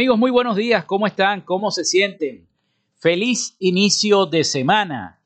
Amigos, 0.00 0.18
muy 0.18 0.30
buenos 0.30 0.56
días. 0.56 0.86
¿Cómo 0.86 1.06
están? 1.06 1.42
¿Cómo 1.42 1.70
se 1.70 1.84
sienten? 1.84 2.48
Feliz 2.96 3.54
inicio 3.58 4.24
de 4.24 4.44
semana. 4.44 5.20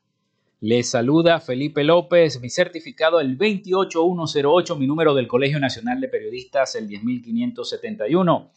Les 0.59 0.89
saluda 0.89 1.39
Felipe 1.39 1.85
López, 1.85 2.41
mi 2.41 2.49
certificado 2.49 3.21
el 3.21 3.37
28108, 3.37 4.75
mi 4.75 4.85
número 4.85 5.13
del 5.13 5.29
Colegio 5.29 5.61
Nacional 5.61 6.01
de 6.01 6.09
Periodistas 6.09 6.75
el 6.75 6.89
10571. 6.89 8.51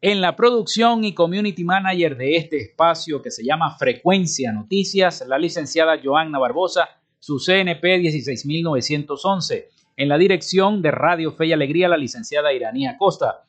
En 0.00 0.20
la 0.20 0.36
producción 0.36 1.02
y 1.02 1.12
community 1.12 1.64
manager 1.64 2.16
de 2.16 2.36
este 2.36 2.58
espacio 2.58 3.20
que 3.20 3.32
se 3.32 3.44
llama 3.44 3.76
Frecuencia 3.76 4.52
Noticias, 4.52 5.24
la 5.26 5.40
licenciada 5.40 6.00
Joanna 6.00 6.38
Barbosa, 6.38 6.88
su 7.18 7.40
CNP 7.44 7.98
16911. 7.98 9.70
En 9.96 10.08
la 10.08 10.18
dirección 10.18 10.82
de 10.82 10.92
Radio 10.92 11.32
Fe 11.32 11.46
y 11.46 11.52
Alegría, 11.52 11.88
la 11.88 11.96
licenciada 11.96 12.52
Iranía 12.52 12.96
Costa. 12.96 13.42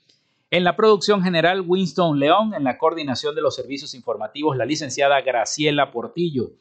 En 0.52 0.64
la 0.64 0.75
producción 0.75 1.22
general, 1.22 1.64
Winston 1.66 2.19
León. 2.19 2.55
En 2.55 2.64
la 2.64 2.80
coordinación 2.80 3.36
de 3.36 3.42
los 3.42 3.55
servicios 3.55 3.94
informativos, 3.94 4.58
la 4.58 4.66
licenciada 4.66 5.22
Graciela 5.22 5.92
Portillo. 5.92 6.53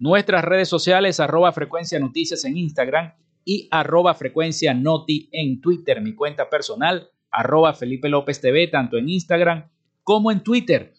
Nuestras 0.00 0.44
redes 0.44 0.68
sociales, 0.68 1.20
arroba 1.20 1.52
frecuencia 1.52 2.00
noticias 2.00 2.44
en 2.44 2.56
Instagram 2.56 3.14
y 3.44 3.68
arroba 3.70 4.14
frecuencia 4.14 4.74
noti 4.74 5.28
en 5.30 5.60
Twitter. 5.60 6.02
Mi 6.02 6.16
cuenta 6.16 6.50
personal, 6.50 7.10
arroba 7.30 7.74
Felipe 7.74 8.08
López 8.08 8.40
TV, 8.40 8.66
tanto 8.66 8.98
en 8.98 9.08
Instagram 9.08 9.70
como 10.02 10.32
en 10.32 10.42
Twitter. 10.42 10.94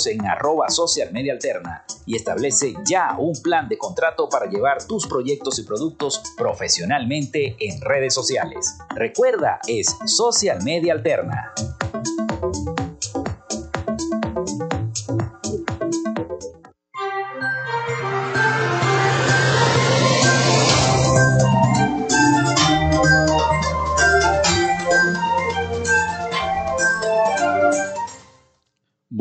en 0.07 0.25
arroba 0.25 0.69
social 0.69 1.11
media 1.11 1.33
alterna 1.33 1.85
y 2.05 2.15
establece 2.15 2.73
ya 2.85 3.15
un 3.17 3.33
plan 3.41 3.67
de 3.67 3.77
contrato 3.77 4.29
para 4.29 4.47
llevar 4.47 4.85
tus 4.85 5.07
proyectos 5.07 5.59
y 5.59 5.63
productos 5.63 6.21
profesionalmente 6.37 7.55
en 7.59 7.81
redes 7.81 8.13
sociales. 8.13 8.77
Recuerda, 8.95 9.59
es 9.67 9.95
social 10.05 10.63
media 10.63 10.93
alterna. 10.93 11.53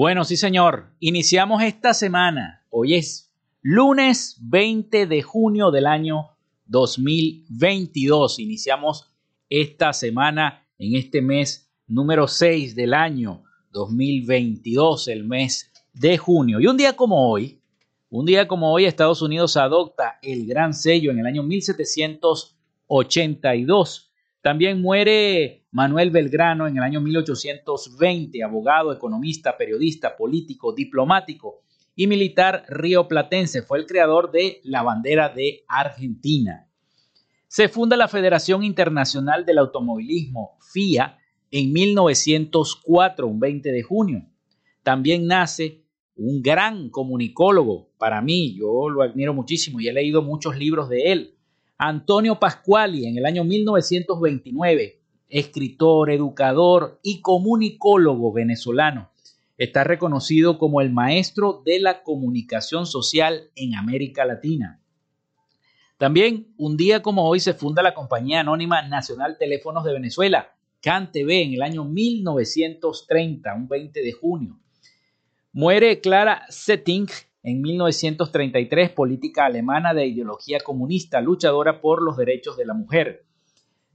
Bueno, 0.03 0.25
sí 0.25 0.39
señor, 0.39 0.95
iniciamos 0.99 1.63
esta 1.63 1.93
semana. 1.93 2.65
Hoy 2.71 2.95
es 2.95 3.31
lunes 3.61 4.39
20 4.41 5.07
de 5.07 5.21
junio 5.21 5.71
del 5.71 5.85
año 5.85 6.31
2022. 6.65 8.39
Iniciamos 8.39 9.13
esta 9.51 9.93
semana 9.93 10.67
en 10.79 10.97
este 10.97 11.21
mes 11.21 11.71
número 11.87 12.29
6 12.29 12.75
del 12.75 12.95
año 12.95 13.43
2022, 13.73 15.09
el 15.09 15.25
mes 15.25 15.71
de 15.93 16.17
junio. 16.17 16.61
Y 16.61 16.67
un 16.67 16.79
día 16.79 16.97
como 16.97 17.31
hoy, 17.31 17.61
un 18.09 18.25
día 18.25 18.49
como 18.49 18.73
hoy 18.73 18.87
Estados 18.87 19.21
Unidos 19.21 19.59
adopta 19.59 20.19
el 20.23 20.47
gran 20.47 20.73
sello 20.73 21.11
en 21.11 21.19
el 21.19 21.27
año 21.27 21.43
1782 21.43 24.11
también 24.43 24.81
muere 24.81 25.60
Manuel 25.73 26.11
Belgrano 26.11 26.67
en 26.67 26.77
el 26.77 26.83
año 26.83 27.01
1820, 27.01 28.43
abogado, 28.43 28.93
economista, 28.93 29.57
periodista, 29.57 30.17
político, 30.17 30.73
diplomático 30.73 31.63
y 31.95 32.07
militar 32.07 32.65
rioplatense. 32.69 33.63
Fue 33.63 33.79
el 33.79 33.87
creador 33.87 34.33
de 34.33 34.61
la 34.65 34.83
bandera 34.83 35.29
de 35.29 35.65
Argentina. 35.69 36.69
Se 37.47 37.69
funda 37.69 37.97
la 37.97 38.09
Federación 38.09 38.65
Internacional 38.65 39.45
del 39.45 39.59
Automovilismo, 39.59 40.59
FIA, 40.73 41.19
en 41.51 41.73
1904, 41.73 43.27
un 43.27 43.41
20 43.41 43.73
de 43.73 43.83
junio. 43.83 44.27
También 44.83 45.27
nace 45.27 45.85
un 46.17 46.43
gran 46.43 46.91
comunicólogo 46.91 47.91
para 47.97 48.21
mí, 48.21 48.57
yo 48.57 48.89
lo 48.89 49.03
admiro 49.03 49.35
muchísimo 49.35 49.81
y 49.81 49.89
he 49.89 49.93
leído 49.93 50.23
muchos 50.23 50.57
libros 50.57 50.89
de 50.89 51.13
él, 51.13 51.35
Antonio 51.79 52.39
Pascuali, 52.39 53.07
en 53.07 53.17
el 53.17 53.25
año 53.25 53.43
1929, 53.43 55.00
escritor, 55.31 56.11
educador 56.11 57.01
y 57.03 57.21
comunicólogo 57.21 58.33
venezolano. 58.33 59.11
Está 59.57 59.85
reconocido 59.85 60.59
como 60.59 60.81
el 60.81 60.91
maestro 60.91 61.63
de 61.65 61.81
la 61.81 62.03
comunicación 62.03 62.87
social 62.87 63.51
en 63.55 63.75
América 63.75 64.25
Latina. 64.25 64.81
También, 65.99 66.55
un 66.57 66.77
día 66.77 67.03
como 67.03 67.29
hoy, 67.29 67.41
se 67.41 67.53
funda 67.53 67.83
la 67.83 67.93
compañía 67.93 68.41
anónima 68.41 68.81
Nacional 68.89 69.37
Teléfonos 69.39 69.85
de 69.85 69.93
Venezuela, 69.93 70.55
CanTV, 70.81 71.31
en 71.43 71.53
el 71.55 71.63
año 71.63 71.85
1930, 71.85 73.55
un 73.55 73.69
20 73.69 74.03
de 74.03 74.13
junio. 74.13 74.59
Muere 75.53 76.01
Clara 76.01 76.47
Setting 76.49 77.07
en 77.43 77.61
1933, 77.61 78.91
política 78.93 79.45
alemana 79.45 79.93
de 79.93 80.07
ideología 80.07 80.61
comunista, 80.61 81.21
luchadora 81.21 81.81
por 81.81 82.03
los 82.03 82.17
derechos 82.17 82.57
de 82.57 82.65
la 82.65 82.75
mujer. 82.75 83.27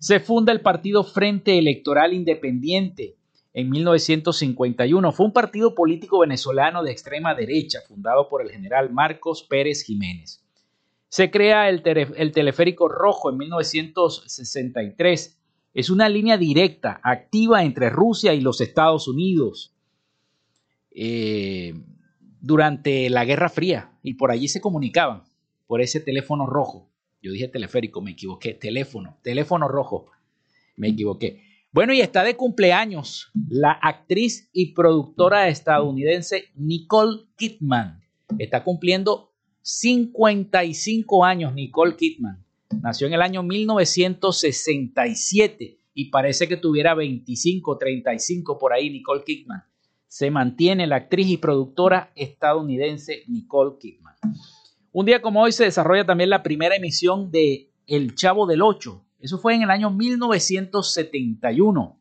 Se 0.06 0.20
funda 0.20 0.54
el 0.54 0.62
partido 0.62 1.04
Frente 1.04 1.58
Electoral 1.58 2.14
Independiente 2.14 3.16
en 3.56 3.72
1951. 3.72 5.12
Fue 5.12 5.26
un 5.26 5.34
partido 5.34 5.74
político 5.74 6.20
venezolano 6.20 6.84
de 6.84 6.92
extrema 6.92 7.34
derecha, 7.34 7.80
fundado 7.88 8.30
por 8.30 8.44
el 8.44 8.52
general 8.52 8.94
Marcos 8.94 9.42
Pérez 9.42 9.82
Jiménez. 9.82 10.46
Se 11.10 11.32
crea 11.32 11.70
el, 11.70 11.82
teleférico 11.82 12.88
rojo 12.88 13.32
en 13.32 13.38
1963. 13.38 15.40
Es 15.74 15.90
una 15.90 16.08
línea 16.08 16.38
directa, 16.38 17.00
activa 17.02 17.64
entre 17.64 17.90
Rusia 17.90 18.36
y 18.36 18.42
los 18.42 18.62
Estados 18.62 19.08
Unidos 19.08 19.74
eh, 20.92 21.74
durante 22.42 23.10
la 23.10 23.26
Guerra 23.26 23.50
Fría 23.50 23.98
y 24.04 24.14
por 24.14 24.30
allí 24.30 24.50
se 24.50 24.62
comunicaban 24.62 25.24
por 25.66 25.82
ese 25.82 26.00
teléfono 26.00 26.46
rojo. 26.46 26.92
Yo 27.26 27.32
dije 27.32 27.48
teleférico, 27.48 28.02
me 28.02 28.12
equivoqué. 28.12 28.54
Teléfono, 28.54 29.18
teléfono 29.24 29.68
rojo. 29.68 30.12
Me 30.76 30.90
equivoqué. 30.90 31.42
Bueno, 31.72 31.92
y 31.92 32.02
está 32.02 32.24
de 32.24 32.36
cumpleaños 32.36 33.32
la 33.50 33.72
actriz 33.72 34.48
y 34.54 34.74
productora 34.74 35.48
estadounidense 35.48 36.52
Nicole 36.54 37.24
Kidman. 37.36 38.04
Está 38.38 38.64
cumpliendo 38.64 39.32
55 39.64 41.26
años 41.26 41.56
Nicole 41.56 41.96
Kidman. 41.96 42.46
Nació 42.84 43.08
en 43.08 43.14
el 43.14 43.24
año 43.24 43.42
1967 43.42 45.80
y 45.96 46.12
parece 46.12 46.48
que 46.48 46.58
tuviera 46.58 46.94
25, 46.94 47.80
35 47.80 48.60
por 48.60 48.72
ahí 48.72 48.92
Nicole 48.92 49.24
Kidman. 49.24 49.64
Se 50.08 50.30
mantiene 50.30 50.86
la 50.86 50.98
actriz 50.98 51.28
y 51.28 51.38
productora 51.38 52.12
estadounidense 52.16 53.24
Nicole 53.26 53.80
Kidman. 53.80 54.14
Un 54.98 55.06
día 55.06 55.22
como 55.22 55.42
hoy 55.42 55.52
se 55.52 55.66
desarrolla 55.66 56.06
también 56.06 56.30
la 56.30 56.42
primera 56.42 56.78
emisión 56.78 57.30
de 57.30 57.70
El 57.86 58.16
Chavo 58.16 58.48
del 58.48 58.62
Ocho. 58.62 59.04
Eso 59.20 59.38
fue 59.38 59.54
en 59.54 59.64
el 59.64 59.70
año 59.70 59.90
1971, 59.90 62.00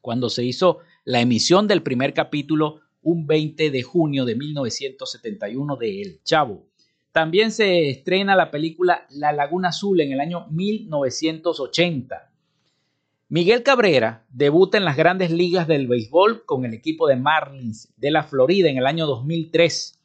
cuando 0.00 0.28
se 0.28 0.44
hizo 0.44 0.78
la 1.04 1.20
emisión 1.20 1.68
del 1.68 1.84
primer 1.84 2.14
capítulo 2.14 2.80
un 3.02 3.28
20 3.28 3.70
de 3.70 3.82
junio 3.84 4.24
de 4.24 4.34
1971 4.34 5.76
de 5.76 6.02
El 6.02 6.20
Chavo. 6.24 6.66
También 7.12 7.52
se 7.52 7.88
estrena 7.88 8.34
la 8.34 8.50
película 8.50 9.06
La 9.10 9.30
Laguna 9.30 9.68
Azul 9.68 10.00
en 10.00 10.10
el 10.10 10.18
año 10.18 10.48
1980. 10.50 12.32
Miguel 13.28 13.62
Cabrera 13.62 14.26
debuta 14.28 14.76
en 14.76 14.84
las 14.84 14.96
grandes 14.96 15.30
ligas 15.30 15.68
del 15.68 15.86
béisbol 15.86 16.44
con 16.46 16.64
el 16.64 16.74
equipo 16.74 17.06
de 17.06 17.14
Marlins 17.14 17.92
de 17.96 18.10
la 18.10 18.24
Florida 18.24 18.68
en 18.68 18.78
el 18.78 18.88
año 18.88 19.06
2003. 19.06 19.97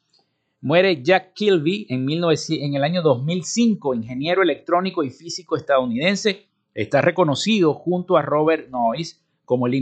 Muere 0.64 1.02
Jack 1.02 1.34
Kilby 1.34 1.86
en, 1.90 2.08
el 2.08 2.84
año 2.84 3.02
2005, 3.02 3.94
ingeniero 3.94 4.42
electrónico 4.42 5.04
y 5.04 5.10
físico 5.10 5.58
estadounidense. 5.58 6.46
Está 6.72 7.02
reconocido 7.02 7.74
junto 7.74 8.16
a 8.16 8.22
Robert 8.22 8.70
Noyce 8.70 9.18
como 9.44 9.66
el, 9.66 9.74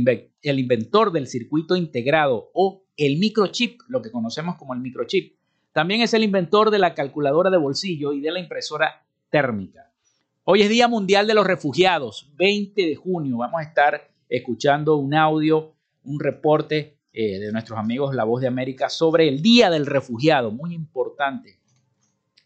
el 0.42 0.58
inventor 0.58 1.12
del 1.12 1.28
circuito 1.28 1.76
integrado 1.76 2.50
o 2.52 2.82
el 2.96 3.18
microchip, 3.18 3.80
lo 3.86 4.02
que 4.02 4.10
conocemos 4.10 4.56
como 4.56 4.74
el 4.74 4.80
microchip 4.80 5.36
también 5.70 6.00
es 6.00 6.14
el 6.14 6.24
inventor 6.24 6.72
de 6.72 6.80
la 6.80 6.94
calculadora 6.94 7.48
de 7.48 7.58
bolsillo 7.58 8.12
y 8.12 8.20
de 8.20 8.32
la 8.32 8.40
impresora 8.40 9.06
térmica. 9.30 9.92
Hoy 10.42 10.62
es 10.62 10.68
Día 10.68 10.88
Mundial 10.88 11.28
de 11.28 11.34
los 11.34 11.46
Refugiados, 11.46 12.32
20 12.34 12.88
de 12.88 12.96
junio. 12.96 13.36
Vamos 13.36 13.60
a 13.60 13.64
estar 13.64 14.10
escuchando 14.28 14.96
un 14.96 15.14
audio, 15.14 15.76
un 16.02 16.18
reporte 16.18 16.98
eh, 17.12 17.38
de 17.38 17.52
nuestros 17.52 17.78
amigos 17.78 18.14
La 18.14 18.24
Voz 18.24 18.40
de 18.40 18.48
América 18.48 18.88
sobre 18.88 19.28
el 19.28 19.42
Día 19.42 19.68
del 19.68 19.84
Refugiado, 19.86 20.50
muy 20.50 20.74
importante. 20.74 21.58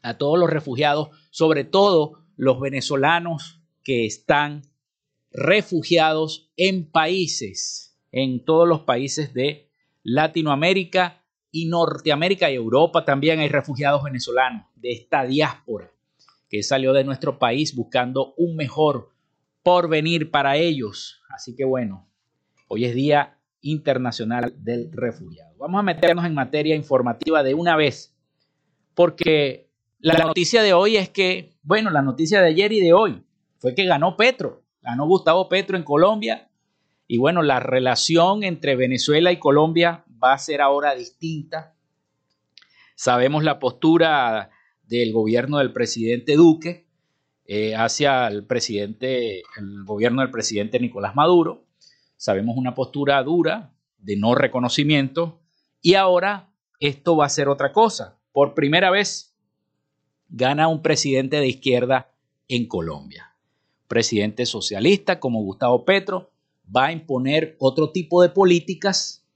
A 0.03 0.19
todos 0.19 0.39
los 0.39 0.51
refugiados, 0.51 1.11
sobre 1.31 1.65
todo 1.65 2.25
los 2.37 2.61
venezolanos 2.61 3.61
que 3.85 4.07
están 4.07 4.63
refugiados 5.31 6.51
en 6.57 6.91
países, 6.91 7.97
en 8.11 8.45
todos 8.45 8.67
los 8.67 8.81
países 8.81 9.35
de 9.35 9.71
Latinoamérica 10.03 11.23
y 11.51 11.67
Norteamérica 11.67 12.51
y 12.51 12.55
Europa 12.55 13.05
también 13.05 13.39
hay 13.41 13.49
refugiados 13.49 14.03
venezolanos 14.03 14.67
de 14.75 14.93
esta 14.93 15.25
diáspora 15.25 15.93
que 16.49 16.63
salió 16.63 16.93
de 16.93 17.05
nuestro 17.05 17.39
país 17.39 17.75
buscando 17.75 18.35
un 18.37 18.57
mejor 18.57 19.11
porvenir 19.63 20.31
para 20.31 20.57
ellos. 20.57 21.21
Así 21.29 21.55
que 21.55 21.65
bueno, 21.65 22.09
hoy 22.69 22.85
es 22.85 22.95
Día 22.95 23.36
Internacional 23.71 24.55
del 24.59 24.91
Refugiado. 24.93 25.55
Vamos 25.59 25.79
a 25.79 25.83
meternos 25.83 26.25
en 26.25 26.35
materia 26.35 26.75
informativa 26.75 27.43
de 27.43 27.55
una 27.55 27.77
vez, 27.77 28.15
porque 28.95 29.69
la 29.99 30.15
noticia 30.19 30.63
de 30.63 30.73
hoy 30.73 30.97
es 30.97 31.09
que, 31.09 31.57
bueno, 31.63 31.91
la 31.91 32.03
noticia 32.03 32.41
de 32.41 32.49
ayer 32.49 32.73
y 32.73 32.81
de 32.81 32.93
hoy 32.93 33.23
fue 33.59 33.75
que 33.75 33.85
ganó 33.85 34.17
Petro, 34.17 34.63
ganó 34.83 35.07
Gustavo 35.07 35.49
Petro 35.49 35.77
en 35.77 35.83
Colombia, 35.83 36.49
y 37.09 37.19
bueno, 37.19 37.43
la 37.43 37.61
relación 37.61 38.43
entre 38.43 38.77
Venezuela 38.77 39.31
y 39.33 39.39
Colombia 39.39 40.05
va 40.23 40.33
a 40.33 40.39
ser 40.39 40.61
ahora 40.61 40.95
distinta. 40.95 41.75
Sabemos 42.95 43.45
la 43.45 43.59
postura 43.59 44.51
del 44.83 45.13
gobierno 45.13 45.59
del 45.59 45.73
presidente 45.73 46.35
Duque 46.35 46.87
eh, 47.45 47.77
hacia 47.77 48.27
el 48.27 48.45
presidente, 48.45 49.43
el 49.57 49.85
gobierno 49.85 50.23
del 50.23 50.31
presidente 50.31 50.81
Nicolás 50.81 51.15
Maduro. 51.15 51.66
Sabemos 52.17 52.57
una 52.57 52.75
postura 52.75 53.23
dura 53.23 53.73
de 53.99 54.17
no 54.17 54.35
reconocimiento 54.35 55.41
y 55.83 55.95
ahora 55.95 56.49
esto 56.81 57.17
va 57.17 57.27
a 57.27 57.31
ser 57.31 57.49
otra 57.49 57.73
cosa. 57.73 58.19
Por 58.33 58.55
primera 58.55 58.91
vez 58.91 59.35
gana 60.29 60.69
un 60.69 60.83
presidente 60.83 61.37
de 61.37 61.49
izquierda 61.49 62.11
en 62.49 62.67
Colombia. 62.67 63.35
Presidente 63.89 64.47
socialista 64.47 65.21
como 65.21 65.43
Gustavo 65.43 65.85
Petro 65.85 66.31
va 66.75 66.87
a 66.87 66.93
imponer 66.93 67.57
otro 67.59 67.91
tipo 67.91 68.23
de 68.23 68.29
políticas 68.29 69.27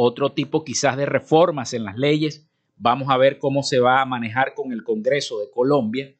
otro 0.00 0.30
tipo 0.30 0.62
quizás 0.62 0.96
de 0.96 1.06
reformas 1.06 1.74
en 1.74 1.82
las 1.82 1.96
leyes. 1.96 2.46
Vamos 2.76 3.10
a 3.10 3.16
ver 3.16 3.40
cómo 3.40 3.64
se 3.64 3.80
va 3.80 4.00
a 4.00 4.04
manejar 4.04 4.54
con 4.54 4.70
el 4.70 4.84
Congreso 4.84 5.40
de 5.40 5.50
Colombia. 5.50 6.14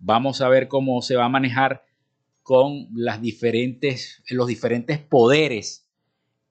Vamos 0.00 0.40
a 0.40 0.48
ver 0.48 0.66
cómo 0.66 1.00
se 1.02 1.14
va 1.14 1.26
a 1.26 1.28
manejar 1.28 1.84
con 2.42 2.88
diferentes, 3.20 4.22
los 4.28 4.46
diferentes 4.46 4.98
poderes 4.98 5.86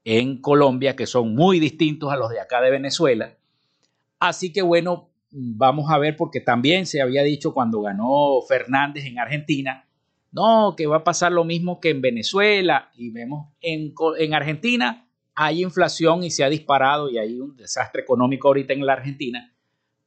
en 0.03 0.41
Colombia, 0.41 0.95
que 0.95 1.05
son 1.05 1.35
muy 1.35 1.59
distintos 1.59 2.11
a 2.11 2.15
los 2.15 2.29
de 2.29 2.39
acá 2.39 2.61
de 2.61 2.71
Venezuela. 2.71 3.37
Así 4.19 4.51
que 4.51 4.61
bueno, 4.61 5.09
vamos 5.31 5.91
a 5.91 5.97
ver, 5.97 6.15
porque 6.15 6.39
también 6.39 6.85
se 6.85 7.01
había 7.01 7.23
dicho 7.23 7.53
cuando 7.53 7.81
ganó 7.81 8.41
Fernández 8.47 9.05
en 9.05 9.19
Argentina, 9.19 9.87
no, 10.31 10.75
que 10.77 10.87
va 10.87 10.97
a 10.97 11.03
pasar 11.03 11.31
lo 11.31 11.43
mismo 11.43 11.79
que 11.79 11.89
en 11.89 12.01
Venezuela, 12.01 12.89
y 12.95 13.09
vemos 13.09 13.49
en, 13.61 13.93
en 14.17 14.33
Argentina 14.33 15.07
hay 15.35 15.63
inflación 15.63 16.23
y 16.23 16.29
se 16.29 16.43
ha 16.43 16.49
disparado 16.49 17.09
y 17.09 17.17
hay 17.17 17.39
un 17.39 17.55
desastre 17.55 18.01
económico 18.01 18.47
ahorita 18.47 18.73
en 18.73 18.85
la 18.85 18.93
Argentina, 18.93 19.53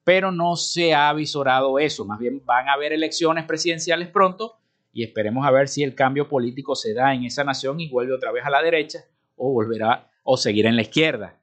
pero 0.03 0.31
no 0.31 0.57
se 0.57 0.95
ha 0.95 1.09
avisorado 1.09 1.79
eso. 1.79 2.05
Más 2.05 2.19
bien 2.19 2.43
van 2.45 2.69
a 2.69 2.75
haber 2.75 2.93
elecciones 2.93 3.45
presidenciales 3.45 4.09
pronto 4.09 4.59
y 4.95 5.03
esperemos 5.03 5.45
a 5.45 5.51
ver 5.51 5.69
si 5.69 5.83
el 5.83 5.97
cambio 5.97 6.29
político 6.29 6.77
se 6.77 6.95
da 6.95 7.13
en 7.13 7.25
esa 7.25 7.43
nación 7.43 7.81
y 7.81 7.91
vuelve 7.91 8.15
otra 8.15 8.31
vez 8.31 8.47
a 8.47 8.51
la 8.51 8.63
derecha 8.63 9.01
o 9.37 9.53
volverá 9.53 10.09
o 10.23 10.37
seguir 10.37 10.67
en 10.67 10.77
la 10.77 10.83
izquierda. 10.83 11.41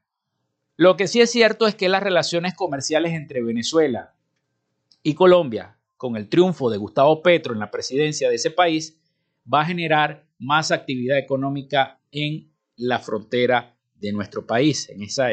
Lo 0.76 0.96
que 0.96 1.06
sí 1.06 1.20
es 1.20 1.30
cierto 1.30 1.66
es 1.66 1.74
que 1.74 1.90
las 1.90 2.02
relaciones 2.02 2.54
comerciales 2.54 3.12
entre 3.12 3.42
Venezuela 3.42 4.14
y 5.02 5.12
Colombia, 5.14 5.76
con 5.98 6.16
el 6.16 6.30
triunfo 6.30 6.70
de 6.70 6.78
Gustavo 6.78 7.22
Petro 7.22 7.52
en 7.52 7.60
la 7.60 7.70
presidencia 7.70 8.30
de 8.30 8.36
ese 8.36 8.50
país, 8.50 8.98
va 9.52 9.60
a 9.60 9.66
generar 9.66 10.26
más 10.38 10.72
actividad 10.72 11.18
económica 11.18 12.00
en 12.10 12.50
la 12.76 13.00
frontera 13.00 13.76
de 13.94 14.12
nuestro 14.12 14.46
país, 14.46 14.88
en 14.88 15.02
esa 15.02 15.28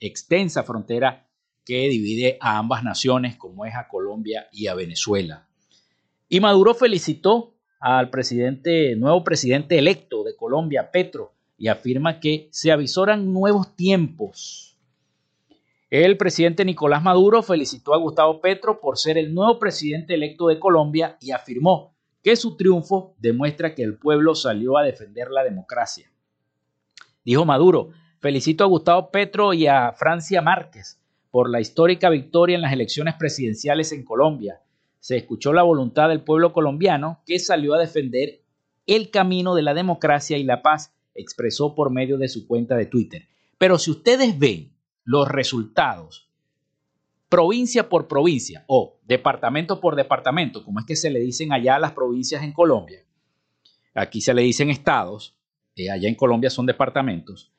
extensa 0.00 0.64
frontera 0.64 1.28
que 1.64 1.88
divide 1.88 2.36
a 2.40 2.58
ambas 2.58 2.82
naciones, 2.82 3.36
como 3.36 3.64
es 3.64 3.76
a 3.76 3.86
Colombia 3.86 4.48
y 4.50 4.66
a 4.66 4.74
Venezuela. 4.74 5.46
Y 6.28 6.40
Maduro 6.40 6.74
felicitó 6.74 7.54
al 7.80 8.10
presidente, 8.10 8.94
nuevo 8.94 9.24
presidente 9.24 9.78
electo 9.78 10.22
de 10.22 10.36
Colombia, 10.36 10.90
Petro, 10.92 11.32
y 11.56 11.68
afirma 11.68 12.20
que 12.20 12.48
se 12.52 12.70
avisoran 12.70 13.32
nuevos 13.32 13.74
tiempos. 13.74 14.78
El 15.88 16.16
presidente 16.16 16.64
Nicolás 16.64 17.02
Maduro 17.02 17.42
felicitó 17.42 17.94
a 17.94 17.98
Gustavo 17.98 18.40
Petro 18.40 18.80
por 18.80 18.96
ser 18.96 19.18
el 19.18 19.34
nuevo 19.34 19.58
presidente 19.58 20.14
electo 20.14 20.46
de 20.46 20.60
Colombia 20.60 21.16
y 21.20 21.32
afirmó 21.32 21.96
que 22.22 22.36
su 22.36 22.56
triunfo 22.56 23.14
demuestra 23.18 23.74
que 23.74 23.82
el 23.82 23.98
pueblo 23.98 24.34
salió 24.34 24.78
a 24.78 24.84
defender 24.84 25.30
la 25.30 25.42
democracia. 25.42 26.10
Dijo 27.24 27.44
Maduro, 27.44 27.90
felicito 28.20 28.62
a 28.62 28.68
Gustavo 28.68 29.10
Petro 29.10 29.52
y 29.52 29.66
a 29.66 29.92
Francia 29.92 30.42
Márquez 30.42 31.00
por 31.30 31.48
la 31.48 31.60
histórica 31.60 32.10
victoria 32.10 32.56
en 32.56 32.62
las 32.62 32.72
elecciones 32.72 33.14
presidenciales 33.18 33.92
en 33.92 34.04
Colombia. 34.04 34.60
Se 35.00 35.16
escuchó 35.16 35.52
la 35.52 35.62
voluntad 35.62 36.08
del 36.08 36.22
pueblo 36.22 36.52
colombiano 36.52 37.22
que 37.26 37.38
salió 37.38 37.74
a 37.74 37.80
defender 37.80 38.42
el 38.86 39.10
camino 39.10 39.54
de 39.54 39.62
la 39.62 39.74
democracia 39.74 40.38
y 40.38 40.44
la 40.44 40.62
paz, 40.62 40.92
expresó 41.14 41.74
por 41.74 41.90
medio 41.90 42.18
de 42.18 42.28
su 42.28 42.46
cuenta 42.46 42.76
de 42.76 42.86
Twitter. 42.86 43.28
Pero 43.58 43.78
si 43.78 43.90
ustedes 43.90 44.38
ven 44.38 44.72
los 45.04 45.28
resultados 45.28 46.28
provincia 47.28 47.88
por 47.88 48.08
provincia 48.08 48.64
o 48.66 48.98
departamento 49.06 49.80
por 49.80 49.96
departamento, 49.96 50.64
como 50.64 50.80
es 50.80 50.86
que 50.86 50.96
se 50.96 51.10
le 51.10 51.20
dicen 51.20 51.52
allá 51.52 51.78
las 51.78 51.92
provincias 51.92 52.42
en 52.42 52.52
Colombia, 52.52 53.04
aquí 53.94 54.20
se 54.20 54.34
le 54.34 54.42
dicen 54.42 54.68
estados, 54.68 55.36
eh, 55.76 55.90
allá 55.90 56.08
en 56.08 56.16
Colombia 56.16 56.50
son 56.50 56.66
departamentos, 56.66 57.52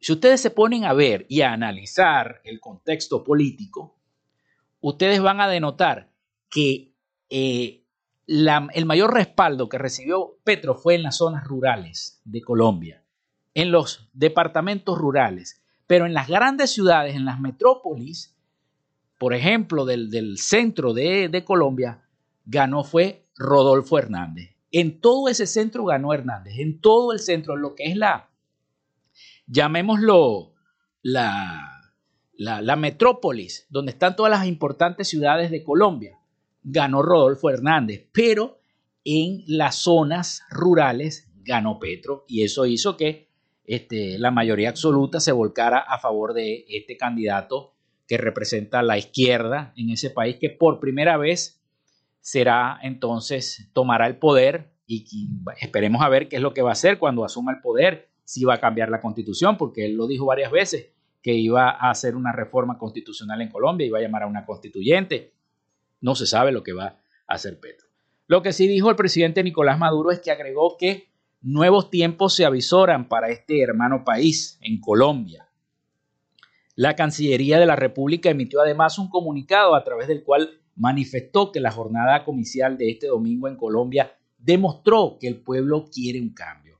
si 0.00 0.12
ustedes 0.12 0.40
se 0.40 0.50
ponen 0.50 0.84
a 0.84 0.94
ver 0.94 1.26
y 1.28 1.42
a 1.42 1.52
analizar 1.52 2.40
el 2.44 2.58
contexto 2.58 3.22
político, 3.22 3.98
ustedes 4.80 5.20
van 5.20 5.42
a 5.42 5.48
denotar 5.48 6.09
que 6.50 6.92
eh, 7.30 7.80
el 8.26 8.86
mayor 8.86 9.14
respaldo 9.14 9.68
que 9.68 9.78
recibió 9.78 10.38
Petro 10.44 10.74
fue 10.74 10.94
en 10.94 11.02
las 11.02 11.16
zonas 11.16 11.44
rurales 11.44 12.20
de 12.24 12.42
Colombia, 12.42 13.02
en 13.54 13.72
los 13.72 14.08
departamentos 14.12 14.96
rurales, 14.98 15.62
pero 15.86 16.06
en 16.06 16.14
las 16.14 16.28
grandes 16.28 16.70
ciudades, 16.70 17.16
en 17.16 17.24
las 17.24 17.40
metrópolis, 17.40 18.36
por 19.18 19.34
ejemplo, 19.34 19.84
del, 19.84 20.38
centro 20.38 20.94
de, 20.94 21.42
Colombia, 21.44 22.04
ganó 22.44 22.84
fue 22.84 23.26
Rodolfo 23.36 23.98
Hernández. 23.98 24.56
En 24.70 25.00
todo 25.00 25.28
ese 25.28 25.48
centro 25.48 25.84
ganó 25.84 26.14
Hernández, 26.14 26.54
en 26.58 26.80
todo 26.80 27.12
el 27.12 27.18
centro, 27.18 27.54
en 27.54 27.62
lo 27.62 27.74
que 27.74 27.86
es 27.86 27.96
la, 27.96 28.30
llamémoslo, 29.48 30.54
la, 31.02 31.92
la, 32.34 32.62
la 32.62 32.76
metrópolis, 32.76 33.66
donde 33.68 33.90
están 33.90 34.14
todas 34.14 34.30
las 34.30 34.46
importantes 34.46 35.08
ciudades 35.08 35.50
de 35.50 35.64
Colombia, 35.64 36.19
ganó 36.62 37.02
Rodolfo 37.02 37.50
Hernández, 37.50 38.08
pero 38.12 38.60
en 39.04 39.42
las 39.46 39.76
zonas 39.76 40.42
rurales 40.50 41.30
ganó 41.42 41.78
Petro 41.78 42.24
y 42.28 42.42
eso 42.42 42.66
hizo 42.66 42.96
que 42.96 43.28
este, 43.64 44.18
la 44.18 44.30
mayoría 44.30 44.68
absoluta 44.68 45.20
se 45.20 45.32
volcara 45.32 45.78
a 45.78 45.98
favor 45.98 46.34
de 46.34 46.64
este 46.68 46.96
candidato 46.96 47.74
que 48.06 48.18
representa 48.18 48.82
la 48.82 48.98
izquierda 48.98 49.72
en 49.76 49.90
ese 49.90 50.10
país, 50.10 50.36
que 50.40 50.50
por 50.50 50.80
primera 50.80 51.16
vez 51.16 51.62
será 52.20 52.78
entonces, 52.82 53.70
tomará 53.72 54.06
el 54.06 54.16
poder 54.16 54.72
y 54.86 55.06
esperemos 55.60 56.02
a 56.02 56.08
ver 56.08 56.28
qué 56.28 56.36
es 56.36 56.42
lo 56.42 56.52
que 56.52 56.62
va 56.62 56.70
a 56.70 56.72
hacer 56.72 56.98
cuando 56.98 57.24
asuma 57.24 57.52
el 57.52 57.60
poder, 57.60 58.08
si 58.24 58.44
va 58.44 58.54
a 58.54 58.60
cambiar 58.60 58.90
la 58.90 59.00
constitución, 59.00 59.56
porque 59.56 59.86
él 59.86 59.94
lo 59.94 60.08
dijo 60.08 60.26
varias 60.26 60.50
veces, 60.50 60.90
que 61.22 61.34
iba 61.34 61.70
a 61.70 61.90
hacer 61.90 62.16
una 62.16 62.32
reforma 62.32 62.78
constitucional 62.78 63.40
en 63.40 63.50
Colombia, 63.50 63.86
iba 63.86 63.98
a 63.98 64.02
llamar 64.02 64.24
a 64.24 64.26
una 64.26 64.44
constituyente. 64.44 65.34
No 66.00 66.14
se 66.14 66.26
sabe 66.26 66.52
lo 66.52 66.62
que 66.62 66.72
va 66.72 66.98
a 67.26 67.34
hacer 67.34 67.60
Petro. 67.60 67.88
Lo 68.26 68.42
que 68.42 68.52
sí 68.52 68.68
dijo 68.68 68.90
el 68.90 68.96
presidente 68.96 69.42
Nicolás 69.42 69.78
Maduro 69.78 70.10
es 70.10 70.20
que 70.20 70.30
agregó 70.30 70.76
que 70.78 71.08
nuevos 71.40 71.90
tiempos 71.90 72.34
se 72.34 72.44
avisoran 72.44 73.08
para 73.08 73.30
este 73.30 73.60
hermano 73.62 74.04
país 74.04 74.58
en 74.60 74.80
Colombia. 74.80 75.48
La 76.76 76.96
Cancillería 76.96 77.58
de 77.58 77.66
la 77.66 77.76
República 77.76 78.30
emitió 78.30 78.60
además 78.60 78.98
un 78.98 79.10
comunicado 79.10 79.74
a 79.74 79.84
través 79.84 80.08
del 80.08 80.22
cual 80.22 80.60
manifestó 80.76 81.52
que 81.52 81.60
la 81.60 81.70
jornada 81.70 82.24
comicial 82.24 82.78
de 82.78 82.90
este 82.90 83.08
domingo 83.08 83.48
en 83.48 83.56
Colombia 83.56 84.16
demostró 84.38 85.18
que 85.20 85.28
el 85.28 85.36
pueblo 85.36 85.86
quiere 85.92 86.20
un 86.20 86.32
cambio. 86.32 86.78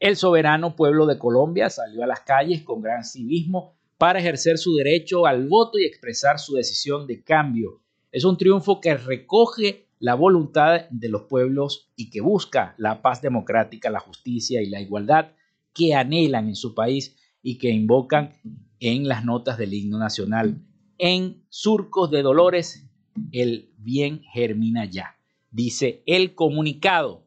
El 0.00 0.16
soberano 0.16 0.76
pueblo 0.76 1.06
de 1.06 1.18
Colombia 1.18 1.70
salió 1.70 2.02
a 2.02 2.06
las 2.06 2.20
calles 2.20 2.62
con 2.62 2.80
gran 2.80 3.04
civismo 3.04 3.74
para 3.98 4.18
ejercer 4.18 4.58
su 4.58 4.74
derecho 4.76 5.26
al 5.26 5.46
voto 5.48 5.78
y 5.78 5.84
expresar 5.84 6.38
su 6.38 6.54
decisión 6.54 7.06
de 7.06 7.22
cambio. 7.22 7.80
Es 8.14 8.22
un 8.22 8.36
triunfo 8.36 8.80
que 8.80 8.96
recoge 8.96 9.88
la 9.98 10.14
voluntad 10.14 10.88
de 10.88 11.08
los 11.08 11.22
pueblos 11.22 11.90
y 11.96 12.10
que 12.10 12.20
busca 12.20 12.76
la 12.78 13.02
paz 13.02 13.20
democrática, 13.20 13.90
la 13.90 13.98
justicia 13.98 14.62
y 14.62 14.68
la 14.70 14.80
igualdad 14.80 15.32
que 15.72 15.96
anhelan 15.96 16.46
en 16.46 16.54
su 16.54 16.76
país 16.76 17.16
y 17.42 17.58
que 17.58 17.70
invocan 17.70 18.34
en 18.78 19.08
las 19.08 19.24
notas 19.24 19.58
del 19.58 19.74
himno 19.74 19.98
nacional. 19.98 20.62
En 20.96 21.42
surcos 21.48 22.08
de 22.12 22.22
dolores, 22.22 22.88
el 23.32 23.72
bien 23.78 24.22
germina 24.32 24.84
ya, 24.84 25.16
dice 25.50 26.04
el 26.06 26.36
comunicado 26.36 27.26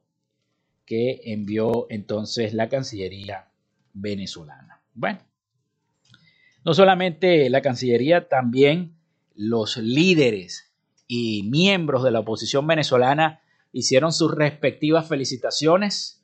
que 0.86 1.20
envió 1.25 1.88
entonces 1.89 2.53
la 2.53 2.70
Cancillería 2.70 3.50
venezolana. 3.91 4.82
Bueno, 4.94 5.20
no 6.63 6.74
solamente 6.74 7.50
la 7.50 7.62
Cancillería, 7.62 8.29
también 8.29 8.96
los 9.36 9.75
líderes 9.75 10.66
y 11.08 11.44
miembros 11.44 12.04
de 12.04 12.12
la 12.12 12.20
oposición 12.20 12.68
venezolana 12.68 13.42
hicieron 13.72 14.12
sus 14.12 14.34
respectivas 14.34 15.08
felicitaciones 15.08 16.24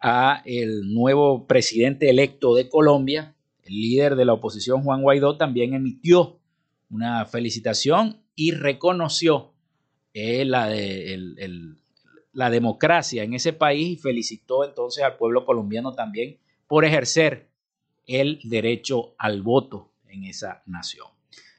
a 0.00 0.42
el 0.44 0.92
nuevo 0.92 1.46
presidente 1.46 2.10
electo 2.10 2.54
de 2.54 2.68
Colombia, 2.68 3.34
el 3.62 3.74
líder 3.80 4.16
de 4.16 4.24
la 4.24 4.32
oposición, 4.32 4.82
Juan 4.82 5.02
Guaidó, 5.02 5.36
también 5.36 5.74
emitió 5.74 6.40
una 6.90 7.24
felicitación 7.24 8.20
y 8.34 8.50
reconoció 8.50 9.52
eh, 10.12 10.44
la, 10.44 10.68
la 12.32 12.50
democracia 12.50 13.22
en 13.22 13.34
ese 13.34 13.52
país 13.52 13.88
y 13.88 13.96
felicitó 13.96 14.64
entonces 14.64 15.04
al 15.04 15.16
pueblo 15.16 15.44
colombiano 15.44 15.92
también 15.92 16.38
por 16.66 16.84
ejercer 16.84 17.48
el 18.06 18.40
derecho 18.44 19.14
al 19.18 19.42
voto 19.42 19.92
en 20.08 20.24
esa 20.24 20.62
nación. 20.66 21.11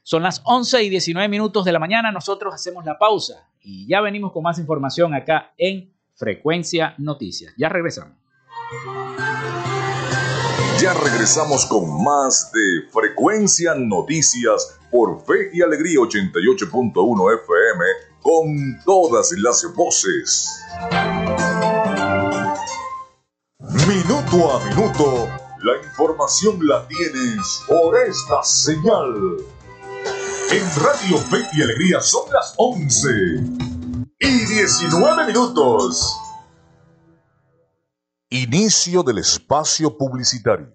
Son 0.05 0.21
las 0.21 0.41
11 0.43 0.83
y 0.83 0.89
19 0.89 1.29
minutos 1.29 1.63
de 1.63 1.71
la 1.71 1.79
mañana, 1.79 2.11
nosotros 2.11 2.53
hacemos 2.53 2.83
la 2.83 2.99
pausa 2.99 3.47
y 3.61 3.87
ya 3.87 4.01
venimos 4.01 4.33
con 4.33 4.43
más 4.43 4.59
información 4.59 5.13
acá 5.13 5.53
en 5.57 5.93
Frecuencia 6.15 6.93
Noticias. 6.97 7.53
Ya 7.57 7.69
regresamos. 7.69 8.17
Ya 10.81 10.93
regresamos 10.93 11.65
con 11.67 12.03
más 12.03 12.51
de 12.51 12.89
Frecuencia 12.91 13.75
Noticias 13.75 14.77
por 14.91 15.23
Fe 15.25 15.51
y 15.53 15.61
Alegría 15.61 15.99
88.1 15.99 17.39
FM 17.41 17.85
con 18.21 18.83
todas 18.83 19.31
las 19.37 19.65
voces. 19.73 20.51
Minuto 23.87 24.51
a 24.51 24.65
minuto, 24.65 25.29
la 25.63 25.77
información 25.81 26.59
la 26.67 26.85
tienes 26.89 27.63
por 27.69 27.97
esta 27.97 28.43
señal. 28.43 29.37
En 30.53 30.63
Radio 30.75 31.17
Fe 31.17 31.47
y 31.53 31.63
Alegría 31.63 31.99
son 31.99 32.31
las 32.31 32.53
11 32.57 33.09
y 34.19 34.45
19 34.45 35.25
minutos. 35.25 36.15
Inicio 38.29 39.01
del 39.01 39.17
espacio 39.17 39.97
publicitario. 39.97 40.71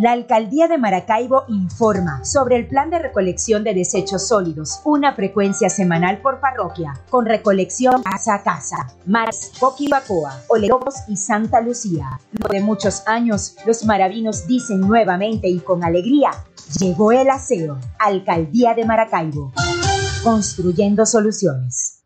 La 0.00 0.12
Alcaldía 0.12 0.66
de 0.66 0.78
Maracaibo 0.78 1.44
informa 1.48 2.24
sobre 2.24 2.56
el 2.56 2.66
plan 2.66 2.88
de 2.88 2.98
recolección 2.98 3.64
de 3.64 3.74
desechos 3.74 4.28
sólidos, 4.28 4.80
una 4.84 5.14
frecuencia 5.14 5.68
semanal 5.68 6.22
por 6.22 6.40
parroquia, 6.40 6.94
con 7.10 7.26
recolección 7.26 8.02
casa 8.02 8.36
a 8.36 8.42
casa. 8.42 8.94
Mares, 9.04 9.52
Coquibacoa, 9.60 10.40
Olerobos 10.48 10.94
y 11.06 11.18
Santa 11.18 11.60
Lucía. 11.60 12.18
Luego 12.32 12.54
de 12.54 12.62
muchos 12.62 13.02
años, 13.06 13.56
los 13.66 13.84
maravinos 13.84 14.46
dicen 14.46 14.80
nuevamente 14.80 15.48
y 15.48 15.58
con 15.58 15.84
alegría, 15.84 16.30
llegó 16.78 17.12
el 17.12 17.28
aseo. 17.28 17.78
Alcaldía 17.98 18.72
de 18.72 18.86
Maracaibo. 18.86 19.52
Construyendo 20.24 21.04
soluciones. 21.04 21.99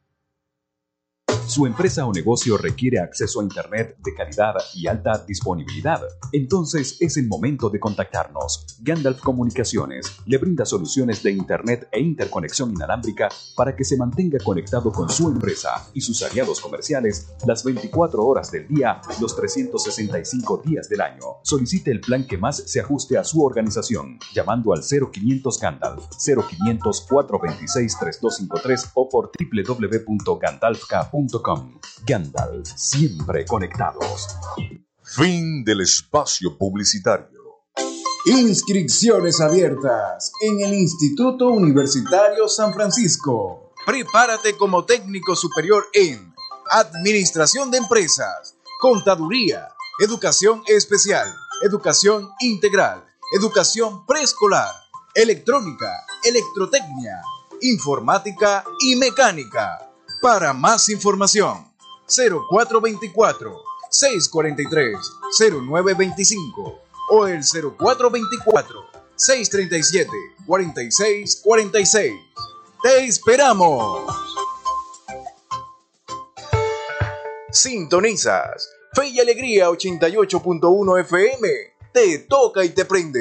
Su 1.46 1.66
empresa 1.66 2.06
o 2.06 2.12
negocio 2.12 2.56
requiere 2.56 2.98
acceso 2.98 3.40
a 3.40 3.42
Internet 3.42 3.96
de 4.02 4.14
calidad 4.14 4.54
y 4.74 4.86
alta 4.86 5.22
disponibilidad. 5.26 6.00
Entonces 6.32 6.96
es 7.00 7.18
el 7.18 7.28
momento 7.28 7.68
de 7.68 7.78
contactarnos. 7.78 8.78
Gandalf 8.80 9.20
Comunicaciones 9.20 10.06
le 10.24 10.38
brinda 10.38 10.64
soluciones 10.64 11.22
de 11.22 11.32
Internet 11.32 11.86
e 11.92 12.00
interconexión 12.00 12.70
inalámbrica 12.70 13.28
para 13.56 13.76
que 13.76 13.84
se 13.84 13.98
mantenga 13.98 14.38
conectado 14.42 14.90
con 14.90 15.10
su 15.10 15.28
empresa 15.28 15.86
y 15.92 16.00
sus 16.00 16.22
aliados 16.22 16.62
comerciales 16.62 17.34
las 17.46 17.62
24 17.62 18.24
horas 18.24 18.50
del 18.50 18.66
día, 18.66 19.02
los 19.20 19.36
365 19.36 20.62
días 20.64 20.88
del 20.88 21.02
año. 21.02 21.40
Solicite 21.42 21.90
el 21.90 22.00
plan 22.00 22.26
que 22.26 22.38
más 22.38 22.56
se 22.56 22.80
ajuste 22.80 23.18
a 23.18 23.24
su 23.24 23.44
organización 23.44 24.18
llamando 24.34 24.72
al 24.72 24.82
0500 24.82 25.60
Gandalf 25.60 26.04
0500 26.24 27.06
426 27.06 27.98
3253 27.98 28.90
o 28.94 29.08
por 29.10 29.30
www.gandalfk.com 29.38 31.33
Gandalf, 32.06 32.68
siempre 32.76 33.44
conectados. 33.46 34.28
Fin 35.02 35.64
del 35.64 35.80
espacio 35.80 36.56
publicitario. 36.56 37.40
Inscripciones 38.26 39.40
abiertas 39.40 40.32
en 40.40 40.60
el 40.60 40.74
Instituto 40.74 41.48
Universitario 41.48 42.48
San 42.48 42.72
Francisco. 42.72 43.72
Prepárate 43.84 44.56
como 44.56 44.84
técnico 44.84 45.36
superior 45.36 45.84
en 45.92 46.32
Administración 46.70 47.70
de 47.70 47.78
Empresas, 47.78 48.56
Contaduría, 48.80 49.68
Educación 50.00 50.62
Especial, 50.66 51.28
Educación 51.62 52.30
Integral, 52.40 53.04
Educación 53.36 54.06
Preescolar, 54.06 54.72
Electrónica, 55.14 56.06
Electrotecnia, 56.24 57.20
Informática 57.60 58.64
y 58.80 58.96
Mecánica. 58.96 59.83
Para 60.24 60.54
más 60.54 60.88
información, 60.88 61.70
0424 62.06 63.62
643 63.90 64.96
0925 65.68 66.80
o 67.10 67.26
el 67.26 67.42
0424 67.42 68.86
637 69.16 70.10
4646. 70.46 72.14
¡Te 72.82 73.04
esperamos! 73.04 74.16
Sintonizas 77.50 78.70
Fe 78.94 79.08
y 79.08 79.20
Alegría 79.20 79.68
88.1 79.68 81.00
FM. 81.02 81.48
Te 81.92 82.18
toca 82.20 82.64
y 82.64 82.70
te 82.70 82.86
prende. 82.86 83.20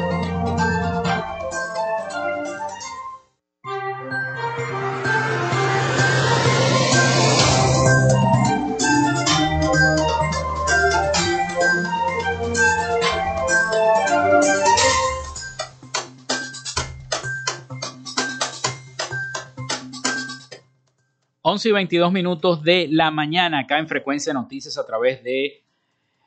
11 21.61 21.69
y 21.69 21.73
22 21.73 22.11
minutos 22.11 22.63
de 22.63 22.87
la 22.89 23.11
mañana 23.11 23.59
acá 23.59 23.77
en 23.77 23.87
Frecuencia 23.87 24.33
Noticias 24.33 24.79
a 24.79 24.85
través 24.87 25.23
de 25.23 25.61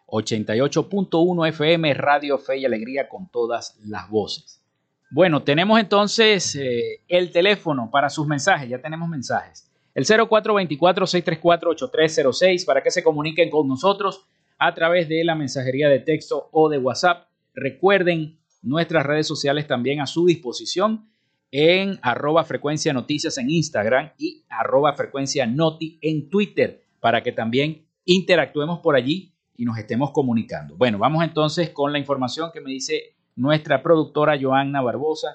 88.1 0.07 1.49
FM 1.49 1.93
Radio 1.95 2.39
Fe 2.39 2.59
y 2.59 2.65
Alegría 2.65 3.09
con 3.09 3.29
todas 3.29 3.77
las 3.85 4.09
voces. 4.09 4.63
Bueno, 5.11 5.43
tenemos 5.43 5.81
entonces 5.81 6.55
eh, 6.55 7.01
el 7.09 7.33
teléfono 7.33 7.91
para 7.91 8.11
sus 8.11 8.29
mensajes, 8.29 8.69
ya 8.69 8.81
tenemos 8.81 9.09
mensajes. 9.09 9.69
El 9.93 10.05
0424-634-8306 10.05 12.65
para 12.65 12.81
que 12.81 12.93
se 12.93 13.03
comuniquen 13.03 13.51
con 13.51 13.67
nosotros 13.67 14.29
a 14.57 14.73
través 14.73 15.09
de 15.09 15.25
la 15.25 15.35
mensajería 15.35 15.89
de 15.89 15.99
texto 15.99 16.49
o 16.53 16.69
de 16.69 16.79
WhatsApp. 16.79 17.27
Recuerden 17.55 18.39
nuestras 18.63 19.05
redes 19.05 19.27
sociales 19.27 19.67
también 19.67 20.01
a 20.01 20.07
su 20.07 20.27
disposición 20.27 21.09
en 21.57 22.01
arroba 22.03 22.43
frecuencia 22.43 22.93
noticias 22.93 23.39
en 23.39 23.49
Instagram 23.49 24.11
y 24.19 24.43
arroba 24.49 24.93
frecuencia 24.95 25.47
noti 25.47 26.01
en 26.01 26.29
Twitter 26.29 26.83
para 26.99 27.23
que 27.23 27.31
también 27.31 27.87
interactuemos 28.05 28.81
por 28.81 28.97
allí 28.97 29.33
y 29.57 29.65
nos 29.65 29.79
estemos 29.79 30.11
comunicando. 30.11 30.75
Bueno, 30.77 30.99
vamos 30.99 31.23
entonces 31.23 31.71
con 31.71 31.93
la 31.93 32.01
información 32.01 32.51
que 32.53 32.61
me 32.61 32.73
dice 32.73 33.15
nuestra 33.37 33.85
productora 33.85 34.37
Joanna 34.37 34.83
Barbosa. 34.83 35.29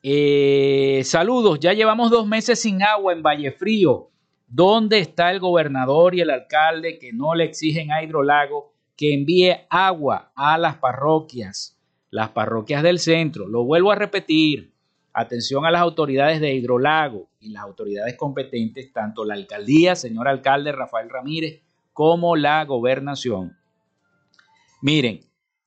Eh, 0.00 1.02
saludos, 1.02 1.58
ya 1.58 1.72
llevamos 1.72 2.12
dos 2.12 2.24
meses 2.24 2.60
sin 2.60 2.80
agua 2.84 3.12
en 3.12 3.24
Valle 3.24 3.50
Frío. 3.50 4.10
¿Dónde 4.46 5.00
está 5.00 5.32
el 5.32 5.40
gobernador 5.40 6.14
y 6.14 6.20
el 6.20 6.30
alcalde 6.30 7.00
que 7.00 7.12
no 7.12 7.34
le 7.34 7.46
exigen 7.46 7.90
a 7.90 8.00
Hidrolago 8.00 8.74
que 8.94 9.12
envíe 9.12 9.56
agua 9.70 10.30
a 10.36 10.56
las 10.56 10.76
parroquias, 10.76 11.76
las 12.10 12.28
parroquias 12.28 12.84
del 12.84 13.00
centro? 13.00 13.48
Lo 13.48 13.64
vuelvo 13.64 13.90
a 13.90 13.96
repetir, 13.96 14.75
Atención 15.18 15.64
a 15.64 15.70
las 15.70 15.80
autoridades 15.80 16.42
de 16.42 16.52
Hidrolago 16.52 17.30
y 17.40 17.48
las 17.48 17.62
autoridades 17.62 18.18
competentes, 18.18 18.92
tanto 18.92 19.24
la 19.24 19.32
alcaldía, 19.32 19.96
señor 19.96 20.28
alcalde 20.28 20.72
Rafael 20.72 21.08
Ramírez, 21.08 21.62
como 21.94 22.36
la 22.36 22.62
gobernación. 22.66 23.56
Miren, 24.82 25.20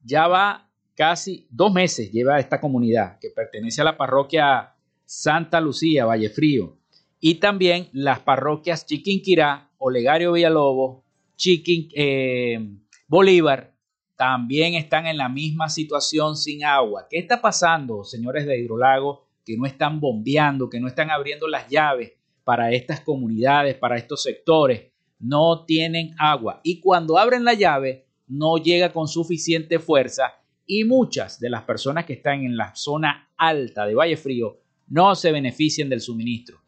ya 0.03 0.27
va 0.27 0.69
casi 0.93 1.47
dos 1.49 1.73
meses, 1.73 2.11
lleva 2.11 2.37
esta 2.37 2.61
comunidad 2.61 3.17
que 3.17 3.31
pertenece 3.31 3.81
a 3.81 3.85
la 3.85 3.97
parroquia 3.97 4.75
Santa 5.03 5.59
Lucía, 5.59 6.05
Vallefrío, 6.05 6.77
y 7.19 7.39
también 7.39 7.89
las 7.91 8.19
parroquias 8.19 8.85
Chiquinquirá, 8.85 9.71
Olegario 9.79 10.33
Villalobos, 10.33 11.03
Chiquin, 11.37 11.89
eh, 11.95 12.69
Bolívar, 13.07 13.73
también 14.15 14.75
están 14.75 15.07
en 15.07 15.17
la 15.17 15.27
misma 15.27 15.69
situación 15.69 16.35
sin 16.35 16.63
agua. 16.63 17.07
¿Qué 17.09 17.17
está 17.17 17.41
pasando, 17.41 18.03
señores 18.03 18.45
de 18.45 18.59
Hidrolago? 18.59 19.28
Que 19.49 19.57
no 19.57 19.65
están 19.65 19.99
bombeando, 19.99 20.69
que 20.69 20.79
no 20.79 20.87
están 20.87 21.09
abriendo 21.09 21.47
las 21.47 21.67
llaves 21.67 22.13
para 22.43 22.71
estas 22.71 23.01
comunidades, 23.01 23.75
para 23.77 23.97
estos 23.97 24.21
sectores, 24.21 24.91
no 25.17 25.65
tienen 25.65 26.13
agua. 26.19 26.61
Y 26.63 26.79
cuando 26.79 27.17
abren 27.17 27.43
la 27.43 27.55
llave, 27.55 28.05
no 28.27 28.57
llega 28.57 28.93
con 28.93 29.07
suficiente 29.07 29.79
fuerza 29.79 30.35
y 30.67 30.83
muchas 30.83 31.39
de 31.39 31.49
las 31.49 31.63
personas 31.63 32.05
que 32.05 32.13
están 32.13 32.43
en 32.43 32.57
la 32.57 32.75
zona 32.75 33.31
alta 33.37 33.87
de 33.87 33.95
Valle 33.95 34.17
Frío 34.17 34.59
no 34.87 35.15
se 35.15 35.31
benefician 35.31 35.89
del 35.89 36.01
suministro. 36.01 36.61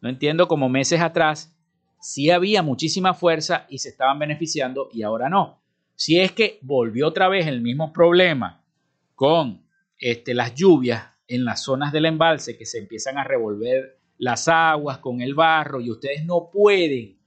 No 0.00 0.08
entiendo 0.08 0.46
cómo 0.46 0.68
meses 0.68 1.00
atrás 1.00 1.52
sí 2.00 2.30
había 2.30 2.62
muchísima 2.62 3.14
fuerza 3.14 3.66
y 3.68 3.78
se 3.78 3.88
estaban 3.88 4.20
beneficiando 4.20 4.90
y 4.92 5.02
ahora 5.02 5.28
no. 5.28 5.60
Si 5.96 6.20
es 6.20 6.30
que 6.30 6.60
volvió 6.62 7.08
otra 7.08 7.26
vez 7.26 7.48
el 7.48 7.62
mismo 7.62 7.92
problema 7.92 8.62
con 9.16 9.66
este, 9.98 10.34
las 10.34 10.54
lluvias, 10.54 11.11
en 11.34 11.46
las 11.46 11.62
zonas 11.64 11.92
del 11.92 12.04
embalse 12.04 12.58
que 12.58 12.66
se 12.66 12.78
empiezan 12.78 13.16
a 13.16 13.24
revolver 13.24 13.98
las 14.18 14.48
aguas 14.48 14.98
con 14.98 15.22
el 15.22 15.34
barro 15.34 15.80
y 15.80 15.90
ustedes 15.90 16.26
no 16.26 16.50
pueden 16.52 17.18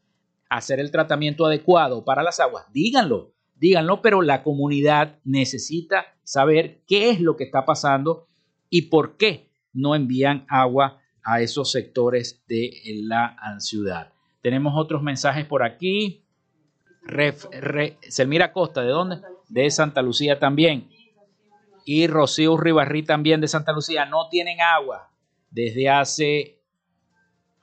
hacer 0.48 0.80
el 0.80 0.92
tratamiento 0.92 1.46
adecuado 1.46 2.06
para 2.06 2.22
las 2.22 2.40
aguas, 2.40 2.66
díganlo, 2.72 3.34
díganlo, 3.56 4.04
pero 4.04 4.22
la 4.22 4.44
comunidad 4.44 5.18
necesita 5.24 6.06
saber 6.24 6.84
qué 6.88 7.10
es 7.10 7.20
lo 7.20 7.36
que 7.36 7.46
está 7.46 7.66
pasando 7.66 8.28
y 8.70 8.84
por 8.84 9.18
qué 9.18 9.50
no 9.74 9.96
envían 9.96 10.46
agua 10.50 11.02
a 11.24 11.42
esos 11.42 11.72
sectores 11.72 12.44
de 12.48 12.72
la 13.02 13.36
ciudad. 13.58 14.14
Tenemos 14.42 14.74
otros 14.78 15.02
mensajes 15.02 15.46
por 15.46 15.64
aquí. 15.64 16.24
Selmira 18.08 18.54
Costa, 18.54 18.84
¿de 18.84 18.90
dónde? 18.90 19.18
De 19.50 19.70
Santa 19.72 20.04
Lucía 20.04 20.38
también 20.40 20.90
y 21.86 22.08
Rocío 22.08 22.58
Ribarrí 22.58 23.04
también 23.04 23.40
de 23.40 23.48
Santa 23.48 23.72
Lucía 23.72 24.06
no 24.06 24.28
tienen 24.28 24.60
agua 24.60 25.12
desde 25.52 25.88
hace 25.88 26.60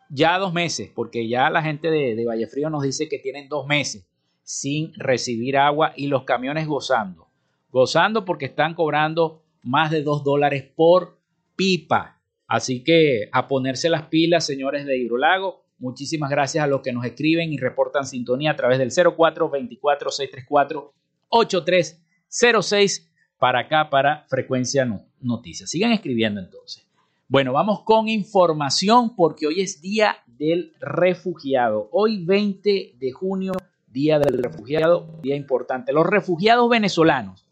ya 0.08 0.38
dos 0.38 0.52
meses, 0.52 0.90
porque 0.94 1.28
ya 1.28 1.50
la 1.50 1.62
gente 1.62 1.90
de, 1.90 2.14
de 2.14 2.24
Vallefrío 2.24 2.70
nos 2.70 2.84
dice 2.84 3.08
que 3.08 3.18
tienen 3.18 3.48
dos 3.48 3.66
meses 3.66 4.06
sin 4.44 4.92
recibir 4.94 5.56
agua 5.56 5.92
y 5.96 6.06
los 6.06 6.24
camiones 6.24 6.66
gozando. 6.66 7.28
Gozando 7.70 8.24
porque 8.24 8.46
están 8.46 8.74
cobrando 8.74 9.42
más 9.62 9.90
de 9.90 10.02
dos 10.02 10.22
dólares 10.22 10.64
por 10.74 11.18
pipa. 11.56 12.20
Así 12.46 12.84
que 12.84 13.28
a 13.32 13.48
ponerse 13.48 13.88
las 13.88 14.06
pilas, 14.06 14.46
señores 14.46 14.84
de 14.86 14.98
Hidrolago. 14.98 15.64
Muchísimas 15.78 16.30
gracias 16.30 16.62
a 16.62 16.66
los 16.66 16.82
que 16.82 16.92
nos 16.92 17.04
escriben 17.04 17.52
y 17.52 17.56
reportan 17.56 18.06
sintonía 18.06 18.52
a 18.52 18.56
través 18.56 18.78
del 18.78 18.92
0424 18.92 20.10
634 20.10 20.94
8306 21.28 23.11
para 23.42 23.58
acá, 23.58 23.90
para 23.90 24.24
Frecuencia 24.28 24.88
Noticias. 25.20 25.68
Sigan 25.68 25.90
escribiendo 25.90 26.40
entonces. 26.40 26.86
Bueno, 27.26 27.52
vamos 27.52 27.82
con 27.82 28.08
información 28.08 29.16
porque 29.16 29.48
hoy 29.48 29.62
es 29.62 29.80
Día 29.80 30.18
del 30.28 30.72
Refugiado. 30.78 31.88
Hoy 31.90 32.24
20 32.24 32.94
de 32.96 33.10
junio, 33.10 33.54
Día 33.88 34.20
del 34.20 34.40
Refugiado, 34.40 35.18
día 35.24 35.34
importante. 35.34 35.92
Los 35.92 36.06
refugiados 36.06 36.70
venezolanos 36.70 37.44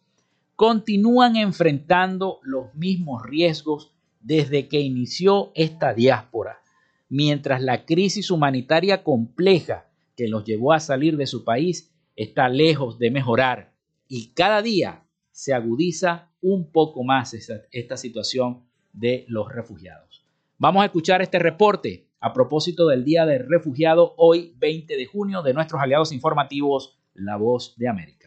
continúan 0.55 1.35
enfrentando 1.35 2.38
los 2.44 2.72
mismos 2.76 3.24
riesgos 3.24 3.90
desde 4.20 4.68
que 4.68 4.79
inició 4.79 5.50
esta 5.57 5.92
diáspora, 5.92 6.61
mientras 7.09 7.62
la 7.62 7.85
crisis 7.85 8.31
humanitaria 8.31 9.03
compleja 9.03 9.88
que 10.16 10.29
los 10.29 10.44
llevó 10.44 10.72
a 10.72 10.79
salir 10.79 11.16
de 11.16 11.26
su 11.26 11.42
país 11.42 11.90
está 12.14 12.48
lejos 12.48 13.00
de 13.00 13.11
mejorar 13.11 13.72
y 14.07 14.29
cada 14.35 14.62
día 14.62 15.03
se 15.40 15.55
agudiza 15.55 16.29
un 16.42 16.70
poco 16.70 17.03
más 17.03 17.33
esta, 17.33 17.96
situación 17.96 18.62
de 18.92 19.24
los 19.26 19.50
refugiados. 19.50 20.22
Vamos 20.59 20.83
a 20.83 20.85
escuchar 20.85 21.22
este 21.22 21.38
reporte 21.38 22.11
a 22.20 22.35
propósito 22.35 22.87
del 22.87 23.07
Día 23.07 23.24
del 23.24 23.48
Refugiado 23.48 24.12
hoy 24.18 24.55
20 24.59 24.94
de 24.98 25.07
junio 25.07 25.40
de 25.40 25.55
nuestros 25.55 25.81
aliados 25.81 26.12
informativos 26.12 26.98
La 27.14 27.37
Voz 27.37 27.74
de 27.79 27.88
América. 27.88 28.19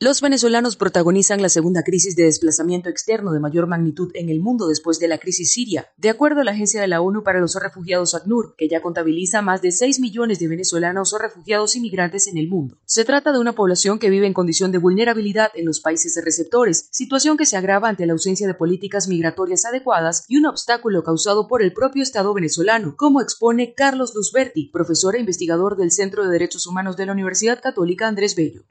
Los 0.00 0.20
venezolanos 0.20 0.74
protagonizan 0.74 1.40
la 1.40 1.48
segunda 1.48 1.84
crisis 1.84 2.16
de 2.16 2.24
desplazamiento 2.24 2.88
externo 2.88 3.32
de 3.32 3.38
mayor 3.38 3.68
magnitud 3.68 4.10
en 4.14 4.28
el 4.28 4.40
mundo 4.40 4.66
después 4.66 4.98
de 4.98 5.06
la 5.06 5.18
crisis 5.18 5.52
siria, 5.52 5.92
de 5.96 6.10
acuerdo 6.10 6.40
a 6.40 6.44
la 6.44 6.50
Agencia 6.50 6.80
de 6.80 6.88
la 6.88 7.00
ONU 7.00 7.22
para 7.22 7.38
los 7.38 7.54
Refugiados 7.54 8.12
ACNUR, 8.16 8.56
que 8.58 8.68
ya 8.68 8.82
contabiliza 8.82 9.40
más 9.40 9.62
de 9.62 9.70
6 9.70 10.00
millones 10.00 10.40
de 10.40 10.48
venezolanos 10.48 11.12
o 11.12 11.18
refugiados 11.18 11.76
inmigrantes 11.76 12.26
en 12.26 12.38
el 12.38 12.48
mundo. 12.48 12.76
Se 12.84 13.04
trata 13.04 13.30
de 13.30 13.38
una 13.38 13.52
población 13.52 14.00
que 14.00 14.10
vive 14.10 14.26
en 14.26 14.34
condición 14.34 14.72
de 14.72 14.78
vulnerabilidad 14.78 15.52
en 15.54 15.64
los 15.64 15.78
países 15.78 16.20
receptores, 16.24 16.88
situación 16.90 17.36
que 17.36 17.46
se 17.46 17.56
agrava 17.56 17.88
ante 17.88 18.04
la 18.04 18.14
ausencia 18.14 18.48
de 18.48 18.54
políticas 18.54 19.06
migratorias 19.06 19.64
adecuadas 19.64 20.24
y 20.26 20.38
un 20.38 20.46
obstáculo 20.46 21.04
causado 21.04 21.46
por 21.46 21.62
el 21.62 21.72
propio 21.72 22.02
Estado 22.02 22.34
venezolano, 22.34 22.96
como 22.96 23.20
expone 23.20 23.74
Carlos 23.74 24.12
Luzberti, 24.12 24.70
profesor 24.72 25.14
e 25.14 25.20
investigador 25.20 25.76
del 25.76 25.92
Centro 25.92 26.24
de 26.24 26.32
Derechos 26.32 26.66
Humanos 26.66 26.96
de 26.96 27.06
la 27.06 27.12
Universidad 27.12 27.62
Católica 27.62 28.08
Andrés 28.08 28.34
Bello 28.34 28.64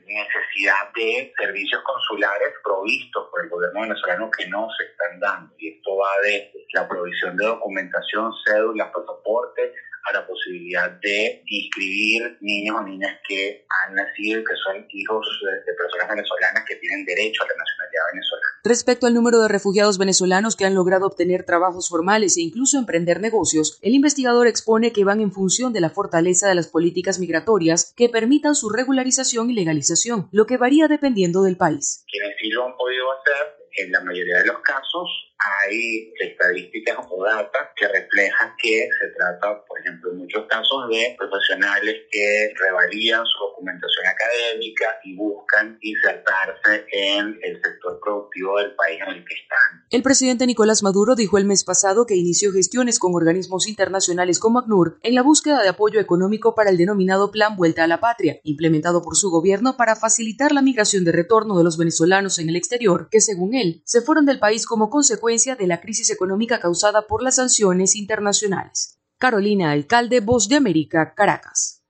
de 0.96 1.13
servicios 1.38 1.82
consulares 1.84 2.54
provistos 2.64 3.28
por 3.30 3.44
el 3.44 3.50
gobierno 3.50 3.82
venezolano 3.82 4.30
que 4.32 4.48
no 4.48 4.68
se 4.78 4.86
están 4.86 5.20
dando. 5.20 5.54
Y 5.58 5.70
esto 5.70 5.96
va 5.96 6.22
de 6.24 6.52
la 6.74 6.88
provisión 6.88 7.38
de 7.38 7.46
documentación, 7.46 8.32
cédulas, 8.46 8.92
pasaportes, 8.94 9.72
a 10.04 10.14
la 10.14 10.28
posibilidad 10.28 10.92
de 11.02 11.44
inscribir 11.46 12.38
niños 12.42 12.76
o 12.80 12.84
niñas 12.84 13.20
que 13.28 13.66
han 13.70 13.96
nacido 13.96 14.42
y 14.42 14.44
que 14.44 14.56
son 14.64 14.86
hijos 14.90 15.26
de 15.66 15.74
personas 15.74 16.10
venezolanas 16.10 16.66
que 16.68 16.76
tienen 16.76 17.06
derecho 17.06 17.44
a 17.44 17.48
la 17.48 17.54
nacionalidad 17.56 18.04
venezolana. 18.12 18.48
Respecto 18.66 19.08
al 19.08 19.14
número 19.14 19.42
de 19.42 19.48
refugiados 19.48 19.98
venezolanos 19.98 20.56
que 20.56 20.66
han 20.66 20.76
logrado 20.76 21.08
obtener 21.08 21.44
trabajos 21.44 21.90
formales 21.90 22.38
e 22.38 22.42
incluso 22.42 22.78
emprender 22.78 23.20
negocios, 23.20 23.80
el 23.82 23.94
investigador 23.94 24.48
expone 24.48 24.92
que 24.92 25.04
van 25.04 25.22
en 25.22 25.32
función 25.32 25.74
de 25.74 25.82
la 25.82 25.90
fortaleza 25.90 26.48
de 26.48 26.56
las 26.56 26.68
políticas 26.68 27.20
migratorias 27.20 27.94
que 27.96 28.10
permitan 28.10 28.56
su 28.56 28.70
regularización 28.70 29.50
y 29.50 29.54
legalización, 29.54 30.28
lo 30.32 30.46
que 30.46 30.58
varía 30.58 30.88
dependiendo 30.88 31.44
del 31.44 31.58
país. 31.58 32.04
Quienes 32.12 32.36
sí 32.40 32.50
lo 32.50 32.66
han 32.66 32.76
podido 32.78 33.06
hacer, 33.12 33.64
en 33.76 33.92
la 33.92 34.02
mayoría 34.02 34.40
de 34.40 34.46
los 34.46 34.60
casos, 34.60 35.10
hay 35.44 36.14
estadísticas 36.20 36.98
o 37.10 37.24
data 37.24 37.72
que 37.76 37.88
reflejan 37.88 38.54
que 38.62 38.88
se 39.00 39.08
trata, 39.18 39.64
por 39.66 39.80
ejemplo, 39.80 40.12
en 40.12 40.20
muchos 40.20 40.46
casos 40.48 40.90
de 40.90 41.16
profesionales 41.18 41.96
que 42.12 42.54
revalían 42.58 43.26
su 43.26 43.44
documentación 43.46 44.06
académica 44.08 44.86
y 45.04 45.16
buscan 45.16 45.78
insertarse 45.82 46.86
en 46.92 47.40
el 47.42 47.62
sector 47.62 48.00
productivo 48.02 48.58
del 48.58 48.74
país 48.76 49.00
en 49.06 49.14
el 49.16 49.26
que 49.26 49.34
están. 49.34 49.86
El 49.90 50.02
presidente 50.02 50.48
Nicolás 50.48 50.82
Maduro 50.84 51.16
dijo 51.16 51.38
el 51.38 51.46
mes 51.46 51.64
pasado 51.64 52.06
que 52.06 52.16
inició 52.16 52.52
gestiones 52.52 53.00
con 53.00 53.14
organismos 53.14 53.68
internacionales 53.68 54.40
como 54.40 54.60
ACNUR 54.60 54.98
en 55.02 55.16
la 55.16 55.24
búsqueda 55.24 55.62
de 55.62 55.70
apoyo 55.70 56.00
económico 56.00 56.56
para 56.56 56.70
el 56.70 56.78
denominado 56.78 57.32
Plan 57.32 57.56
Vuelta 57.58 57.84
a 57.84 57.88
la 57.88 58.00
Patria, 58.00 58.40
implementado 58.44 59.02
por 59.02 59.16
su 59.18 59.30
gobierno 59.30 59.76
para 59.78 59.96
facilitar 59.96 60.52
la 60.52 60.62
migración 60.62 61.04
de 61.04 61.12
retorno 61.12 61.58
de 61.58 61.64
los 61.64 61.78
venezolanos 61.78 62.40
en 62.40 62.50
el 62.50 62.56
exterior, 62.56 63.10
que 63.12 63.22
según 63.22 63.54
él 63.56 63.82
se 63.86 64.02
fueron 64.02 64.26
del 64.26 64.40
país 64.40 64.66
como 64.66 64.90
consecuencia 64.90 65.33
de 65.34 65.66
la 65.66 65.82
crisis 65.82 66.12
económica 66.12 66.60
causada 66.60 67.08
por 67.08 67.24
las 67.24 67.38
sanciones 67.38 67.96
internacionales. 67.96 69.00
Carolina 69.18 69.72
Alcalde, 69.72 70.20
Voz 70.20 70.48
de 70.48 70.58
América, 70.58 71.16
Caracas. 71.16 71.84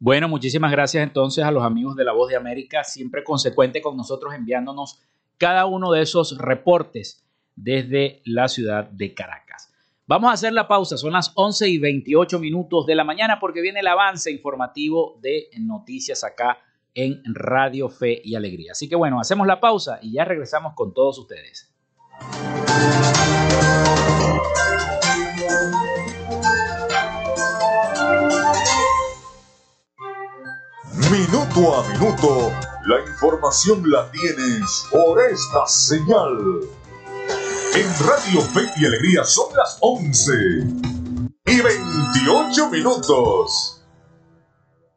Bueno, 0.00 0.28
muchísimas 0.28 0.72
gracias 0.72 1.04
entonces 1.04 1.44
a 1.44 1.52
los 1.52 1.62
amigos 1.62 1.94
de 1.94 2.04
la 2.04 2.12
Voz 2.12 2.28
de 2.28 2.36
América, 2.36 2.82
siempre 2.82 3.22
consecuente 3.22 3.80
con 3.80 3.96
nosotros 3.96 4.34
enviándonos 4.34 5.00
cada 5.38 5.66
uno 5.66 5.92
de 5.92 6.02
esos 6.02 6.36
reportes 6.38 7.24
desde 7.54 8.20
la 8.24 8.48
ciudad 8.48 8.90
de 8.90 9.14
Caracas. 9.14 9.65
Vamos 10.08 10.30
a 10.30 10.34
hacer 10.34 10.52
la 10.52 10.68
pausa, 10.68 10.96
son 10.96 11.14
las 11.14 11.32
11 11.34 11.68
y 11.68 11.78
28 11.78 12.38
minutos 12.38 12.86
de 12.86 12.94
la 12.94 13.02
mañana 13.02 13.40
porque 13.40 13.60
viene 13.60 13.80
el 13.80 13.88
avance 13.88 14.30
informativo 14.30 15.18
de 15.20 15.48
noticias 15.58 16.22
acá 16.22 16.58
en 16.94 17.22
Radio 17.24 17.88
Fe 17.88 18.20
y 18.22 18.36
Alegría. 18.36 18.70
Así 18.70 18.88
que 18.88 18.94
bueno, 18.94 19.18
hacemos 19.18 19.48
la 19.48 19.58
pausa 19.58 19.98
y 20.00 20.12
ya 20.12 20.24
regresamos 20.24 20.74
con 20.74 20.94
todos 20.94 21.18
ustedes. 21.18 21.74
Minuto 31.10 31.74
a 31.74 31.88
minuto, 31.88 32.52
la 32.86 33.00
información 33.10 33.90
la 33.90 34.08
tienes 34.12 34.86
por 34.92 35.20
esta 35.20 35.66
señal. 35.66 36.60
En 37.76 37.92
Radio 38.06 38.40
Fe 38.40 38.70
y 38.78 38.86
Alegría 38.86 39.22
son 39.22 39.54
las 39.54 39.76
11 39.82 40.32
y 41.44 41.60
28 41.60 42.70
minutos. 42.70 43.84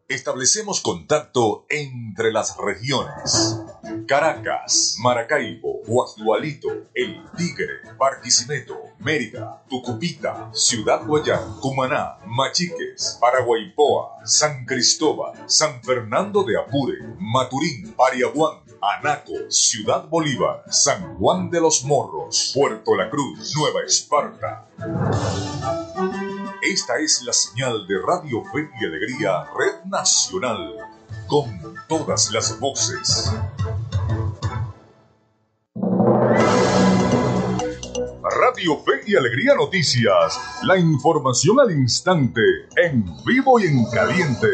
Establecemos 0.08 0.80
contacto 0.80 1.66
entre 1.68 2.32
las 2.32 2.56
regiones. 2.56 3.60
Caracas, 4.08 4.96
Maracaibo, 5.04 5.82
Guasdualito, 5.86 6.70
El 6.94 7.22
Tigre, 7.36 7.82
Barquisimeto, 7.98 8.78
Mérida, 9.00 9.62
Tucupita, 9.70 10.50
Ciudad 10.54 11.06
Guayán, 11.06 11.60
Cumaná, 11.60 12.20
Machiques, 12.28 13.18
Paraguaypoa, 13.20 14.26
San 14.26 14.64
Cristóbal, 14.64 15.34
San 15.48 15.84
Fernando 15.84 16.46
de 16.46 16.58
Apure, 16.58 17.00
Maturín, 17.20 17.94
Pariaguán, 17.98 18.69
Anaco, 18.82 19.34
Ciudad 19.50 20.08
Bolívar, 20.08 20.64
San 20.70 21.18
Juan 21.18 21.50
de 21.50 21.60
los 21.60 21.84
Morros, 21.84 22.52
Puerto 22.54 22.96
La 22.96 23.10
Cruz, 23.10 23.54
Nueva 23.56 23.82
Esparta. 23.86 24.68
Esta 26.62 26.98
es 27.00 27.22
la 27.24 27.34
señal 27.34 27.88
de 27.88 27.96
Radio 28.02 28.44
Fe 28.52 28.70
y 28.80 28.86
Alegría, 28.86 29.46
Red 29.58 29.86
Nacional, 29.86 30.76
con 31.28 31.76
todas 31.88 32.32
las 32.32 32.60
voces. 32.60 33.32
Radio 38.22 38.78
Fe 38.86 39.02
y 39.08 39.16
Alegría 39.16 39.56
Noticias, 39.56 40.40
la 40.64 40.78
información 40.78 41.60
al 41.60 41.72
instante, 41.72 42.42
en 42.78 43.06
vivo 43.26 43.60
y 43.60 43.66
en 43.66 43.86
caliente. 43.90 44.48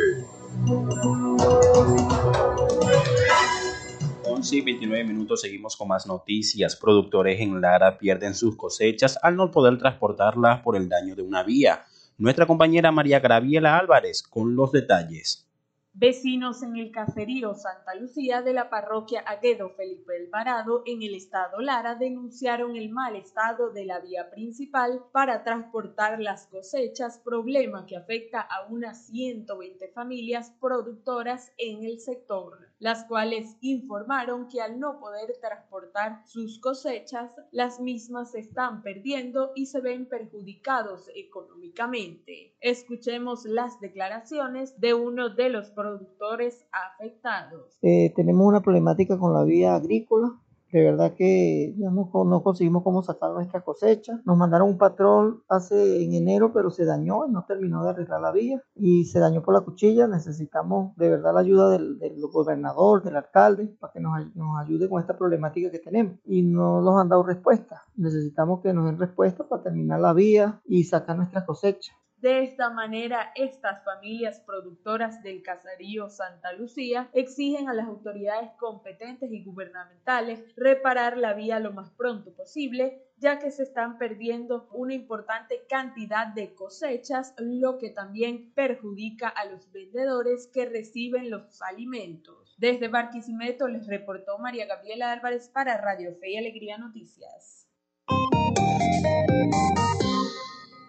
11 4.46 4.58
y 4.58 4.62
29 4.62 5.04
minutos 5.06 5.42
seguimos 5.42 5.76
con 5.76 5.88
más 5.88 6.06
noticias. 6.06 6.76
Productores 6.76 7.42
en 7.42 7.60
Lara 7.62 7.98
pierden 7.98 8.36
sus 8.36 8.56
cosechas 8.56 9.18
al 9.24 9.36
no 9.36 9.50
poder 9.50 9.80
transportarlas 9.80 10.62
por 10.62 10.76
el 10.76 10.88
daño 10.88 11.16
de 11.16 11.24
una 11.24 11.42
vía. 11.42 11.84
Nuestra 12.20 12.46
compañera 12.46 12.92
María 12.92 13.20
Graviela 13.20 13.76
Álvarez 13.76 14.22
con 14.22 14.56
los 14.56 14.72
detalles. 14.72 15.45
Vecinos 15.98 16.62
en 16.62 16.76
el 16.76 16.92
caserío 16.92 17.54
Santa 17.54 17.96
Lucía 17.96 18.42
de 18.42 18.52
la 18.52 18.70
parroquia 18.70 19.22
Aguedo 19.22 19.70
Felipe 19.70 20.18
Alvarado 20.18 20.84
en 20.86 21.02
el 21.02 21.16
estado 21.16 21.62
Lara 21.62 21.96
denunciaron 21.96 22.76
el 22.76 22.90
mal 22.90 23.16
estado 23.16 23.70
de 23.70 23.86
la 23.86 24.02
vía 24.02 24.30
principal 24.30 25.06
para 25.14 25.46
transportar 25.46 26.20
las 26.20 26.48
cosechas, 26.48 27.20
problema 27.20 27.86
que 27.86 27.96
afecta 27.96 28.42
a 28.42 28.66
unas 28.70 29.06
120 29.06 29.88
familias 29.94 30.52
productoras 30.60 31.54
en 31.58 31.86
el 31.86 32.02
sector, 32.02 32.58
las 32.78 33.06
cuales 33.06 33.56
informaron 33.62 34.50
que 34.50 34.60
al 34.60 34.82
no 34.82 35.00
poder 35.00 35.38
transportar 35.40 36.28
sus 36.28 36.60
cosechas, 36.60 37.32
las 37.52 37.80
mismas 37.80 38.32
se 38.32 38.40
están 38.42 38.82
perdiendo 38.82 39.54
y 39.56 39.68
se 39.68 39.80
ven 39.80 40.10
perjudicados 40.10 41.10
económicamente. 41.16 42.54
Escuchemos 42.60 43.46
las 43.46 43.80
declaraciones 43.80 44.78
de 44.78 44.94
uno 44.94 45.30
de 45.30 45.48
los 45.48 45.72
afectados. 46.72 47.78
Eh, 47.82 48.14
tenemos 48.16 48.48
una 48.48 48.62
problemática 48.62 49.18
con 49.18 49.34
la 49.34 49.44
vía 49.44 49.76
agrícola. 49.76 50.40
De 50.72 50.84
verdad 50.84 51.14
que 51.14 51.74
ya 51.78 51.90
no, 51.90 52.10
conseguimos 52.44 52.84
cómo 52.84 53.02
sacar 53.02 53.32
nuestra 53.32 53.62
cosecha. 53.62 54.20
Nos 54.26 54.36
mandaron 54.36 54.68
un 54.68 54.78
patrón 54.78 55.42
hace 55.48 56.04
en 56.04 56.14
enero, 56.16 56.52
pero 56.52 56.70
se 56.70 56.84
dañó 56.84 57.26
y 57.26 57.32
no 57.32 57.46
terminó 57.46 57.82
de 57.84 57.92
arreglar 57.92 58.20
la 58.20 58.34
vía. 58.34 58.62
Y 58.76 59.06
se 59.06 59.20
dañó 59.20 59.42
por 59.42 59.54
la 59.54 59.62
cuchilla. 59.62 60.06
Necesitamos 60.08 60.94
de 60.98 61.12
verdad 61.12 61.34
la 61.34 61.40
ayuda 61.40 61.70
del, 61.70 61.98
del 61.98 62.20
gobernador, 62.20 63.04
del 63.04 63.16
alcalde, 63.16 63.74
para 63.80 63.94
que 63.94 64.02
nos, 64.02 64.36
nos, 64.36 64.60
ayude 64.60 64.90
con 64.90 65.00
esta 65.00 65.18
problemática 65.18 65.72
que 65.72 65.80
tenemos. 65.80 66.18
Y 66.26 66.42
no 66.42 66.82
nos 66.82 67.00
han 67.00 67.08
dado 67.08 67.24
respuesta. 67.24 67.84
Necesitamos 67.96 68.60
que 68.62 68.74
nos 68.74 68.86
den 68.86 69.00
respuesta 69.00 69.48
para 69.48 69.64
terminar 69.64 70.02
la 70.02 70.12
vía 70.12 70.60
y 70.66 70.84
sacar 70.84 71.16
nuestra 71.16 71.46
cosecha. 71.46 71.94
De 72.18 72.44
esta 72.44 72.70
manera, 72.70 73.32
estas 73.36 73.84
familias 73.84 74.40
productoras 74.40 75.22
del 75.22 75.44
caserío 75.44 76.10
Santa 76.10 76.54
Lucía 76.54 77.10
exigen 77.14 77.70
a 77.70 77.74
las 77.74 77.88
autoridades 77.88 78.52
competentes 78.58 79.32
y 79.32 79.44
gubernamentales 79.44 80.44
reparar 80.56 81.18
la 81.18 81.34
vía 81.34 81.60
lo 81.60 81.74
más 81.74 81.92
pronto 81.92 82.34
posible, 82.34 83.04
ya 83.18 83.38
que 83.40 83.52
se 83.52 83.64
están 83.64 83.98
perdiendo 83.98 84.68
una 84.72 84.94
importante 84.94 85.66
cantidad 85.70 86.28
de 86.28 86.56
cosechas, 86.56 87.36
lo 87.38 87.78
que 87.78 87.90
también 87.90 88.54
perjudica 88.54 89.28
a 89.28 89.46
los 89.46 89.72
vendedores 89.72 90.50
que 90.54 90.66
reciben 90.66 91.30
los 91.30 91.62
alimentos. 91.62 92.56
Desde 92.58 92.88
Barquisimeto 92.88 93.68
les 93.68 93.86
reportó 93.88 94.38
María 94.40 94.66
Gabriela 94.66 95.12
Álvarez 95.12 95.50
para 95.50 95.78
Radio 95.78 96.16
Fe 96.20 96.32
y 96.32 96.38
Alegría 96.38 96.78
Noticias. 96.78 97.68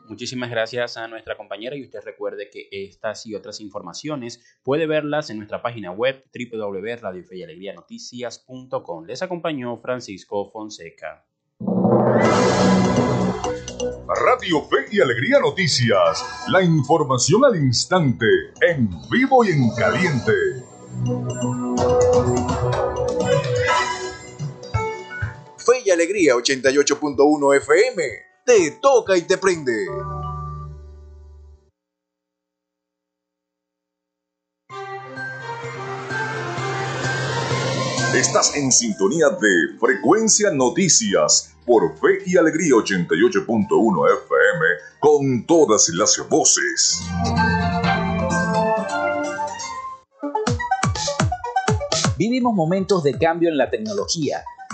Muchísimas 0.09 0.51
gracias 0.51 0.97
a 0.97 1.09
nuestra 1.09 1.37
compañera 1.37 1.75
y 1.75 1.83
usted 1.83 1.99
recuerde 2.05 2.49
que 2.49 2.69
estas 2.71 3.27
y 3.27 3.35
otras 3.35 3.61
informaciones 3.61 4.41
puede 4.63 4.87
verlas 4.87 5.31
en 5.31 5.39
nuestra 5.39 5.63
página 5.63 5.91
web 5.91 6.23
www.radiofeyalegrianoticias.com. 6.33 9.05
Les 9.05 9.21
acompañó 9.23 9.77
Francisco 9.79 10.49
Fonseca. 10.51 11.27
Radio 14.09 14.63
Fe 14.63 14.87
y 14.93 15.01
Alegría 15.01 15.41
Noticias, 15.41 16.25
la 16.51 16.63
información 16.63 17.45
al 17.45 17.57
instante, 17.57 18.27
en 18.61 18.89
vivo 19.11 19.45
y 19.45 19.49
en 19.49 19.69
caliente. 19.77 20.33
Fe 25.59 25.83
y 25.85 25.91
Alegría 25.91 26.35
88.1 26.35 27.57
FM 27.57 28.26
te 28.47 28.71
toca 28.81 29.17
y 29.17 29.23
te 29.23 29.37
prende. 29.39 29.73
Estás 38.15 38.57
en 38.57 38.71
sintonía 38.71 39.31
de 39.31 39.79
Frecuencia 39.81 40.53
Noticias 40.53 41.57
por 41.67 41.99
Fe 41.99 42.23
y 42.25 42.37
Alegría 42.37 42.75
88.1 42.77 44.13
FM 44.25 44.65
con 45.01 45.45
todas 45.45 45.89
las 45.89 46.17
voces. 46.29 47.03
Vivimos 52.17 52.55
momentos 52.55 53.03
de 53.03 53.19
cambio 53.19 53.51
en 53.51 53.59
la 53.59 53.69
tecnología 53.69 54.45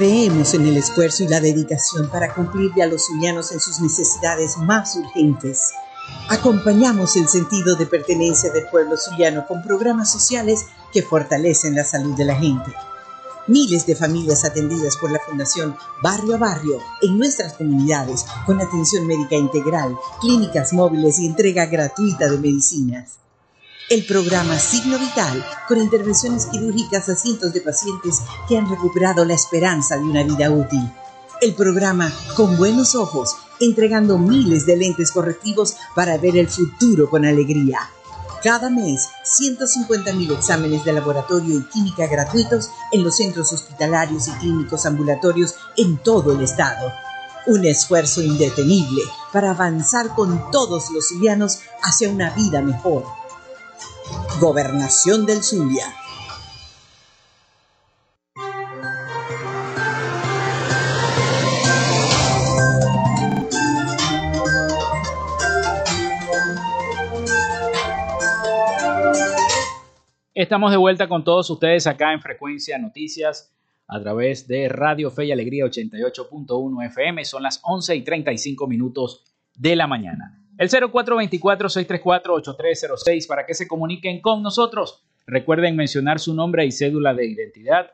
Creemos 0.00 0.54
en 0.54 0.66
el 0.66 0.78
esfuerzo 0.78 1.24
y 1.24 1.28
la 1.28 1.42
dedicación 1.42 2.08
para 2.08 2.32
cumplirle 2.32 2.82
a 2.82 2.86
los 2.86 3.04
zulianos 3.04 3.52
en 3.52 3.60
sus 3.60 3.80
necesidades 3.80 4.56
más 4.56 4.96
urgentes. 4.96 5.72
Acompañamos 6.30 7.16
el 7.16 7.28
sentido 7.28 7.76
de 7.76 7.84
pertenencia 7.84 8.50
del 8.50 8.66
pueblo 8.68 8.96
zuliano 8.96 9.46
con 9.46 9.62
programas 9.62 10.10
sociales 10.10 10.64
que 10.90 11.02
fortalecen 11.02 11.74
la 11.74 11.84
salud 11.84 12.16
de 12.16 12.24
la 12.24 12.34
gente. 12.34 12.72
Miles 13.46 13.84
de 13.84 13.94
familias 13.94 14.42
atendidas 14.46 14.96
por 14.96 15.10
la 15.10 15.18
Fundación 15.18 15.76
Barrio 16.02 16.36
a 16.36 16.38
Barrio 16.38 16.78
en 17.02 17.18
nuestras 17.18 17.52
comunidades 17.52 18.24
con 18.46 18.58
atención 18.58 19.06
médica 19.06 19.36
integral, 19.36 19.94
clínicas 20.22 20.72
móviles 20.72 21.18
y 21.18 21.26
entrega 21.26 21.66
gratuita 21.66 22.26
de 22.30 22.38
medicinas 22.38 23.20
el 23.90 24.06
programa 24.06 24.56
Signo 24.56 25.00
Vital, 25.00 25.44
con 25.66 25.78
intervenciones 25.78 26.46
quirúrgicas 26.46 27.08
a 27.08 27.16
cientos 27.16 27.52
de 27.52 27.60
pacientes 27.60 28.20
que 28.48 28.56
han 28.56 28.70
recuperado 28.70 29.24
la 29.24 29.34
esperanza 29.34 29.96
de 29.96 30.04
una 30.04 30.22
vida 30.22 30.48
útil. 30.48 30.88
El 31.40 31.56
programa 31.56 32.12
Con 32.36 32.56
Buenos 32.56 32.94
Ojos, 32.94 33.34
entregando 33.58 34.16
miles 34.16 34.64
de 34.64 34.76
lentes 34.76 35.10
correctivos 35.10 35.74
para 35.96 36.16
ver 36.18 36.36
el 36.36 36.46
futuro 36.46 37.10
con 37.10 37.24
alegría. 37.24 37.80
Cada 38.44 38.70
mes, 38.70 39.08
150.000 39.24 40.34
exámenes 40.34 40.84
de 40.84 40.92
laboratorio 40.92 41.58
y 41.58 41.64
química 41.64 42.06
gratuitos 42.06 42.70
en 42.92 43.02
los 43.02 43.16
centros 43.16 43.52
hospitalarios 43.52 44.28
y 44.28 44.30
clínicos 44.38 44.86
ambulatorios 44.86 45.56
en 45.76 45.98
todo 45.98 46.30
el 46.30 46.42
estado. 46.42 46.92
Un 47.48 47.64
esfuerzo 47.64 48.22
indetenible 48.22 49.02
para 49.32 49.50
avanzar 49.50 50.14
con 50.14 50.48
todos 50.52 50.90
los 50.92 51.08
zulianos 51.08 51.58
hacia 51.82 52.08
una 52.08 52.30
vida 52.30 52.62
mejor. 52.62 53.19
Gobernación 54.40 55.26
del 55.26 55.42
Zulia. 55.42 55.84
Estamos 70.32 70.70
de 70.70 70.78
vuelta 70.78 71.06
con 71.06 71.22
todos 71.22 71.50
ustedes 71.50 71.86
acá 71.86 72.14
en 72.14 72.22
Frecuencia 72.22 72.78
Noticias 72.78 73.52
a 73.86 74.00
través 74.00 74.48
de 74.48 74.70
Radio 74.70 75.10
Fe 75.10 75.26
y 75.26 75.32
Alegría 75.32 75.66
88.1 75.66 76.86
FM. 76.86 77.26
Son 77.26 77.42
las 77.42 77.60
11 77.62 77.94
y 77.94 78.02
35 78.02 78.66
minutos 78.66 79.22
de 79.54 79.76
la 79.76 79.86
mañana. 79.86 80.39
El 80.60 80.68
0424-634-8306 80.68 83.26
para 83.26 83.44
que 83.46 83.54
se 83.54 83.66
comuniquen 83.66 84.20
con 84.20 84.42
nosotros. 84.42 85.02
Recuerden 85.26 85.74
mencionar 85.74 86.20
su 86.20 86.34
nombre 86.34 86.66
y 86.66 86.70
cédula 86.70 87.14
de 87.14 87.24
identidad. 87.24 87.92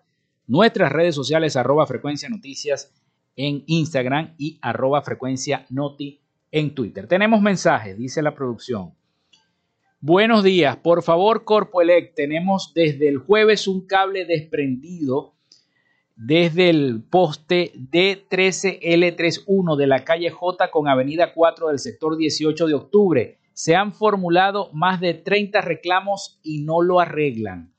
Nuestras 0.48 0.90
redes 0.90 1.14
sociales 1.14 1.54
arroba 1.54 1.86
frecuencia 1.86 2.28
noticias 2.28 2.92
en 3.36 3.62
Instagram 3.68 4.34
y 4.36 4.58
arroba 4.62 5.00
frecuencia 5.02 5.64
noti 5.70 6.18
en 6.50 6.74
Twitter. 6.74 7.06
Tenemos 7.06 7.40
mensajes, 7.40 7.96
dice 7.96 8.20
la 8.20 8.34
producción. 8.34 8.94
Buenos 10.00 10.42
días, 10.42 10.76
por 10.76 11.04
favor, 11.04 11.44
Corpoelec, 11.44 12.16
tenemos 12.16 12.72
desde 12.74 13.06
el 13.06 13.18
jueves 13.18 13.68
un 13.68 13.86
cable 13.86 14.24
desprendido 14.24 15.35
desde 16.16 16.70
el 16.70 17.02
poste 17.02 17.72
D13L31 17.74 19.76
de 19.76 19.86
la 19.86 20.02
calle 20.02 20.30
J 20.30 20.70
con 20.70 20.88
Avenida 20.88 21.34
4 21.34 21.68
del 21.68 21.78
sector 21.78 22.16
18 22.16 22.66
de 22.66 22.74
octubre. 22.74 23.38
Se 23.52 23.76
han 23.76 23.92
formulado 23.92 24.70
más 24.72 24.98
de 25.00 25.12
30 25.14 25.60
reclamos 25.60 26.40
y 26.42 26.62
no 26.62 26.80
lo 26.80 27.00
arreglan. 27.00 27.74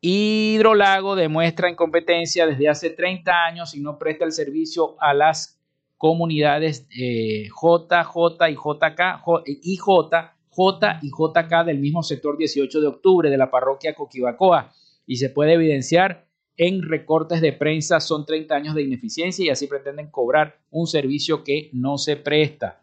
Hidrolago 0.00 1.16
demuestra 1.16 1.68
incompetencia 1.68 2.46
desde 2.46 2.68
hace 2.68 2.90
30 2.90 3.44
años 3.44 3.74
y 3.74 3.80
no 3.80 3.98
presta 3.98 4.24
el 4.24 4.32
servicio 4.32 4.94
a 5.00 5.12
las 5.12 5.60
comunidades 5.96 6.86
eh, 6.96 7.48
J, 7.50 8.04
J 8.04 8.50
y 8.50 8.54
JK, 8.54 9.00
y 9.46 9.76
J, 9.76 10.36
J 10.48 11.00
y 11.02 11.08
JK 11.08 11.64
del 11.64 11.80
mismo 11.80 12.04
sector 12.04 12.38
18 12.38 12.80
de 12.80 12.86
octubre 12.86 13.30
de 13.30 13.36
la 13.36 13.50
parroquia 13.50 13.94
Coquibacoa 13.94 14.72
y 15.06 15.16
se 15.16 15.30
puede 15.30 15.54
evidenciar 15.54 16.25
en 16.56 16.82
recortes 16.82 17.40
de 17.40 17.52
prensa 17.52 18.00
son 18.00 18.24
30 18.24 18.54
años 18.54 18.74
de 18.74 18.82
ineficiencia 18.82 19.44
y 19.44 19.50
así 19.50 19.66
pretenden 19.66 20.10
cobrar 20.10 20.58
un 20.70 20.86
servicio 20.86 21.44
que 21.44 21.70
no 21.72 21.98
se 21.98 22.16
presta. 22.16 22.82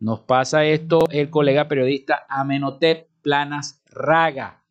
Nos 0.00 0.20
pasa 0.20 0.64
esto 0.64 1.00
el 1.10 1.30
colega 1.30 1.68
periodista 1.68 2.26
Amenotep 2.28 3.08
Planas 3.22 3.82
Raga, 3.90 4.62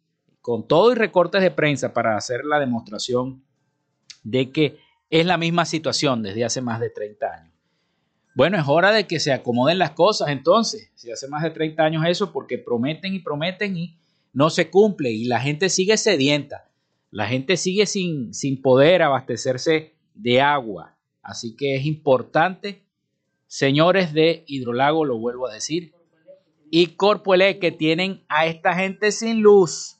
con 0.41 0.67
todo 0.67 0.91
y 0.91 0.95
recortes 0.95 1.41
de 1.41 1.51
prensa 1.51 1.93
para 1.93 2.15
hacer 2.15 2.45
la 2.45 2.59
demostración 2.59 3.43
de 4.23 4.51
que 4.51 4.77
es 5.09 5.25
la 5.25 5.37
misma 5.37 5.65
situación 5.65 6.21
desde 6.21 6.45
hace 6.45 6.61
más 6.61 6.79
de 6.79 6.89
30 6.89 7.25
años. 7.25 7.53
Bueno, 8.35 8.57
es 8.57 8.63
hora 8.67 8.91
de 8.91 9.05
que 9.05 9.19
se 9.19 9.31
acomoden 9.31 9.77
las 9.77 9.91
cosas 9.91 10.29
entonces, 10.29 10.91
si 10.95 11.11
hace 11.11 11.27
más 11.27 11.43
de 11.43 11.51
30 11.51 11.83
años 11.83 12.03
eso, 12.07 12.31
porque 12.31 12.57
prometen 12.57 13.13
y 13.13 13.19
prometen 13.19 13.77
y 13.77 13.97
no 14.33 14.49
se 14.49 14.69
cumple 14.69 15.11
y 15.11 15.25
la 15.25 15.39
gente 15.39 15.69
sigue 15.69 15.97
sedienta. 15.97 16.69
La 17.13 17.27
gente 17.27 17.57
sigue 17.57 17.85
sin, 17.85 18.33
sin 18.33 18.59
poder 18.59 19.03
abastecerse 19.03 19.93
de 20.15 20.41
agua. 20.41 20.97
Así 21.21 21.55
que 21.55 21.75
es 21.75 21.85
importante, 21.85 22.87
señores 23.45 24.13
de 24.13 24.43
Hidrolago, 24.47 25.05
lo 25.05 25.19
vuelvo 25.19 25.47
a 25.47 25.53
decir, 25.53 25.93
y 26.71 26.87
Corpoelec 26.95 27.59
que 27.59 27.71
tienen 27.71 28.23
a 28.29 28.47
esta 28.47 28.73
gente 28.73 29.11
sin 29.11 29.41
luz 29.41 29.99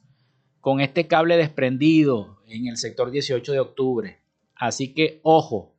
con 0.60 0.82
este 0.82 1.06
cable 1.06 1.38
desprendido 1.38 2.39
en 2.47 2.65
el 2.65 2.78
sector 2.78 3.12
18 3.12 3.52
de 3.52 3.60
octubre. 3.60 4.19
Así 4.56 4.95
que 4.95 5.19
ojo, 5.21 5.76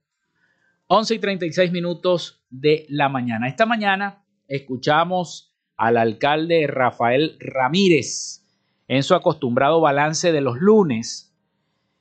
11 0.87 1.17
y 1.17 1.19
36 1.19 1.73
minutos 1.73 2.45
de 2.49 2.87
la 2.89 3.09
mañana. 3.09 3.49
Esta 3.49 3.67
mañana 3.67 4.25
escuchamos 4.47 5.53
al 5.77 5.97
alcalde 5.97 6.69
Rafael 6.69 7.37
Ramírez 7.41 8.44
en 8.89 9.03
su 9.03 9.15
acostumbrado 9.15 9.81
balance 9.81 10.33
de 10.33 10.41
los 10.41 10.59
lunes. 10.59 11.35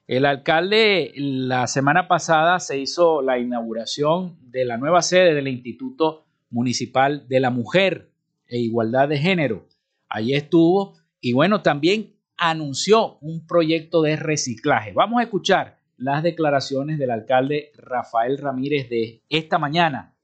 El 0.07 0.25
alcalde 0.25 1.13
la 1.15 1.67
semana 1.67 2.07
pasada 2.07 2.59
se 2.59 2.79
hizo 2.79 3.21
la 3.21 3.39
inauguración 3.39 4.37
de 4.41 4.65
la 4.65 4.77
nueva 4.77 5.01
sede 5.01 5.33
del 5.33 5.47
Instituto 5.47 6.25
Municipal 6.49 7.27
de 7.27 7.39
la 7.39 7.49
Mujer 7.49 8.11
e 8.47 8.59
Igualdad 8.59 9.07
de 9.07 9.17
Género. 9.17 9.67
Allí 10.09 10.33
estuvo 10.33 10.97
y 11.21 11.33
bueno, 11.33 11.61
también 11.61 12.15
anunció 12.37 13.17
un 13.21 13.47
proyecto 13.47 14.01
de 14.01 14.17
reciclaje. 14.17 14.91
Vamos 14.91 15.19
a 15.19 15.23
escuchar 15.23 15.77
las 15.97 16.21
declaraciones 16.21 16.99
del 16.99 17.11
alcalde 17.11 17.71
Rafael 17.77 18.37
Ramírez 18.37 18.89
de 18.89 19.21
esta 19.29 19.57
mañana, 19.57 20.15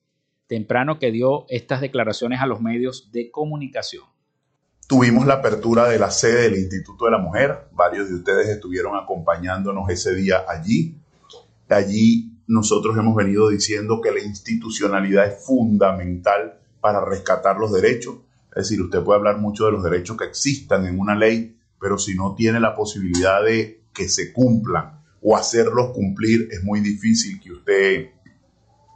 temprano 0.47 0.99
que 0.99 1.11
dio 1.11 1.45
estas 1.47 1.79
declaraciones 1.79 2.41
a 2.41 2.47
los 2.47 2.59
medios 2.59 3.11
de 3.13 3.31
comunicación. 3.31 4.03
Tuvimos 4.89 5.27
la 5.27 5.35
apertura 5.35 5.87
de 5.87 5.99
la 5.99 6.09
sede 6.09 6.49
del 6.49 6.57
Instituto 6.57 7.05
de 7.05 7.11
la 7.11 7.19
Mujer. 7.19 7.67
Varios 7.73 8.09
de 8.09 8.15
ustedes 8.15 8.49
estuvieron 8.49 8.97
acompañándonos 8.97 9.87
ese 9.87 10.15
día 10.15 10.45
allí. 10.47 10.97
Allí 11.69 12.33
nosotros 12.47 12.97
hemos 12.97 13.15
venido 13.15 13.49
diciendo 13.49 14.01
que 14.01 14.11
la 14.11 14.19
institucionalidad 14.19 15.27
es 15.27 15.45
fundamental 15.45 16.59
para 16.81 17.05
rescatar 17.05 17.57
los 17.57 17.71
derechos. 17.71 18.15
Es 18.49 18.63
decir, 18.63 18.81
usted 18.81 19.03
puede 19.03 19.19
hablar 19.19 19.37
mucho 19.37 19.67
de 19.67 19.73
los 19.73 19.83
derechos 19.83 20.17
que 20.17 20.25
existan 20.25 20.87
en 20.87 20.99
una 20.99 21.15
ley, 21.15 21.55
pero 21.79 21.99
si 21.99 22.15
no 22.15 22.33
tiene 22.33 22.59
la 22.59 22.75
posibilidad 22.75 23.43
de 23.43 23.83
que 23.93 24.09
se 24.09 24.33
cumplan 24.33 25.03
o 25.21 25.37
hacerlos 25.37 25.91
cumplir, 25.91 26.49
es 26.49 26.63
muy 26.63 26.79
difícil 26.79 27.39
que 27.39 27.51
usted 27.51 28.09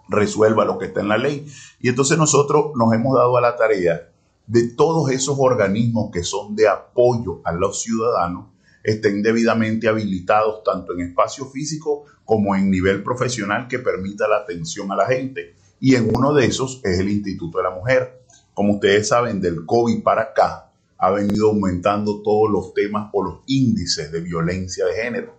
resuelva 0.09 0.65
lo 0.65 0.79
que 0.79 0.87
está 0.87 1.01
en 1.01 1.09
la 1.09 1.19
ley. 1.19 1.45
Y 1.79 1.89
entonces 1.89 2.17
nosotros 2.17 2.71
nos 2.75 2.91
hemos 2.95 3.15
dado 3.15 3.37
a 3.37 3.41
la 3.41 3.55
tarea 3.55 4.09
de 4.47 4.69
todos 4.69 5.09
esos 5.11 5.37
organismos 5.39 6.11
que 6.11 6.23
son 6.23 6.55
de 6.55 6.67
apoyo 6.67 7.41
a 7.43 7.53
los 7.53 7.81
ciudadanos 7.81 8.47
estén 8.83 9.23
debidamente 9.23 9.87
habilitados 9.87 10.63
tanto 10.63 10.93
en 10.93 11.01
espacio 11.01 11.45
físico 11.45 12.03
como 12.25 12.55
en 12.55 12.69
nivel 12.69 13.01
profesional 13.01 13.67
que 13.67 13.79
permita 13.79 14.27
la 14.27 14.37
atención 14.37 14.91
a 14.91 14.95
la 14.95 15.07
gente. 15.07 15.55
Y 15.79 15.95
en 15.95 16.11
uno 16.15 16.33
de 16.33 16.45
esos 16.45 16.81
es 16.83 16.99
el 16.99 17.09
Instituto 17.09 17.59
de 17.59 17.63
la 17.63 17.71
Mujer. 17.71 18.21
Como 18.53 18.75
ustedes 18.75 19.07
saben, 19.07 19.41
del 19.41 19.65
COVID 19.65 20.03
para 20.03 20.23
acá 20.23 20.71
ha 20.97 21.11
venido 21.11 21.49
aumentando 21.49 22.21
todos 22.21 22.51
los 22.51 22.73
temas 22.73 23.09
o 23.13 23.23
los 23.23 23.39
índices 23.47 24.11
de 24.11 24.21
violencia 24.21 24.85
de 24.85 24.93
género. 24.93 25.33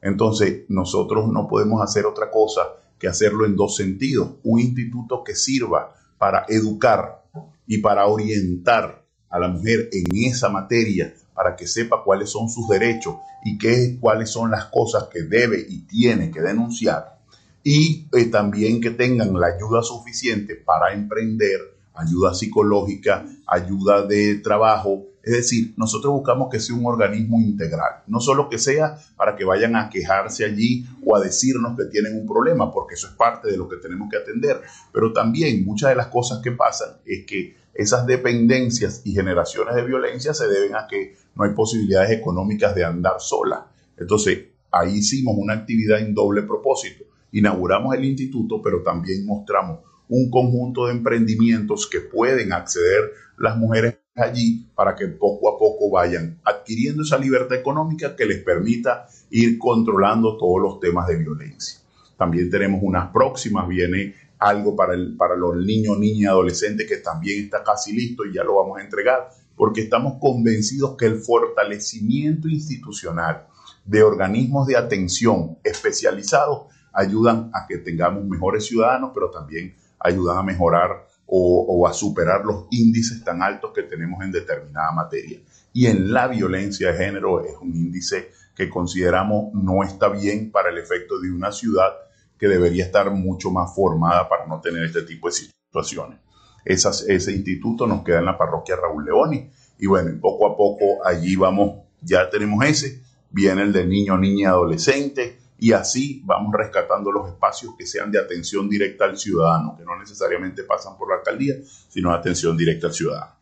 Entonces, 0.00 0.64
nosotros 0.68 1.28
no 1.28 1.48
podemos 1.48 1.82
hacer 1.82 2.06
otra 2.06 2.30
cosa 2.30 2.62
que 2.98 3.08
hacerlo 3.08 3.44
en 3.44 3.56
dos 3.56 3.76
sentidos. 3.76 4.30
Un 4.44 4.60
instituto 4.60 5.22
que 5.24 5.34
sirva 5.34 5.94
para 6.18 6.46
educar 6.48 7.23
y 7.66 7.78
para 7.78 8.06
orientar 8.06 9.04
a 9.28 9.38
la 9.38 9.48
mujer 9.48 9.88
en 9.92 10.04
esa 10.26 10.48
materia 10.48 11.14
para 11.34 11.56
que 11.56 11.66
sepa 11.66 12.02
cuáles 12.04 12.30
son 12.30 12.48
sus 12.48 12.68
derechos 12.68 13.16
y 13.44 13.58
qué, 13.58 13.98
cuáles 14.00 14.30
son 14.30 14.50
las 14.50 14.66
cosas 14.66 15.08
que 15.12 15.22
debe 15.22 15.64
y 15.68 15.80
tiene 15.80 16.30
que 16.30 16.40
denunciar. 16.40 17.18
Y 17.62 18.08
eh, 18.12 18.26
también 18.26 18.80
que 18.80 18.90
tengan 18.90 19.38
la 19.38 19.48
ayuda 19.48 19.82
suficiente 19.82 20.54
para 20.54 20.92
emprender, 20.92 21.58
ayuda 21.94 22.34
psicológica, 22.34 23.24
ayuda 23.46 24.06
de 24.06 24.36
trabajo, 24.36 25.06
es 25.22 25.32
decir, 25.32 25.72
nosotros 25.78 26.12
buscamos 26.12 26.50
que 26.50 26.60
sea 26.60 26.76
un 26.76 26.84
organismo 26.84 27.40
integral, 27.40 28.02
no 28.06 28.20
solo 28.20 28.50
que 28.50 28.58
sea 28.58 28.98
para 29.16 29.34
que 29.36 29.44
vayan 29.44 29.74
a 29.74 29.88
quejarse 29.88 30.44
allí 30.44 30.86
o 31.04 31.16
a 31.16 31.20
decirnos 31.20 31.78
que 31.78 31.86
tienen 31.86 32.18
un 32.18 32.26
problema, 32.26 32.70
porque 32.70 32.94
eso 32.94 33.06
es 33.06 33.14
parte 33.14 33.50
de 33.50 33.56
lo 33.56 33.66
que 33.66 33.76
tenemos 33.76 34.10
que 34.10 34.18
atender, 34.18 34.60
pero 34.92 35.14
también 35.14 35.64
muchas 35.64 35.90
de 35.90 35.96
las 35.96 36.08
cosas 36.08 36.40
que 36.42 36.52
pasan 36.52 36.98
es 37.06 37.24
que 37.24 37.56
esas 37.72 38.06
dependencias 38.06 39.00
y 39.04 39.14
generaciones 39.14 39.74
de 39.74 39.84
violencia 39.84 40.34
se 40.34 40.46
deben 40.46 40.76
a 40.76 40.86
que 40.86 41.16
no 41.34 41.44
hay 41.44 41.54
posibilidades 41.54 42.10
económicas 42.10 42.74
de 42.74 42.84
andar 42.84 43.14
sola. 43.18 43.66
Entonces, 43.96 44.44
ahí 44.70 44.98
hicimos 44.98 45.34
una 45.38 45.54
actividad 45.54 46.00
en 46.00 46.14
doble 46.14 46.42
propósito. 46.42 47.04
Inauguramos 47.32 47.94
el 47.94 48.04
instituto, 48.04 48.60
pero 48.62 48.82
también 48.82 49.24
mostramos 49.26 49.80
un 50.08 50.30
conjunto 50.30 50.86
de 50.86 50.92
emprendimientos 50.92 51.88
que 51.90 52.00
pueden 52.00 52.52
acceder 52.52 53.12
las 53.38 53.56
mujeres 53.56 53.98
allí 54.14 54.66
para 54.74 54.94
que 54.94 55.08
poco 55.08 55.48
a 55.48 55.58
poco 55.58 55.90
vayan 55.90 56.38
adquiriendo 56.44 57.02
esa 57.02 57.18
libertad 57.18 57.58
económica 57.58 58.14
que 58.14 58.26
les 58.26 58.42
permita 58.42 59.08
ir 59.30 59.58
controlando 59.58 60.36
todos 60.36 60.62
los 60.62 60.80
temas 60.80 61.08
de 61.08 61.16
violencia. 61.16 61.80
También 62.16 62.48
tenemos 62.48 62.80
unas 62.82 63.10
próximas, 63.10 63.66
viene 63.66 64.14
algo 64.38 64.76
para, 64.76 64.94
el, 64.94 65.16
para 65.16 65.36
los 65.36 65.56
niños, 65.56 65.98
niñas 65.98 66.30
adolescentes 66.30 66.86
que 66.88 66.98
también 66.98 67.44
está 67.44 67.64
casi 67.64 67.92
listo 67.92 68.24
y 68.24 68.34
ya 68.34 68.44
lo 68.44 68.56
vamos 68.56 68.78
a 68.78 68.82
entregar, 68.82 69.30
porque 69.56 69.82
estamos 69.82 70.18
convencidos 70.20 70.96
que 70.96 71.06
el 71.06 71.16
fortalecimiento 71.16 72.48
institucional 72.48 73.46
de 73.84 74.02
organismos 74.02 74.66
de 74.66 74.76
atención 74.76 75.58
especializados 75.64 76.66
ayudan 76.92 77.50
a 77.52 77.66
que 77.66 77.78
tengamos 77.78 78.24
mejores 78.24 78.66
ciudadanos, 78.66 79.10
pero 79.12 79.30
también 79.30 79.74
ayudan 80.04 80.38
a 80.38 80.42
mejorar 80.42 81.08
o, 81.26 81.88
a 81.88 81.92
superar 81.92 82.44
los 82.44 82.66
índices 82.70 83.24
tan 83.24 83.42
altos 83.42 83.72
que 83.74 83.82
tenemos 83.82 84.22
en 84.22 84.30
determinada 84.30 84.92
materia. 84.92 85.40
Y 85.72 85.86
en 85.86 86.12
la 86.12 86.28
violencia 86.28 86.92
de 86.92 86.98
género 86.98 87.44
es 87.44 87.56
un 87.60 87.74
índice 87.74 88.30
que 88.54 88.68
consideramos 88.68 89.52
no 89.54 89.82
está 89.82 90.08
bien 90.08 90.52
para 90.52 90.70
el 90.70 90.78
efecto 90.78 91.18
de 91.18 91.32
una 91.32 91.50
ciudad 91.50 91.92
que 92.38 92.46
debería 92.46 92.84
estar 92.84 93.10
mucho 93.10 93.50
más 93.50 93.74
formada 93.74 94.28
para 94.28 94.46
no 94.46 94.60
tener 94.60 94.84
este 94.84 95.02
tipo 95.02 95.28
de 95.28 95.32
situaciones. 95.32 96.20
ese 96.64 97.32
instituto 97.32 97.86
nos 97.86 98.04
queda 98.04 98.18
en 98.18 98.26
la 98.26 98.38
parroquia 98.38 98.76
Raúl 98.76 99.06
Leoni 99.06 99.50
y 99.78 99.86
bueno, 99.86 100.10
poco 100.20 100.46
a 100.46 100.56
poco 100.56 101.04
allí 101.04 101.34
vamos, 101.34 101.80
ya 102.00 102.30
tenemos 102.30 102.64
ese, 102.64 103.02
viene 103.30 103.62
el 103.62 103.72
de 103.72 103.86
niño, 103.86 104.16
niña, 104.18 104.50
adolescente, 104.50 105.38
y 105.58 105.72
así 105.72 106.20
vamos 106.24 106.52
rescatando 106.52 107.12
los 107.12 107.28
espacios 107.28 107.74
que 107.78 107.86
sean 107.86 108.10
de 108.10 108.18
atención 108.18 108.68
directa 108.68 109.04
al 109.04 109.16
ciudadano, 109.16 109.76
que 109.76 109.84
no 109.84 109.98
necesariamente 109.98 110.64
pasan 110.64 110.96
por 110.98 111.08
la 111.10 111.16
alcaldía, 111.16 111.54
sino 111.88 112.12
atención 112.12 112.56
directa 112.56 112.88
al 112.88 112.94
ciudadano. 112.94 113.32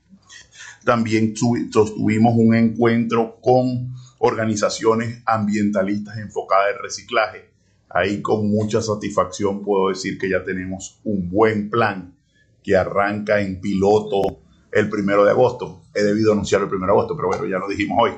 También 0.84 1.34
sostuvimos 1.36 2.34
un 2.36 2.54
encuentro 2.54 3.38
con 3.40 3.94
organizaciones 4.18 5.22
ambientalistas 5.26 6.18
enfocadas 6.18 6.74
en 6.74 6.82
reciclaje. 6.82 7.50
Ahí 7.88 8.20
con 8.20 8.48
mucha 8.50 8.80
satisfacción 8.80 9.62
puedo 9.62 9.88
decir 9.88 10.18
que 10.18 10.28
ya 10.28 10.44
tenemos 10.44 11.00
un 11.04 11.28
buen 11.30 11.70
plan 11.70 12.14
que 12.62 12.76
arranca 12.76 13.40
en 13.40 13.60
piloto 13.60 14.40
el 14.70 14.88
primero 14.88 15.24
de 15.24 15.30
agosto. 15.30 15.82
He 15.94 16.02
debido 16.02 16.32
anunciarlo 16.32 16.66
el 16.66 16.70
primero 16.70 16.92
de 16.92 16.98
agosto, 16.98 17.16
pero 17.16 17.28
bueno, 17.28 17.46
ya 17.46 17.58
lo 17.58 17.68
dijimos 17.68 17.98
hoy. 18.00 18.12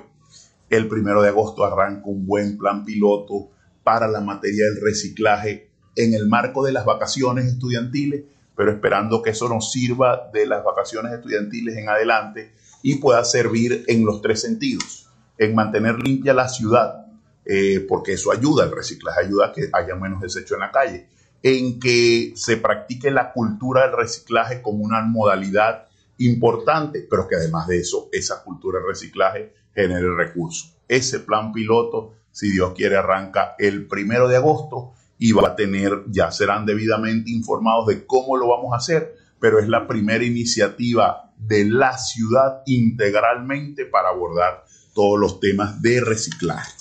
El 0.71 0.89
primero 0.89 1.23
de 1.23 1.29
agosto 1.29 1.65
arranca 1.65 2.07
un 2.07 2.27
buen 2.27 2.57
plan 2.57 2.85
piloto 2.85 3.51
para 3.85 4.09
la 4.09 4.21
materia 4.21 4.65
del 4.65 4.83
reciclaje 4.83 5.71
en 5.97 6.15
el 6.15 6.27
marco 6.27 6.65
de 6.65 6.73
las 6.73 6.85
vacaciones 6.85 7.47
estudiantiles, 7.47 8.25
pero 8.57 8.73
esperando 8.73 9.23
que 9.23 9.31
eso 9.31 9.49
nos 9.49 9.71
sirva 9.71 10.31
de 10.33 10.47
las 10.47 10.65
vacaciones 10.65 11.13
estudiantiles 11.13 11.77
en 11.77 11.89
adelante 11.89 12.53
y 12.83 12.97
pueda 12.97 13.25
servir 13.25 13.85
en 13.87 14.05
los 14.05 14.23
tres 14.23 14.41
sentidos, 14.41 15.09
en 15.39 15.55
mantener 15.55 15.99
limpia 15.99 16.35
la 16.35 16.49
ciudad, 16.49 17.07
eh, 17.45 17.85
porque 17.89 18.15
eso 18.15 18.33
ayuda, 18.33 18.65
el 18.65 18.73
reciclaje 18.73 19.21
ayuda 19.21 19.47
a 19.47 19.53
que 19.53 19.69
haya 19.73 19.95
menos 19.95 20.21
desecho 20.21 20.55
en 20.55 20.61
la 20.61 20.71
calle, 20.71 21.07
en 21.43 21.79
que 21.79 22.33
se 22.37 22.57
practique 22.57 23.11
la 23.11 23.33
cultura 23.33 23.83
del 23.83 23.97
reciclaje 23.97 24.63
como 24.63 24.83
una 24.83 25.03
modalidad 25.03 25.87
importante, 26.19 27.07
pero 27.09 27.29
que 27.29 27.37
además 27.37 27.67
de 27.67 27.79
eso, 27.79 28.09
esa 28.13 28.43
cultura 28.43 28.79
del 28.79 28.89
reciclaje 28.89 29.53
genere 29.75 30.15
recursos. 30.15 30.75
Ese 30.89 31.21
plan 31.21 31.53
piloto, 31.53 32.15
si 32.35 32.51
Dios 32.51 32.75
quiere, 32.75 32.97
arranca 32.97 33.55
el 33.61 33.87
primero 33.87 34.27
de 34.27 34.37
agosto 34.37 34.93
y 35.19 35.31
va 35.31 35.51
a 35.51 35.57
tener, 35.57 36.03
ya 36.09 36.33
serán 36.33 36.67
debidamente 36.67 37.31
informados 37.31 37.87
de 37.87 38.05
cómo 38.07 38.37
lo 38.37 38.49
vamos 38.49 38.73
a 38.73 38.79
hacer, 38.79 39.15
pero 39.39 39.61
es 39.61 39.69
la 39.69 39.87
primera 39.87 40.25
iniciativa 40.25 41.33
de 41.37 41.65
la 41.65 41.97
ciudad 41.97 42.63
integralmente 42.67 43.87
para 43.87 44.09
abordar 44.09 44.65
todos 44.95 45.17
los 45.19 45.39
temas 45.39 45.81
de 45.81 46.01
reciclaje. 46.01 46.73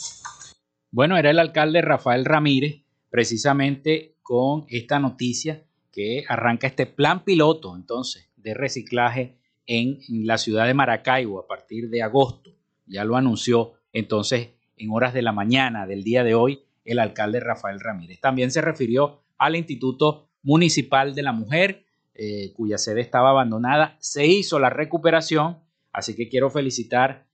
Bueno, 0.89 1.18
era 1.18 1.30
el 1.30 1.38
alcalde 1.38 1.84
Rafael 1.84 2.26
Ramírez, 2.26 2.82
precisamente 3.12 4.18
con 4.24 4.66
esta 4.70 4.97
noticia 4.97 5.64
que 5.91 6.26
arranca 6.28 6.66
este 6.66 6.88
plan 6.88 7.24
piloto, 7.24 7.76
entonces, 7.76 8.28
de 8.38 8.56
reciclaje 8.56 9.38
en 9.68 9.99
la 10.26 10.39
ciudad 10.39 10.66
de 10.66 10.74
Maracaibo 10.74 11.39
a 11.39 11.45
partir 11.45 11.91
de 11.91 12.01
agosto. 12.01 12.49
Ya 12.88 13.04
lo 13.04 13.16
anunció 13.16 13.74
entonces 13.91 14.49
en 14.78 14.92
horas 14.92 15.14
de 15.14 15.22
la 15.22 15.32
mañana 15.32 15.86
del 15.86 16.04
día 16.04 16.24
de 16.24 16.36
hoy 16.36 16.64
el 16.86 17.00
alcalde 17.00 17.40
Rafael 17.40 17.80
Ramírez. 17.80 18.20
También 18.20 18.52
se 18.52 18.62
refirió 18.62 19.24
al 19.38 19.56
Instituto 19.56 20.30
Municipal 20.42 21.16
de 21.16 21.24
la 21.24 21.32
Mujer, 21.32 21.86
eh, 22.14 22.52
cuya 22.54 22.78
sede 22.78 23.02
estaba 23.02 23.30
abandonada. 23.30 23.98
Se 24.00 24.26
hizo 24.26 24.60
la 24.60 24.70
recuperación, 24.70 25.60
así 25.92 26.16
que 26.16 26.30
quiero 26.30 26.50
felicitar 26.50 27.26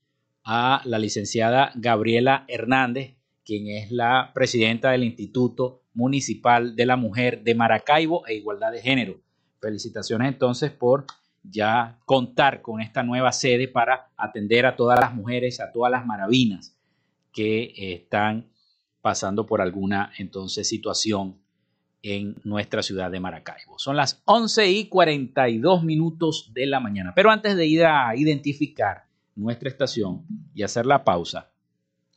a 0.44 0.82
la 0.84 0.98
licenciada 0.98 1.72
Gabriela 1.74 2.44
Hernández, 2.48 3.16
quien 3.44 3.68
es 3.68 3.90
la 3.90 4.30
presidenta 4.34 4.92
del 4.92 5.04
Instituto 5.04 5.82
Municipal 5.92 6.76
de 6.76 6.86
la 6.86 6.96
Mujer 6.96 7.42
de 7.42 7.54
Maracaibo 7.54 8.26
e 8.26 8.34
Igualdad 8.34 8.72
de 8.72 8.80
Género. 8.80 9.20
Felicitaciones 9.60 10.28
entonces 10.28 10.70
por 10.70 11.06
ya 11.42 11.98
contar 12.04 12.62
con 12.62 12.80
esta 12.80 13.02
nueva 13.02 13.32
sede 13.32 13.66
para 13.66 14.10
atender 14.16 14.66
a 14.66 14.76
todas 14.76 15.00
las 15.00 15.14
mujeres, 15.14 15.58
a 15.60 15.72
todas 15.72 15.90
las 15.90 16.06
maravinas 16.06 16.76
que 17.32 17.72
están 17.76 18.50
pasando 19.00 19.46
por 19.46 19.60
alguna 19.60 20.12
entonces 20.18 20.68
situación 20.68 21.38
en 22.02 22.36
nuestra 22.44 22.82
ciudad 22.82 23.10
de 23.10 23.20
Maracaibo. 23.20 23.78
Son 23.78 23.96
las 23.96 24.22
11 24.24 24.70
y 24.70 24.88
42 24.88 25.84
minutos 25.84 26.50
de 26.54 26.66
la 26.66 26.80
mañana. 26.80 27.12
Pero 27.14 27.30
antes 27.30 27.56
de 27.56 27.66
ir 27.66 27.84
a 27.84 28.14
identificar 28.16 29.04
nuestra 29.36 29.68
estación 29.68 30.24
y 30.54 30.62
hacer 30.62 30.86
la 30.86 31.04
pausa, 31.04 31.50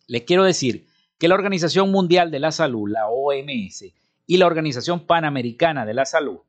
les 0.07 0.23
quiero 0.23 0.43
decir 0.43 0.87
que 1.17 1.27
la 1.27 1.35
Organización 1.35 1.91
Mundial 1.91 2.31
de 2.31 2.39
la 2.39 2.51
Salud, 2.51 2.89
la 2.89 3.07
OMS, 3.07 3.85
y 4.25 4.37
la 4.37 4.47
Organización 4.47 5.01
Panamericana 5.01 5.85
de 5.85 5.93
la 5.93 6.05
Salud 6.05 6.39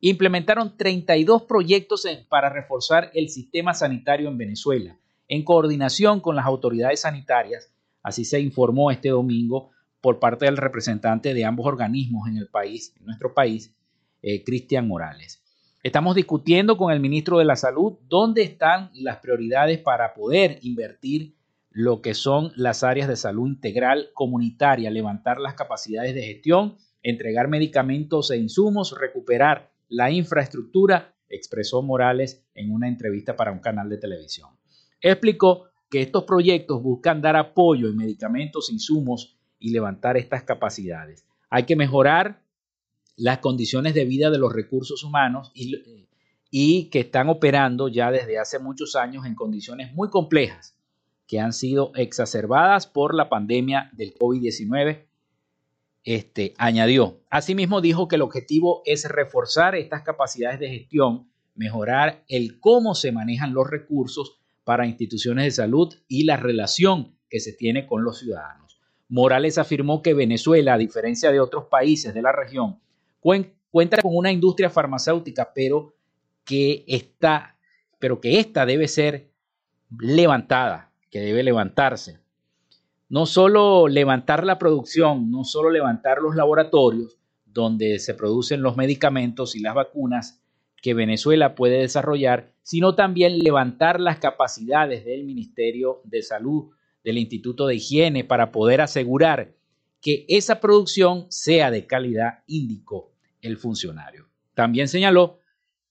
implementaron 0.00 0.76
32 0.76 1.44
proyectos 1.44 2.06
para 2.28 2.50
reforzar 2.50 3.10
el 3.14 3.30
sistema 3.30 3.72
sanitario 3.72 4.28
en 4.28 4.36
Venezuela, 4.36 4.98
en 5.28 5.42
coordinación 5.44 6.20
con 6.20 6.36
las 6.36 6.44
autoridades 6.44 7.00
sanitarias, 7.00 7.70
así 8.04 8.24
se 8.24 8.38
informó 8.38 8.92
este 8.92 9.08
domingo 9.08 9.70
por 10.00 10.20
parte 10.20 10.44
del 10.44 10.58
representante 10.58 11.34
de 11.34 11.44
ambos 11.44 11.66
organismos 11.66 12.28
en 12.28 12.36
el 12.36 12.46
país, 12.46 12.94
en 13.00 13.06
nuestro 13.06 13.34
país, 13.34 13.74
eh, 14.22 14.44
Cristian 14.44 14.86
Morales. 14.86 15.42
Estamos 15.82 16.14
discutiendo 16.14 16.76
con 16.76 16.92
el 16.92 17.00
ministro 17.00 17.38
de 17.38 17.44
la 17.44 17.56
Salud 17.56 17.98
dónde 18.08 18.42
están 18.42 18.90
las 18.94 19.18
prioridades 19.18 19.78
para 19.78 20.14
poder 20.14 20.58
invertir 20.62 21.34
lo 21.70 22.02
que 22.02 22.14
son 22.14 22.52
las 22.54 22.84
áreas 22.84 23.08
de 23.08 23.16
salud 23.16 23.48
integral 23.48 24.10
comunitaria, 24.14 24.90
levantar 24.90 25.40
las 25.40 25.54
capacidades 25.54 26.14
de 26.14 26.22
gestión, 26.22 26.76
entregar 27.02 27.48
medicamentos 27.48 28.30
e 28.30 28.36
insumos, 28.36 28.94
recuperar 28.98 29.72
la 29.88 30.10
infraestructura, 30.10 31.14
expresó 31.28 31.82
Morales 31.82 32.46
en 32.54 32.72
una 32.72 32.88
entrevista 32.88 33.36
para 33.36 33.52
un 33.52 33.58
canal 33.58 33.88
de 33.88 33.98
televisión. 33.98 34.50
Explicó 35.00 35.68
que 35.94 36.02
estos 36.02 36.24
proyectos 36.24 36.82
buscan 36.82 37.22
dar 37.22 37.36
apoyo 37.36 37.86
en 37.86 37.96
medicamentos, 37.96 38.68
insumos 38.68 39.36
y 39.60 39.70
levantar 39.70 40.16
estas 40.16 40.42
capacidades. 40.42 41.24
Hay 41.50 41.66
que 41.66 41.76
mejorar 41.76 42.42
las 43.14 43.38
condiciones 43.38 43.94
de 43.94 44.04
vida 44.04 44.28
de 44.32 44.38
los 44.38 44.52
recursos 44.52 45.04
humanos 45.04 45.52
y, 45.54 46.08
y, 46.50 46.86
que 46.86 46.98
están 46.98 47.28
operando 47.28 47.86
ya 47.86 48.10
desde 48.10 48.40
hace 48.40 48.58
muchos 48.58 48.96
años 48.96 49.24
en 49.24 49.36
condiciones 49.36 49.94
muy 49.94 50.10
complejas 50.10 50.76
que 51.28 51.38
han 51.38 51.52
sido 51.52 51.92
exacerbadas 51.94 52.88
por 52.88 53.14
la 53.14 53.28
pandemia 53.28 53.88
del 53.92 54.14
COVID-19. 54.14 55.06
Este, 56.02 56.54
añadió. 56.58 57.20
Asimismo 57.30 57.80
dijo 57.80 58.08
que 58.08 58.16
el 58.16 58.22
objetivo 58.22 58.82
es 58.84 59.08
reforzar 59.08 59.76
estas 59.76 60.02
capacidades 60.02 60.58
de 60.58 60.70
gestión, 60.70 61.28
mejorar 61.54 62.24
el 62.26 62.58
cómo 62.58 62.96
se 62.96 63.12
manejan 63.12 63.54
los 63.54 63.70
recursos 63.70 64.40
para 64.64 64.86
instituciones 64.86 65.44
de 65.44 65.50
salud 65.50 65.94
y 66.08 66.24
la 66.24 66.36
relación 66.36 67.16
que 67.28 67.40
se 67.40 67.52
tiene 67.52 67.86
con 67.86 68.02
los 68.02 68.18
ciudadanos. 68.18 68.80
Morales 69.08 69.58
afirmó 69.58 70.02
que 70.02 70.14
Venezuela, 70.14 70.74
a 70.74 70.78
diferencia 70.78 71.30
de 71.30 71.40
otros 71.40 71.66
países 71.66 72.14
de 72.14 72.22
la 72.22 72.32
región, 72.32 72.80
cuenta 73.20 74.02
con 74.02 74.16
una 74.16 74.32
industria 74.32 74.70
farmacéutica, 74.70 75.52
pero 75.54 75.94
que 76.44 76.84
está, 76.88 77.56
pero 77.98 78.20
que 78.20 78.38
esta 78.38 78.66
debe 78.66 78.88
ser 78.88 79.30
levantada, 79.98 80.92
que 81.10 81.20
debe 81.20 81.42
levantarse. 81.42 82.20
No 83.08 83.26
solo 83.26 83.86
levantar 83.86 84.44
la 84.44 84.58
producción, 84.58 85.30
no 85.30 85.44
solo 85.44 85.70
levantar 85.70 86.18
los 86.18 86.34
laboratorios 86.34 87.18
donde 87.44 87.98
se 88.00 88.14
producen 88.14 88.62
los 88.62 88.76
medicamentos 88.76 89.54
y 89.54 89.60
las 89.60 89.74
vacunas 89.74 90.43
que 90.84 90.92
Venezuela 90.92 91.54
puede 91.54 91.78
desarrollar, 91.78 92.52
sino 92.60 92.94
también 92.94 93.38
levantar 93.38 94.00
las 94.00 94.18
capacidades 94.18 95.06
del 95.06 95.24
Ministerio 95.24 96.02
de 96.04 96.20
Salud 96.20 96.74
del 97.02 97.16
Instituto 97.16 97.66
de 97.66 97.76
Higiene 97.76 98.22
para 98.22 98.52
poder 98.52 98.82
asegurar 98.82 99.54
que 100.02 100.26
esa 100.28 100.60
producción 100.60 101.24
sea 101.30 101.70
de 101.70 101.86
calidad, 101.86 102.40
indicó 102.46 103.14
el 103.40 103.56
funcionario. 103.56 104.26
También 104.52 104.86
señaló 104.88 105.38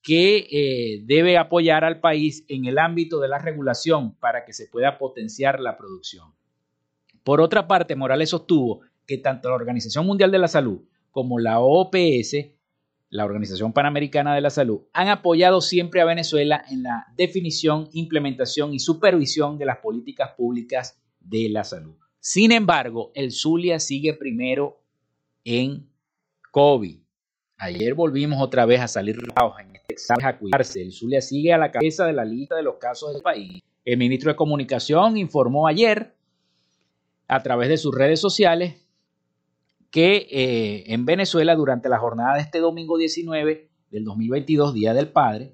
que 0.03 0.47
eh, 0.51 1.01
debe 1.05 1.39
apoyar 1.39 1.83
al 1.83 1.99
país 1.99 2.45
en 2.47 2.65
el 2.65 2.77
ámbito 2.77 3.19
de 3.19 3.29
la 3.29 3.39
regulación 3.39 4.13
para 4.17 4.45
que 4.45 4.53
se 4.53 4.67
pueda 4.67 4.99
potenciar 4.99 5.59
la 5.59 5.75
producción. 5.75 6.35
Por 7.23 7.41
otra 7.41 7.67
parte, 7.67 7.95
Morales 7.95 8.29
sostuvo 8.29 8.81
que 9.07 9.17
tanto 9.17 9.49
la 9.49 9.55
Organización 9.55 10.05
Mundial 10.05 10.29
de 10.29 10.37
la 10.37 10.47
Salud 10.47 10.81
como 11.09 11.39
la 11.39 11.61
OPS, 11.61 12.35
la 13.13 13.25
Organización 13.25 13.73
Panamericana 13.73 14.33
de 14.33 14.41
la 14.41 14.49
Salud, 14.49 14.81
han 14.91 15.07
apoyado 15.07 15.61
siempre 15.61 16.01
a 16.01 16.05
Venezuela 16.05 16.65
en 16.71 16.81
la 16.81 17.05
definición, 17.15 17.87
implementación 17.93 18.73
y 18.73 18.79
supervisión 18.79 19.59
de 19.59 19.65
las 19.65 19.77
políticas 19.77 20.31
públicas 20.35 20.99
de 21.19 21.47
la 21.47 21.63
salud. 21.63 21.93
Sin 22.19 22.51
embargo, 22.51 23.11
el 23.13 23.31
Zulia 23.31 23.79
sigue 23.79 24.15
primero 24.15 24.81
en 25.43 25.87
COVID. 26.51 26.97
Ayer 27.57 27.93
volvimos 27.93 28.41
otra 28.41 28.65
vez 28.65 28.81
a 28.81 28.87
salir 28.87 29.15
en 29.19 29.75
este 29.75 29.93
examen 29.93 30.25
a 30.25 30.39
cuidarse. 30.39 30.81
El 30.81 30.91
Zulia 30.91 31.21
sigue 31.21 31.53
a 31.53 31.59
la 31.59 31.69
cabeza 31.69 32.07
de 32.07 32.13
la 32.13 32.25
lista 32.25 32.55
de 32.55 32.63
los 32.63 32.77
casos 32.77 33.13
del 33.13 33.21
país. 33.21 33.61
El 33.85 33.97
ministro 33.99 34.31
de 34.31 34.35
Comunicación 34.35 35.17
informó 35.17 35.67
ayer 35.67 36.15
a 37.27 37.43
través 37.43 37.69
de 37.69 37.77
sus 37.77 37.93
redes 37.93 38.19
sociales 38.19 38.82
que 39.93 40.27
eh, 40.31 40.85
en 40.91 41.05
Venezuela 41.05 41.53
durante 41.53 41.87
la 41.87 41.99
jornada 41.99 42.33
de 42.33 42.41
este 42.41 42.57
domingo 42.57 42.97
19 42.97 43.69
del 43.91 44.03
2022, 44.03 44.73
Día 44.73 44.91
del 44.95 45.09
Padre, 45.09 45.53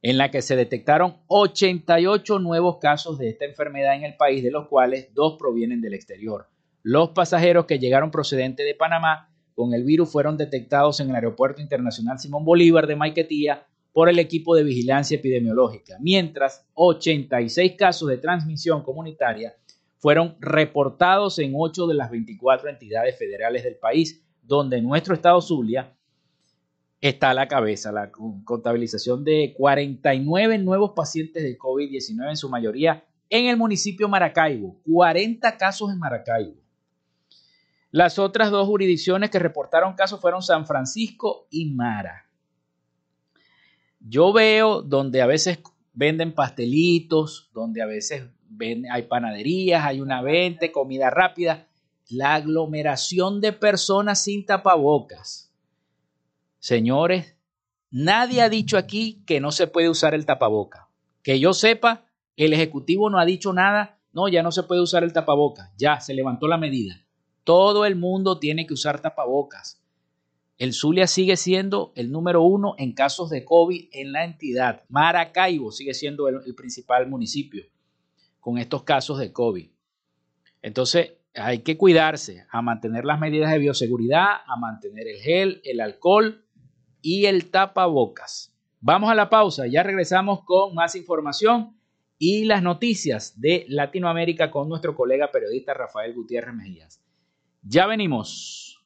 en 0.00 0.16
la 0.16 0.30
que 0.30 0.42
se 0.42 0.54
detectaron 0.54 1.16
88 1.26 2.38
nuevos 2.38 2.78
casos 2.78 3.18
de 3.18 3.30
esta 3.30 3.46
enfermedad 3.46 3.96
en 3.96 4.04
el 4.04 4.16
país, 4.16 4.44
de 4.44 4.52
los 4.52 4.68
cuales 4.68 5.12
dos 5.12 5.36
provienen 5.40 5.80
del 5.80 5.94
exterior. 5.94 6.46
Los 6.84 7.10
pasajeros 7.10 7.66
que 7.66 7.80
llegaron 7.80 8.12
procedentes 8.12 8.64
de 8.64 8.76
Panamá 8.76 9.28
con 9.56 9.74
el 9.74 9.82
virus 9.82 10.08
fueron 10.08 10.36
detectados 10.36 11.00
en 11.00 11.10
el 11.10 11.16
Aeropuerto 11.16 11.60
Internacional 11.60 12.20
Simón 12.20 12.44
Bolívar 12.44 12.86
de 12.86 12.94
Maiquetía 12.94 13.66
por 13.92 14.08
el 14.08 14.20
equipo 14.20 14.54
de 14.54 14.62
vigilancia 14.62 15.16
epidemiológica, 15.16 15.96
mientras 15.98 16.64
86 16.74 17.72
casos 17.76 18.08
de 18.08 18.18
transmisión 18.18 18.84
comunitaria 18.84 19.56
fueron 20.04 20.36
reportados 20.38 21.38
en 21.38 21.54
8 21.56 21.86
de 21.86 21.94
las 21.94 22.10
24 22.10 22.68
entidades 22.68 23.18
federales 23.18 23.64
del 23.64 23.76
país, 23.76 24.22
donde 24.42 24.82
nuestro 24.82 25.14
estado 25.14 25.40
Zulia 25.40 25.96
está 27.00 27.30
a 27.30 27.34
la 27.34 27.48
cabeza. 27.48 27.90
La 27.90 28.12
contabilización 28.12 29.24
de 29.24 29.54
49 29.56 30.58
nuevos 30.58 30.90
pacientes 30.94 31.42
de 31.42 31.56
COVID-19, 31.56 32.28
en 32.28 32.36
su 32.36 32.50
mayoría 32.50 33.02
en 33.30 33.46
el 33.46 33.56
municipio 33.56 34.06
Maracaibo. 34.06 34.78
40 34.84 35.56
casos 35.56 35.90
en 35.90 35.98
Maracaibo. 35.98 36.60
Las 37.90 38.18
otras 38.18 38.50
dos 38.50 38.66
jurisdicciones 38.66 39.30
que 39.30 39.38
reportaron 39.38 39.94
casos 39.94 40.20
fueron 40.20 40.42
San 40.42 40.66
Francisco 40.66 41.46
y 41.48 41.72
Mara. 41.72 42.26
Yo 44.00 44.34
veo 44.34 44.82
donde 44.82 45.22
a 45.22 45.26
veces 45.26 45.60
venden 45.94 46.34
pastelitos, 46.34 47.50
donde 47.54 47.82
a 47.82 47.86
veces 47.86 48.28
hay 48.90 49.02
panaderías, 49.02 49.84
hay 49.84 50.00
una 50.00 50.22
venta, 50.22 50.70
comida 50.70 51.10
rápida, 51.10 51.66
la 52.08 52.34
aglomeración 52.34 53.40
de 53.40 53.52
personas 53.52 54.22
sin 54.22 54.44
tapabocas. 54.44 55.52
Señores, 56.58 57.36
nadie 57.90 58.42
ha 58.42 58.48
dicho 58.48 58.76
aquí 58.76 59.22
que 59.26 59.40
no 59.40 59.52
se 59.52 59.66
puede 59.66 59.88
usar 59.88 60.14
el 60.14 60.26
tapaboca. 60.26 60.88
Que 61.22 61.40
yo 61.40 61.54
sepa, 61.54 62.04
el 62.36 62.52
Ejecutivo 62.52 63.08
no 63.10 63.18
ha 63.18 63.24
dicho 63.24 63.52
nada, 63.52 63.98
no, 64.12 64.28
ya 64.28 64.42
no 64.42 64.52
se 64.52 64.62
puede 64.62 64.80
usar 64.80 65.04
el 65.04 65.12
tapaboca, 65.12 65.72
ya 65.76 66.00
se 66.00 66.14
levantó 66.14 66.46
la 66.46 66.58
medida. 66.58 67.00
Todo 67.44 67.84
el 67.84 67.96
mundo 67.96 68.38
tiene 68.38 68.66
que 68.66 68.74
usar 68.74 69.00
tapabocas. 69.00 69.83
El 70.56 70.72
Zulia 70.72 71.08
sigue 71.08 71.36
siendo 71.36 71.92
el 71.96 72.12
número 72.12 72.42
uno 72.42 72.74
en 72.78 72.92
casos 72.92 73.28
de 73.28 73.44
COVID 73.44 73.88
en 73.92 74.12
la 74.12 74.24
entidad. 74.24 74.84
Maracaibo 74.88 75.72
sigue 75.72 75.94
siendo 75.94 76.28
el, 76.28 76.54
principal 76.54 77.08
municipio 77.08 77.64
con 78.38 78.58
estos 78.58 78.84
casos 78.84 79.18
de 79.18 79.32
COVID. 79.32 79.68
Entonces, 80.62 81.14
hay 81.34 81.60
que 81.60 81.76
cuidarse, 81.76 82.46
a 82.50 82.62
mantener 82.62 83.04
las 83.04 83.18
medidas 83.18 83.50
de 83.50 83.58
bioseguridad, 83.58 84.28
a 84.46 84.56
mantener 84.56 85.08
el 85.08 85.16
gel, 85.16 85.60
el 85.64 85.80
alcohol 85.80 86.44
y 87.02 87.26
el 87.26 87.50
tapabocas. 87.50 88.54
Vamos 88.80 89.10
a 89.10 89.14
la 89.14 89.28
pausa, 89.30 89.66
ya 89.66 89.82
regresamos 89.82 90.44
con 90.44 90.74
más 90.74 90.94
información 90.94 91.76
y 92.18 92.44
las 92.44 92.62
noticias 92.62 93.40
de 93.40 93.64
Latinoamérica 93.68 94.50
con 94.50 94.68
nuestro 94.68 94.94
colega 94.94 95.32
periodista 95.32 95.74
Rafael 95.74 96.14
Gutiérrez 96.14 96.54
Mejías. 96.54 97.02
Ya 97.62 97.86
venimos. 97.86 98.80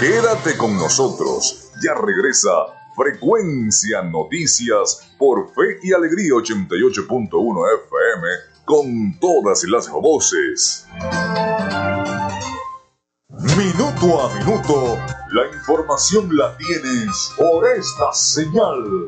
Quédate 0.00 0.58
con 0.58 0.76
nosotros. 0.76 1.70
Ya 1.82 1.94
regresa 1.94 2.50
Frecuencia 2.94 4.02
Noticias 4.02 5.14
por 5.18 5.48
Fe 5.54 5.78
y 5.82 5.94
Alegría 5.94 6.34
88.1 6.34 7.64
FM 7.86 8.28
con 8.66 9.18
todas 9.18 9.64
las 9.64 9.90
voces. 9.90 10.86
Minuto 13.56 14.20
a 14.22 14.34
minuto, 14.34 14.98
la 15.30 15.46
información 15.56 16.36
la 16.36 16.54
tienes 16.58 17.32
por 17.38 17.66
esta 17.66 18.12
señal. 18.12 19.06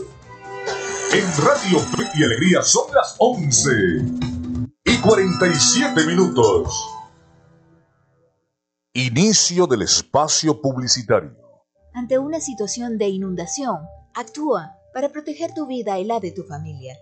En 1.12 1.44
Radio 1.44 1.80
Fe 1.80 2.04
y 2.14 2.24
Alegría 2.24 2.62
son 2.62 2.94
las 2.94 3.14
11 3.18 3.70
y 4.84 4.96
47 4.96 6.06
minutos. 6.06 6.97
Inicio 9.00 9.68
del 9.68 9.82
espacio 9.82 10.60
publicitario. 10.60 11.36
Ante 11.94 12.18
una 12.18 12.40
situación 12.40 12.98
de 12.98 13.06
inundación, 13.06 13.76
actúa 14.12 14.76
para 14.92 15.10
proteger 15.10 15.54
tu 15.54 15.68
vida 15.68 16.00
y 16.00 16.04
la 16.04 16.18
de 16.18 16.32
tu 16.32 16.42
familia. 16.42 16.96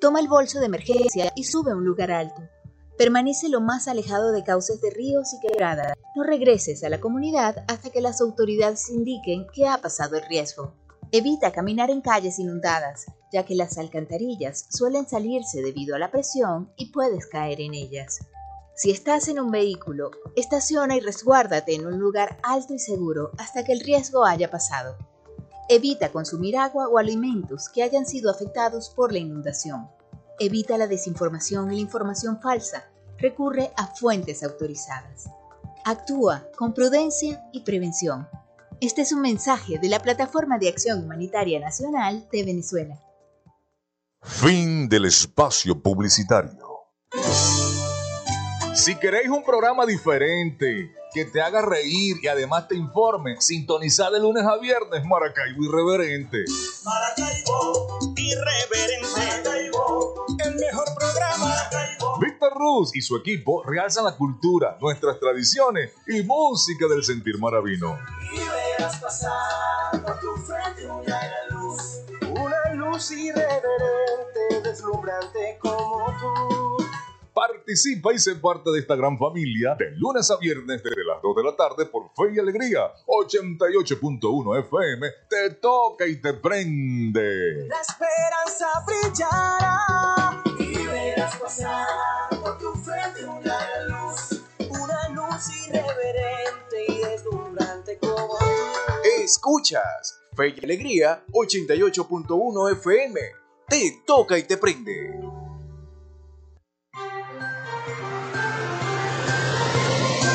Toma 0.00 0.20
el 0.20 0.28
bolso 0.28 0.60
de 0.60 0.64
emergencia 0.64 1.30
y 1.36 1.44
sube 1.44 1.72
a 1.72 1.76
un 1.76 1.84
lugar 1.84 2.10
alto. 2.10 2.40
Permanece 2.96 3.50
lo 3.50 3.60
más 3.60 3.86
alejado 3.86 4.32
de 4.32 4.44
cauces 4.44 4.80
de 4.80 4.92
ríos 4.92 5.28
y 5.34 5.46
quebradas. 5.46 5.92
No 6.16 6.22
regreses 6.22 6.84
a 6.84 6.88
la 6.88 7.00
comunidad 7.02 7.66
hasta 7.68 7.90
que 7.90 8.00
las 8.00 8.22
autoridades 8.22 8.88
indiquen 8.88 9.46
que 9.52 9.68
ha 9.68 9.76
pasado 9.76 10.16
el 10.16 10.24
riesgo. 10.24 10.72
Evita 11.10 11.52
caminar 11.52 11.90
en 11.90 12.00
calles 12.00 12.38
inundadas, 12.38 13.04
ya 13.30 13.44
que 13.44 13.56
las 13.56 13.76
alcantarillas 13.76 14.64
suelen 14.70 15.06
salirse 15.06 15.60
debido 15.60 15.96
a 15.96 15.98
la 15.98 16.10
presión 16.10 16.72
y 16.78 16.92
puedes 16.92 17.26
caer 17.26 17.60
en 17.60 17.74
ellas. 17.74 18.20
Si 18.82 18.90
estás 18.90 19.28
en 19.28 19.38
un 19.38 19.52
vehículo, 19.52 20.10
estaciona 20.34 20.96
y 20.96 21.00
resguárdate 21.00 21.76
en 21.76 21.86
un 21.86 22.00
lugar 22.00 22.40
alto 22.42 22.74
y 22.74 22.80
seguro 22.80 23.30
hasta 23.38 23.62
que 23.62 23.70
el 23.70 23.78
riesgo 23.78 24.24
haya 24.24 24.50
pasado. 24.50 24.96
Evita 25.68 26.10
consumir 26.10 26.56
agua 26.56 26.88
o 26.88 26.98
alimentos 26.98 27.68
que 27.68 27.84
hayan 27.84 28.06
sido 28.06 28.28
afectados 28.28 28.90
por 28.90 29.12
la 29.12 29.20
inundación. 29.20 29.88
Evita 30.40 30.76
la 30.78 30.88
desinformación 30.88 31.70
y 31.70 31.76
la 31.76 31.80
información 31.80 32.40
falsa. 32.40 32.90
Recurre 33.18 33.70
a 33.76 33.86
fuentes 33.86 34.42
autorizadas. 34.42 35.30
Actúa 35.84 36.48
con 36.58 36.74
prudencia 36.74 37.48
y 37.52 37.60
prevención. 37.60 38.28
Este 38.80 39.02
es 39.02 39.12
un 39.12 39.20
mensaje 39.20 39.78
de 39.78 39.90
la 39.90 40.00
Plataforma 40.00 40.58
de 40.58 40.70
Acción 40.70 41.04
Humanitaria 41.04 41.60
Nacional 41.60 42.26
de 42.32 42.42
Venezuela. 42.42 43.00
Fin 44.22 44.88
del 44.88 45.04
espacio 45.04 45.80
publicitario. 45.80 46.66
Si 48.74 48.94
queréis 48.96 49.28
un 49.28 49.44
programa 49.44 49.84
diferente, 49.84 50.94
que 51.12 51.26
te 51.26 51.42
haga 51.42 51.60
reír 51.60 52.16
y 52.22 52.28
además 52.28 52.68
te 52.68 52.74
informe, 52.74 53.38
sintonizad 53.38 54.10
de 54.10 54.18
lunes 54.18 54.44
a 54.46 54.56
viernes 54.56 55.04
Maracaibo 55.04 55.62
Irreverente. 55.62 56.44
Maracaibo 56.82 57.98
Irreverente. 58.16 59.08
Maracaibo, 59.14 60.26
el 60.42 60.54
mejor 60.54 60.86
programa. 60.98 61.48
Maracaibo. 61.48 62.18
Víctor 62.18 62.54
Ruz 62.54 62.96
y 62.96 63.02
su 63.02 63.16
equipo 63.16 63.62
realzan 63.62 64.04
la 64.04 64.16
cultura, 64.16 64.78
nuestras 64.80 65.20
tradiciones 65.20 65.92
y 66.06 66.22
música 66.22 66.86
del 66.86 67.04
sentir 67.04 67.38
maravino. 67.38 67.98
Y 68.32 68.38
verás 68.38 68.96
pasar 68.96 70.02
por 70.02 70.18
tu 70.18 70.34
frente 70.36 70.86
una 70.86 71.20
luz. 71.50 72.00
Una 72.22 72.74
luz 72.74 73.10
irreverente, 73.10 74.62
deslumbrante 74.62 75.58
como 75.60 76.06
tú. 76.18 76.71
Participa 77.34 78.12
y 78.12 78.18
sé 78.18 78.34
parte 78.36 78.70
de 78.70 78.80
esta 78.80 78.94
gran 78.94 79.18
familia 79.18 79.74
de 79.78 79.90
lunes 79.92 80.30
a 80.30 80.36
viernes 80.36 80.82
desde 80.82 81.02
las 81.04 81.22
2 81.22 81.36
de 81.36 81.42
la 81.42 81.56
tarde 81.56 81.86
por 81.86 82.10
Fe 82.14 82.34
y 82.34 82.38
Alegría 82.38 82.92
88.1 83.06 84.58
FM. 84.60 85.06
Te 85.30 85.54
toca 85.54 86.06
y 86.06 86.20
te 86.20 86.34
prende. 86.34 87.68
La 87.68 87.80
esperanza 87.80 88.66
brillará 88.86 90.42
y 90.58 90.86
verás 90.86 91.36
pasar 91.36 91.86
por 92.42 92.58
tu 92.58 92.70
frente 92.74 93.24
una 93.24 93.58
luz, 93.88 94.42
una 94.68 95.08
luz 95.08 95.66
irreverente 95.66 96.84
y 96.88 96.98
deslumbrante 96.98 97.98
como 97.98 98.36
tú. 98.38 98.44
Escuchas 99.22 100.20
Fe 100.36 100.54
y 100.54 100.64
Alegría 100.64 101.24
88.1 101.32 102.72
FM. 102.72 103.20
Te 103.68 104.02
toca 104.06 104.36
y 104.36 104.42
te 104.42 104.58
prende. 104.58 105.18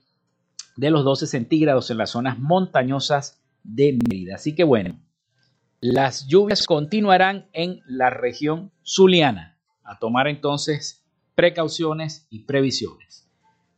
de 0.76 0.90
los 0.90 1.04
12 1.04 1.26
centígrados 1.26 1.90
en 1.90 1.98
las 1.98 2.10
zonas 2.10 2.38
montañosas 2.38 3.42
de 3.62 3.92
Mérida. 3.92 4.36
Así 4.36 4.54
que 4.54 4.64
bueno, 4.64 5.00
las 5.86 6.26
lluvias 6.26 6.66
continuarán 6.66 7.46
en 7.52 7.82
la 7.86 8.08
región 8.08 8.72
zuliana. 8.82 9.58
A 9.82 9.98
tomar 9.98 10.28
entonces 10.28 11.04
precauciones 11.34 12.26
y 12.30 12.44
previsiones. 12.44 13.28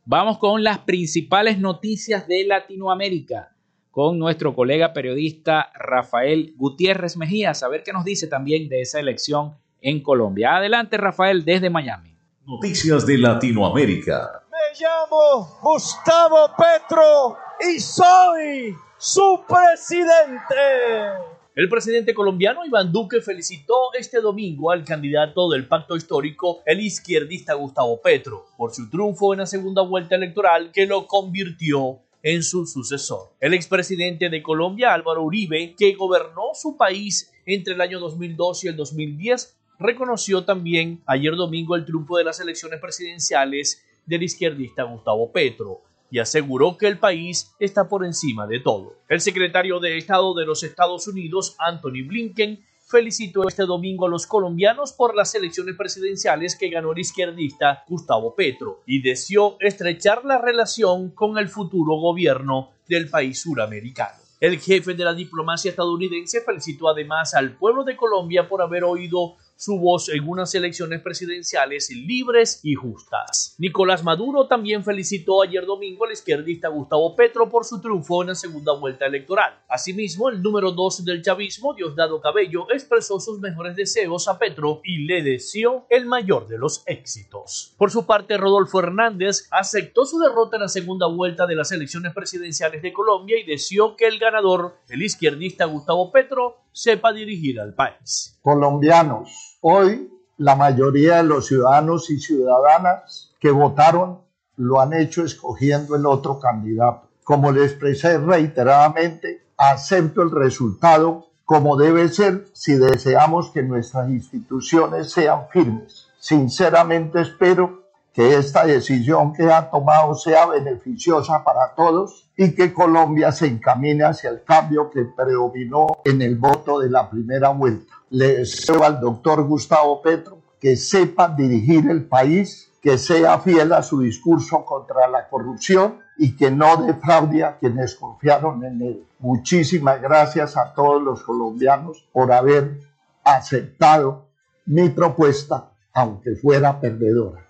Vamos 0.05 0.37
con 0.37 0.63
las 0.63 0.77
principales 0.79 1.59
noticias 1.59 2.25
de 2.25 2.45
Latinoamérica 2.45 3.57
con 3.91 4.17
nuestro 4.17 4.55
colega 4.55 4.93
periodista 4.93 5.69
Rafael 5.73 6.53
Gutiérrez 6.55 7.17
Mejías, 7.17 7.61
a 7.61 7.67
ver 7.67 7.83
qué 7.83 7.91
nos 7.91 8.05
dice 8.05 8.27
también 8.27 8.69
de 8.69 8.79
esa 8.79 9.01
elección 9.01 9.57
en 9.81 10.01
Colombia. 10.01 10.55
Adelante, 10.55 10.95
Rafael, 10.95 11.43
desde 11.43 11.69
Miami. 11.69 12.15
Noticias 12.45 13.05
de 13.05 13.17
Latinoamérica. 13.17 14.43
Me 14.49 14.79
llamo 14.79 15.59
Gustavo 15.61 16.51
Petro 16.57 17.35
y 17.69 17.81
soy 17.81 18.73
su 18.97 19.43
presidente. 19.45 21.35
El 21.57 21.69
presidente 21.69 22.13
colombiano 22.13 22.63
Iván 22.67 22.91
Duque 22.91 23.19
felicitó 23.19 23.91
este 23.97 24.21
domingo 24.21 24.69
al 24.69 24.85
candidato 24.85 25.49
del 25.49 25.67
pacto 25.67 25.95
histórico, 25.95 26.61
el 26.67 26.81
izquierdista 26.81 27.55
Gustavo 27.55 27.99
Petro, 27.99 28.45
por 28.55 28.75
su 28.75 28.87
triunfo 28.91 29.33
en 29.33 29.39
la 29.39 29.47
segunda 29.47 29.81
vuelta 29.81 30.13
electoral 30.13 30.71
que 30.71 30.85
lo 30.85 31.07
convirtió 31.07 31.97
en 32.21 32.43
su 32.43 32.67
sucesor. 32.67 33.31
El 33.39 33.55
expresidente 33.55 34.29
de 34.29 34.43
Colombia, 34.43 34.93
Álvaro 34.93 35.23
Uribe, 35.23 35.73
que 35.75 35.93
gobernó 35.93 36.51
su 36.53 36.77
país 36.77 37.33
entre 37.47 37.73
el 37.73 37.81
año 37.81 37.99
2002 37.99 38.63
y 38.63 38.67
el 38.67 38.75
2010, 38.75 39.57
reconoció 39.79 40.45
también 40.45 41.01
ayer 41.07 41.35
domingo 41.35 41.75
el 41.75 41.85
triunfo 41.85 42.17
de 42.17 42.25
las 42.25 42.39
elecciones 42.39 42.79
presidenciales 42.79 43.83
del 44.05 44.21
izquierdista 44.21 44.83
Gustavo 44.83 45.31
Petro 45.31 45.86
y 46.09 46.19
aseguró 46.19 46.77
que 46.77 46.87
el 46.87 46.99
país 46.99 47.53
está 47.59 47.87
por 47.87 48.05
encima 48.05 48.47
de 48.47 48.59
todo. 48.59 48.95
El 49.09 49.21
secretario 49.21 49.79
de 49.79 49.97
Estado 49.97 50.33
de 50.33 50.45
los 50.45 50.63
Estados 50.63 51.07
Unidos, 51.07 51.55
Anthony 51.59 52.05
Blinken, 52.07 52.63
felicitó 52.87 53.47
este 53.47 53.63
domingo 53.63 54.05
a 54.05 54.09
los 54.09 54.25
colombianos 54.25 54.93
por 54.93 55.13
las 55.13 55.35
elecciones 55.35 55.75
presidenciales 55.75 56.55
que 56.55 56.69
ganó 56.69 56.93
el 56.93 56.99
izquierdista 56.99 57.83
Gustavo 57.87 58.33
Petro 58.33 58.81
y 58.85 59.01
deseó 59.01 59.57
estrechar 59.59 60.23
la 60.23 60.37
relación 60.37 61.09
con 61.09 61.37
el 61.37 61.49
futuro 61.49 61.95
gobierno 61.95 62.71
del 62.87 63.09
país 63.09 63.41
suramericano. 63.41 64.17
El 64.39 64.59
jefe 64.59 64.93
de 64.93 65.03
la 65.03 65.13
diplomacia 65.13 65.71
estadounidense 65.71 66.41
felicitó 66.41 66.87
además 66.87 67.33
al 67.33 67.57
pueblo 67.57 67.83
de 67.83 67.97
Colombia 67.97 68.47
por 68.47 68.61
haber 68.61 68.83
oído 68.83 69.35
su 69.57 69.79
voz 69.79 70.09
en 70.09 70.27
unas 70.27 70.53
elecciones 70.55 71.01
presidenciales 71.01 71.89
libres 71.89 72.61
y 72.63 72.75
justas. 72.75 73.55
Nicolás 73.57 74.03
Maduro 74.03 74.47
también 74.47 74.83
felicitó 74.83 75.41
ayer 75.41 75.65
domingo 75.65 76.05
al 76.05 76.11
izquierdista 76.11 76.69
Gustavo 76.69 77.15
Petro 77.15 77.49
por 77.49 77.65
su 77.65 77.81
triunfo 77.81 78.21
en 78.21 78.29
la 78.29 78.35
segunda 78.35 78.73
vuelta 78.73 79.05
electoral. 79.05 79.59
Asimismo, 79.67 80.29
el 80.29 80.41
número 80.41 80.71
2 80.71 81.03
del 81.03 81.21
chavismo, 81.21 81.73
Diosdado 81.73 82.21
Cabello, 82.21 82.67
expresó 82.71 83.19
sus 83.19 83.39
mejores 83.39 83.75
deseos 83.75 84.27
a 84.27 84.37
Petro 84.37 84.81
y 84.83 85.05
le 85.05 85.23
deseó 85.23 85.85
el 85.89 86.05
mayor 86.05 86.47
de 86.47 86.57
los 86.57 86.83
éxitos. 86.85 87.73
Por 87.77 87.91
su 87.91 88.05
parte, 88.05 88.37
Rodolfo 88.37 88.79
Hernández 88.79 89.47
aceptó 89.51 90.05
su 90.05 90.19
derrota 90.19 90.57
en 90.57 90.63
la 90.63 90.67
segunda 90.67 91.07
vuelta 91.07 91.47
de 91.47 91.55
las 91.55 91.71
elecciones 91.71 92.13
presidenciales 92.13 92.81
de 92.81 92.93
Colombia 92.93 93.37
y 93.39 93.45
deseó 93.45 93.95
que 93.95 94.05
el 94.07 94.19
ganador, 94.19 94.77
el 94.89 95.01
izquierdista 95.01 95.65
Gustavo 95.65 96.11
Petro, 96.11 96.57
sepa 96.71 97.11
dirigir 97.11 97.59
al 97.59 97.73
país. 97.73 98.37
Colombianos, 98.41 99.46
hoy 99.61 100.11
la 100.37 100.55
mayoría 100.55 101.17
de 101.17 101.23
los 101.23 101.47
ciudadanos 101.47 102.09
y 102.09 102.19
ciudadanas 102.19 103.33
que 103.39 103.51
votaron 103.51 104.19
lo 104.55 104.79
han 104.79 104.93
hecho 104.93 105.23
escogiendo 105.23 105.95
el 105.95 106.05
otro 106.05 106.39
candidato. 106.39 107.07
Como 107.23 107.51
le 107.51 107.63
expresé 107.65 108.17
reiteradamente, 108.17 109.47
acepto 109.57 110.21
el 110.21 110.31
resultado 110.31 111.27
como 111.45 111.77
debe 111.77 112.09
ser 112.09 112.45
si 112.53 112.75
deseamos 112.75 113.51
que 113.51 113.63
nuestras 113.63 114.09
instituciones 114.09 115.11
sean 115.11 115.47
firmes. 115.49 116.07
Sinceramente 116.19 117.21
espero 117.21 117.83
que 118.13 118.35
esta 118.35 118.65
decisión 118.65 119.31
que 119.31 119.49
ha 119.51 119.69
tomado 119.69 120.15
sea 120.15 120.47
beneficiosa 120.47 121.43
para 121.43 121.73
todos 121.75 122.29
y 122.35 122.53
que 122.53 122.73
Colombia 122.73 123.31
se 123.31 123.47
encamine 123.47 124.03
hacia 124.03 124.31
el 124.31 124.43
cambio 124.43 124.89
que 124.89 125.05
predominó 125.05 125.87
en 126.03 126.21
el 126.21 126.35
voto 126.35 126.79
de 126.79 126.89
la 126.89 127.09
primera 127.09 127.49
vuelta. 127.49 127.93
Le 128.09 128.37
deseo 128.37 128.83
al 128.83 128.99
doctor 128.99 129.43
Gustavo 129.43 130.01
Petro 130.01 130.41
que 130.59 130.75
sepa 130.75 131.27
dirigir 131.29 131.89
el 131.89 132.05
país, 132.05 132.71
que 132.81 132.97
sea 132.97 133.39
fiel 133.39 133.73
a 133.73 133.83
su 133.83 133.99
discurso 134.01 134.65
contra 134.65 135.07
la 135.07 135.27
corrupción 135.27 135.99
y 136.17 136.35
que 136.35 136.49
no 136.49 136.77
defraude 136.77 137.43
a 137.43 137.57
quienes 137.57 137.95
confiaron 137.95 138.63
en 138.63 138.81
él. 138.81 139.03
Muchísimas 139.19 140.01
gracias 140.01 140.57
a 140.57 140.73
todos 140.73 141.01
los 141.01 141.21
colombianos 141.23 142.05
por 142.11 142.31
haber 142.31 142.79
aceptado 143.23 144.25
mi 144.65 144.89
propuesta, 144.89 145.71
aunque 145.93 146.35
fuera 146.35 146.79
perdedora. 146.79 147.45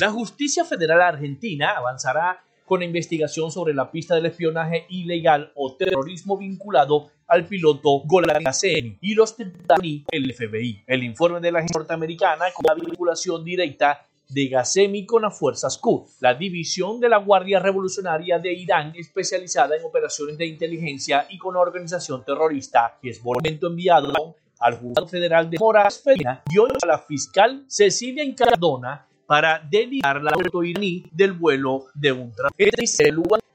La 0.00 0.10
justicia 0.10 0.64
federal 0.64 1.00
argentina 1.00 1.70
avanzará 1.76 2.40
con 2.64 2.80
la 2.80 2.86
investigación 2.86 3.50
sobre 3.50 3.74
la 3.74 3.90
pista 3.90 4.14
del 4.14 4.26
espionaje 4.26 4.86
ilegal 4.90 5.52
o 5.56 5.74
terrorismo 5.74 6.36
vinculado 6.36 7.10
al 7.28 7.46
piloto 7.46 8.00
Golani 8.04 8.98
y 9.00 9.14
los 9.14 9.36
del 9.36 10.34
FBI. 10.34 10.82
El 10.86 11.04
informe 11.04 11.40
de 11.40 11.52
la 11.52 11.58
agencia 11.58 11.78
norteamericana 11.78 12.46
con 12.54 12.64
la 12.66 12.74
vinculación 12.74 13.44
directa 13.44 14.04
de 14.28 14.48
Ghassemi 14.48 15.06
con 15.06 15.22
las 15.22 15.38
fuerzas 15.38 15.78
Quds, 15.78 16.18
la 16.20 16.34
división 16.34 17.00
de 17.00 17.08
la 17.08 17.18
Guardia 17.18 17.60
Revolucionaria 17.60 18.38
de 18.38 18.52
Irán 18.52 18.92
especializada 18.94 19.76
en 19.76 19.84
operaciones 19.84 20.36
de 20.36 20.46
inteligencia 20.46 21.26
y 21.30 21.38
con 21.38 21.56
organización 21.56 22.24
terrorista, 22.24 22.98
que 23.00 23.10
es 23.10 23.24
momento 23.24 23.68
enviado 23.68 24.36
al 24.58 24.78
juzgado 24.78 25.06
federal 25.06 25.48
de 25.48 25.58
Moras 25.58 26.02
Fedina 26.02 26.42
dio 26.50 26.66
a 26.66 26.86
la 26.86 26.98
fiscal 26.98 27.64
Cecilia 27.68 28.24
Incardona 28.24 29.06
para 29.26 29.60
delinear 29.70 30.22
la 30.22 30.30
auto 30.30 30.64
iraní 30.64 31.04
del 31.12 31.32
vuelo 31.32 31.86
de 31.94 32.12
un 32.12 32.32
transporte 32.32 32.86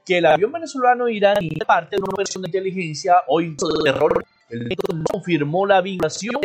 que 0.04 0.18
el 0.18 0.26
avión 0.26 0.52
venezolano 0.52 1.08
iraní 1.08 1.48
parte 1.66 1.96
de 1.96 2.02
una 2.02 2.12
operación 2.12 2.42
de 2.42 2.48
inteligencia 2.48 3.14
o 3.26 3.40
de 3.40 3.56
terror. 3.84 4.24
El 4.50 4.68
no 4.68 5.04
confirmó 5.10 5.66
la 5.66 5.80
vinculación 5.80 6.36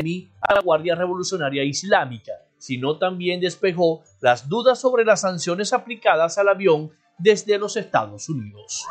a 0.42 0.54
la 0.54 0.62
Guardia 0.62 0.96
Revolucionaria 0.96 1.64
Islámica, 1.64 2.32
sino 2.58 2.98
también 2.98 3.42
despejó 3.42 4.04
las 4.22 4.48
dudas 4.48 4.80
sobre 4.80 5.04
las 5.04 5.22
sanciones 5.22 5.74
aplicadas 5.74 6.38
al 6.38 6.48
avión 6.48 6.92
desde 7.20 7.58
los 7.58 7.76
Estados 7.76 8.30
Unidos. 8.30 8.86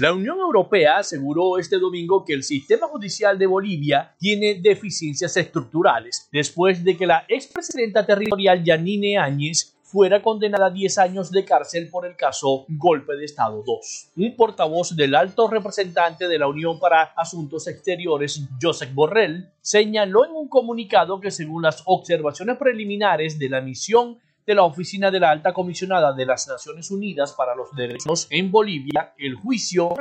La 0.00 0.12
Unión 0.12 0.38
Europea 0.38 0.98
aseguró 0.98 1.58
este 1.58 1.78
domingo 1.78 2.24
que 2.24 2.32
el 2.32 2.44
sistema 2.44 2.86
judicial 2.86 3.36
de 3.36 3.46
Bolivia 3.46 4.14
tiene 4.18 4.60
deficiencias 4.62 5.36
estructurales, 5.36 6.28
después 6.32 6.84
de 6.84 6.96
que 6.96 7.06
la 7.06 7.24
expresidenta 7.28 8.06
territorial 8.06 8.62
Yanine 8.62 9.18
Áñez 9.18 9.73
fuera 9.94 10.20
condenada 10.20 10.66
a 10.66 10.70
10 10.70 10.98
años 10.98 11.30
de 11.30 11.44
cárcel 11.44 11.88
por 11.88 12.04
el 12.04 12.16
caso 12.16 12.66
Golpe 12.68 13.14
de 13.14 13.26
Estado 13.26 13.62
2. 13.64 14.10
Un 14.16 14.34
portavoz 14.34 14.96
del 14.96 15.14
alto 15.14 15.46
representante 15.46 16.26
de 16.26 16.36
la 16.36 16.48
Unión 16.48 16.80
para 16.80 17.12
Asuntos 17.16 17.68
Exteriores, 17.68 18.42
Josep 18.60 18.92
Borrell, 18.92 19.52
señaló 19.60 20.24
en 20.24 20.32
un 20.32 20.48
comunicado 20.48 21.20
que 21.20 21.30
según 21.30 21.62
las 21.62 21.80
observaciones 21.86 22.58
preliminares 22.58 23.38
de 23.38 23.48
la 23.48 23.60
misión 23.60 24.18
de 24.44 24.56
la 24.56 24.64
Oficina 24.64 25.12
de 25.12 25.20
la 25.20 25.30
Alta 25.30 25.52
Comisionada 25.52 26.12
de 26.12 26.26
las 26.26 26.48
Naciones 26.48 26.90
Unidas 26.90 27.32
para 27.32 27.54
los 27.54 27.70
Derechos 27.76 28.26
en 28.30 28.50
Bolivia, 28.50 29.14
el 29.16 29.36
juicio 29.36 29.94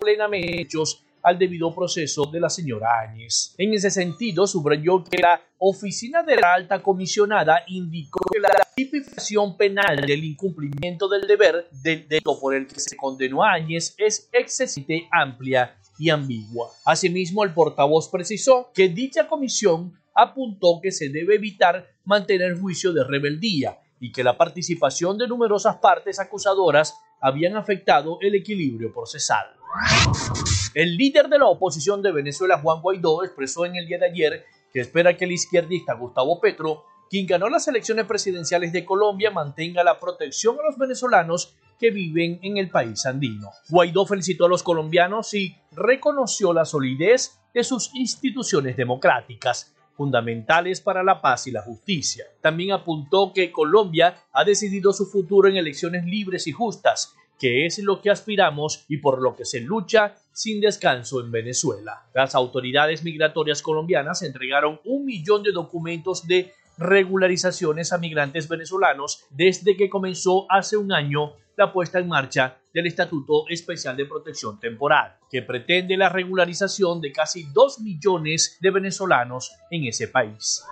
plenamente 0.00 0.60
hechos 0.60 1.05
al 1.26 1.40
debido 1.40 1.74
proceso 1.74 2.26
de 2.26 2.38
la 2.38 2.48
señora 2.48 3.00
Áñez. 3.00 3.52
En 3.58 3.74
ese 3.74 3.90
sentido, 3.90 4.46
subrayó 4.46 5.02
que 5.02 5.18
la 5.20 5.40
Oficina 5.58 6.22
de 6.22 6.36
la 6.36 6.54
Alta 6.54 6.80
Comisionada 6.80 7.64
indicó 7.66 8.20
que 8.32 8.38
la 8.38 8.48
tipificación 8.76 9.56
penal 9.56 9.96
del 10.06 10.22
incumplimiento 10.22 11.08
del 11.08 11.26
deber 11.26 11.68
del 11.82 12.06
delito 12.06 12.38
por 12.38 12.54
el 12.54 12.68
que 12.68 12.78
se 12.78 12.96
condenó 12.96 13.42
a 13.42 13.54
Áñez 13.54 13.96
es 13.98 14.28
excesivamente 14.32 15.08
amplia 15.10 15.76
y 15.98 16.10
ambigua. 16.10 16.70
Asimismo, 16.84 17.42
el 17.42 17.52
portavoz 17.52 18.08
precisó 18.08 18.70
que 18.72 18.88
dicha 18.88 19.26
comisión 19.26 19.98
apuntó 20.14 20.78
que 20.80 20.92
se 20.92 21.08
debe 21.08 21.34
evitar 21.34 21.88
mantener 22.04 22.56
juicio 22.56 22.92
de 22.92 23.02
rebeldía 23.02 23.80
y 23.98 24.12
que 24.12 24.22
la 24.22 24.38
participación 24.38 25.18
de 25.18 25.26
numerosas 25.26 25.78
partes 25.78 26.20
acusadoras 26.20 26.94
habían 27.20 27.56
afectado 27.56 28.18
el 28.20 28.36
equilibrio 28.36 28.92
procesal. 28.92 29.55
El 30.74 30.96
líder 30.96 31.28
de 31.28 31.38
la 31.38 31.46
oposición 31.46 32.02
de 32.02 32.12
Venezuela, 32.12 32.58
Juan 32.58 32.82
Guaidó, 32.82 33.24
expresó 33.24 33.64
en 33.64 33.76
el 33.76 33.86
día 33.86 33.98
de 33.98 34.06
ayer 34.06 34.44
que 34.72 34.80
espera 34.80 35.16
que 35.16 35.24
el 35.24 35.32
izquierdista 35.32 35.94
Gustavo 35.94 36.40
Petro, 36.40 36.84
quien 37.08 37.26
ganó 37.26 37.48
las 37.48 37.66
elecciones 37.68 38.04
presidenciales 38.04 38.72
de 38.72 38.84
Colombia, 38.84 39.30
mantenga 39.30 39.82
la 39.84 39.98
protección 39.98 40.56
a 40.58 40.66
los 40.66 40.76
venezolanos 40.76 41.54
que 41.78 41.90
viven 41.90 42.38
en 42.42 42.56
el 42.56 42.70
país 42.70 43.06
andino. 43.06 43.50
Guaidó 43.68 44.06
felicitó 44.06 44.46
a 44.46 44.48
los 44.48 44.62
colombianos 44.62 45.32
y 45.34 45.56
reconoció 45.72 46.52
la 46.52 46.64
solidez 46.64 47.38
de 47.54 47.64
sus 47.64 47.94
instituciones 47.94 48.76
democráticas 48.76 49.74
fundamentales 49.96 50.80
para 50.80 51.02
la 51.02 51.22
paz 51.22 51.46
y 51.46 51.50
la 51.50 51.62
justicia. 51.62 52.26
También 52.42 52.72
apuntó 52.72 53.32
que 53.32 53.50
Colombia 53.50 54.24
ha 54.32 54.44
decidido 54.44 54.92
su 54.92 55.06
futuro 55.06 55.48
en 55.48 55.56
elecciones 55.56 56.04
libres 56.04 56.46
y 56.46 56.52
justas, 56.52 57.14
que 57.38 57.66
es 57.66 57.78
lo 57.78 58.00
que 58.00 58.10
aspiramos 58.10 58.84
y 58.88 58.98
por 58.98 59.20
lo 59.20 59.36
que 59.36 59.44
se 59.44 59.60
lucha 59.60 60.16
sin 60.32 60.60
descanso 60.60 61.20
en 61.20 61.30
Venezuela. 61.30 62.06
Las 62.14 62.34
autoridades 62.34 63.02
migratorias 63.02 63.62
colombianas 63.62 64.22
entregaron 64.22 64.80
un 64.84 65.04
millón 65.04 65.42
de 65.42 65.52
documentos 65.52 66.26
de 66.26 66.52
regularizaciones 66.78 67.92
a 67.92 67.98
migrantes 67.98 68.48
venezolanos 68.48 69.24
desde 69.30 69.76
que 69.76 69.88
comenzó 69.88 70.46
hace 70.50 70.76
un 70.76 70.92
año 70.92 71.32
la 71.56 71.72
puesta 71.72 71.98
en 71.98 72.08
marcha 72.08 72.58
del 72.72 72.86
Estatuto 72.86 73.48
Especial 73.48 73.96
de 73.96 74.04
Protección 74.04 74.60
Temporal, 74.60 75.16
que 75.30 75.42
pretende 75.42 75.96
la 75.96 76.10
regularización 76.10 77.00
de 77.00 77.12
casi 77.12 77.44
2 77.52 77.80
millones 77.80 78.58
de 78.60 78.70
venezolanos 78.70 79.52
en 79.70 79.84
ese 79.84 80.08
país. 80.08 80.62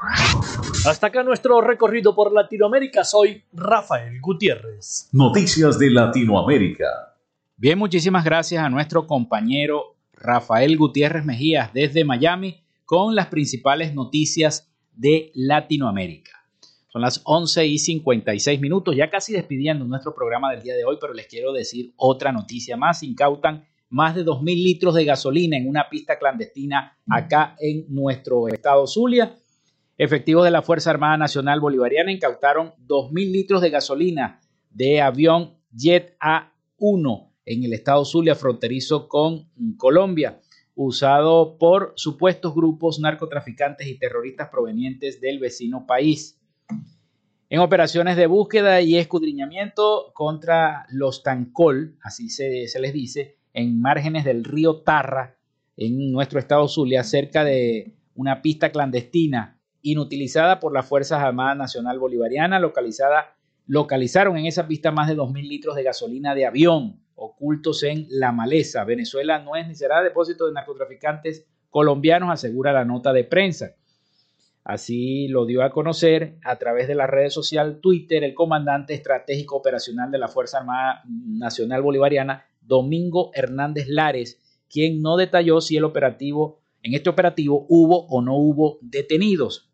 Hasta 0.87 1.07
acá 1.07 1.23
nuestro 1.23 1.61
recorrido 1.63 2.15
por 2.15 2.33
Latinoamérica. 2.33 3.05
Soy 3.05 3.43
Rafael 3.53 4.21
Gutiérrez. 4.21 5.09
Noticias 5.13 5.79
de 5.79 5.91
Latinoamérica. 5.91 7.17
Bien, 7.57 7.79
muchísimas 7.79 8.25
gracias 8.25 8.63
a 8.63 8.69
nuestro 8.69 9.07
compañero 9.07 9.97
Rafael 10.13 10.77
Gutiérrez 10.77 11.25
Mejías 11.25 11.73
desde 11.73 12.05
Miami 12.05 12.63
con 12.85 13.15
las 13.15 13.29
principales 13.29 13.95
noticias 13.95 14.71
de 14.93 15.31
Latinoamérica. 15.35 16.44
Son 16.95 17.03
las 17.03 17.23
11 17.25 17.67
y 17.67 17.79
56 17.79 18.61
minutos, 18.61 18.95
ya 18.95 19.11
casi 19.11 19.33
despidiendo 19.33 19.85
nuestro 19.85 20.15
programa 20.15 20.53
del 20.53 20.63
día 20.63 20.77
de 20.77 20.85
hoy, 20.85 20.97
pero 21.01 21.13
les 21.13 21.27
quiero 21.27 21.53
decir 21.53 21.93
otra 21.97 22.31
noticia 22.31 22.77
más. 22.77 23.03
Incautan 23.03 23.67
más 23.89 24.15
de 24.15 24.25
2.000 24.25 24.45
litros 24.45 24.95
de 24.95 25.05
gasolina 25.05 25.57
en 25.57 25.69
una 25.69 25.89
pista 25.91 26.21
clandestina 26.21 26.97
acá 27.11 27.57
en 27.59 27.87
nuestro 27.89 28.47
estado 28.47 28.87
Zulia. 28.87 29.37
Efectivos 29.99 30.45
de 30.45 30.53
la 30.53 30.63
Fuerza 30.63 30.91
Armada 30.91 31.17
Nacional 31.17 31.59
Bolivariana 31.59 32.13
incautaron 32.13 32.75
2.000 32.87 33.33
litros 33.33 33.61
de 33.61 33.71
gasolina 33.71 34.41
de 34.71 35.01
avión 35.01 35.59
Jet 35.73 36.17
A1 36.21 37.33
en 37.45 37.65
el 37.65 37.73
estado 37.73 38.05
Zulia, 38.05 38.37
fronterizo 38.37 39.09
con 39.09 39.51
Colombia, 39.79 40.41
usado 40.77 41.59
por 41.59 41.93
supuestos 41.97 42.55
grupos 42.55 43.01
narcotraficantes 43.01 43.89
y 43.89 43.99
terroristas 43.99 44.49
provenientes 44.49 45.21
del 45.21 45.41
vecino 45.41 45.87
país 45.89 46.39
en 47.51 47.61
operaciones 47.61 48.17
de 48.17 48.27
búsqueda 48.27 48.81
y 48.81 48.97
escudriñamiento 48.97 50.13
contra 50.15 50.87
los 50.91 51.23
Tancol, 51.23 51.97
así 52.03 52.29
se, 52.29 52.67
les 52.81 52.93
dice, 52.93 53.39
en 53.53 53.81
márgenes 53.81 54.25
del 54.25 54.45
río 54.45 54.83
Tarra, 54.83 55.37
en 55.77 56.13
nuestro 56.13 56.39
estado 56.39 56.67
Zulia, 56.69 57.05
cerca 57.05 57.45
de 57.45 57.95
una 58.15 58.43
pista 58.43 58.71
clandestina 58.71 59.61
inutilizada 59.83 60.61
por 60.61 60.73
las 60.73 60.87
Fuerzas 60.87 61.21
Armadas 61.21 61.57
Nacional 61.57 61.99
Bolivariana, 61.99 62.59
localizada, 62.59 63.37
localizaron 63.67 64.37
en 64.37 64.47
esa 64.47 64.67
pista 64.67 64.91
más 64.91 65.09
de 65.09 65.17
2.000 65.17 65.47
litros 65.47 65.77
de 65.77 65.83
gasolina 65.83 66.35
de 66.35 66.47
avión 66.47 67.01
ocultos 67.17 67.83
en 67.83 68.07
la 68.09 68.33
maleza. 68.33 68.85
Venezuela 68.85 69.39
no 69.39 69.57
es 69.57 69.69
ni 69.69 69.75
será 69.75 70.03
depósito 70.03 70.47
de 70.47 70.53
narcotraficantes 70.53 71.47
colombianos, 71.71 72.31
asegura 72.31 72.73
la 72.73 72.85
nota 72.85 73.13
de 73.13 73.25
prensa. 73.25 73.75
Así 74.65 75.29
lo 75.29 75.45
dio 75.45 75.63
a 75.63 75.71
conocer 75.71 76.39
a 76.43 76.57
través 76.57 76.89
de 76.89 76.95
la 76.95 77.07
red 77.07 77.29
social 77.29 77.81
Twitter 77.83 78.25
el 78.25 78.33
comandante 78.33 78.95
estratégico 78.95 79.57
operacional 79.57 80.11
de 80.11 80.19
la 80.19 80.29
Fuerza 80.29 80.59
Armada 80.59 81.03
Nacional 81.07 81.83
Bolivariana, 81.83 82.47
Domingo 82.63 83.31
Hernández 83.35 83.89
Lares, 83.89 84.41
quien 84.71 85.03
no 85.03 85.19
detalló 85.19 85.61
si 85.61 85.77
el 85.77 85.85
operativo, 85.85 86.61
en 86.83 86.95
este 86.95 87.11
operativo 87.11 87.67
hubo 87.69 88.07
o 88.07 88.23
no 88.23 88.37
hubo 88.37 88.79
detenidos. 88.81 89.71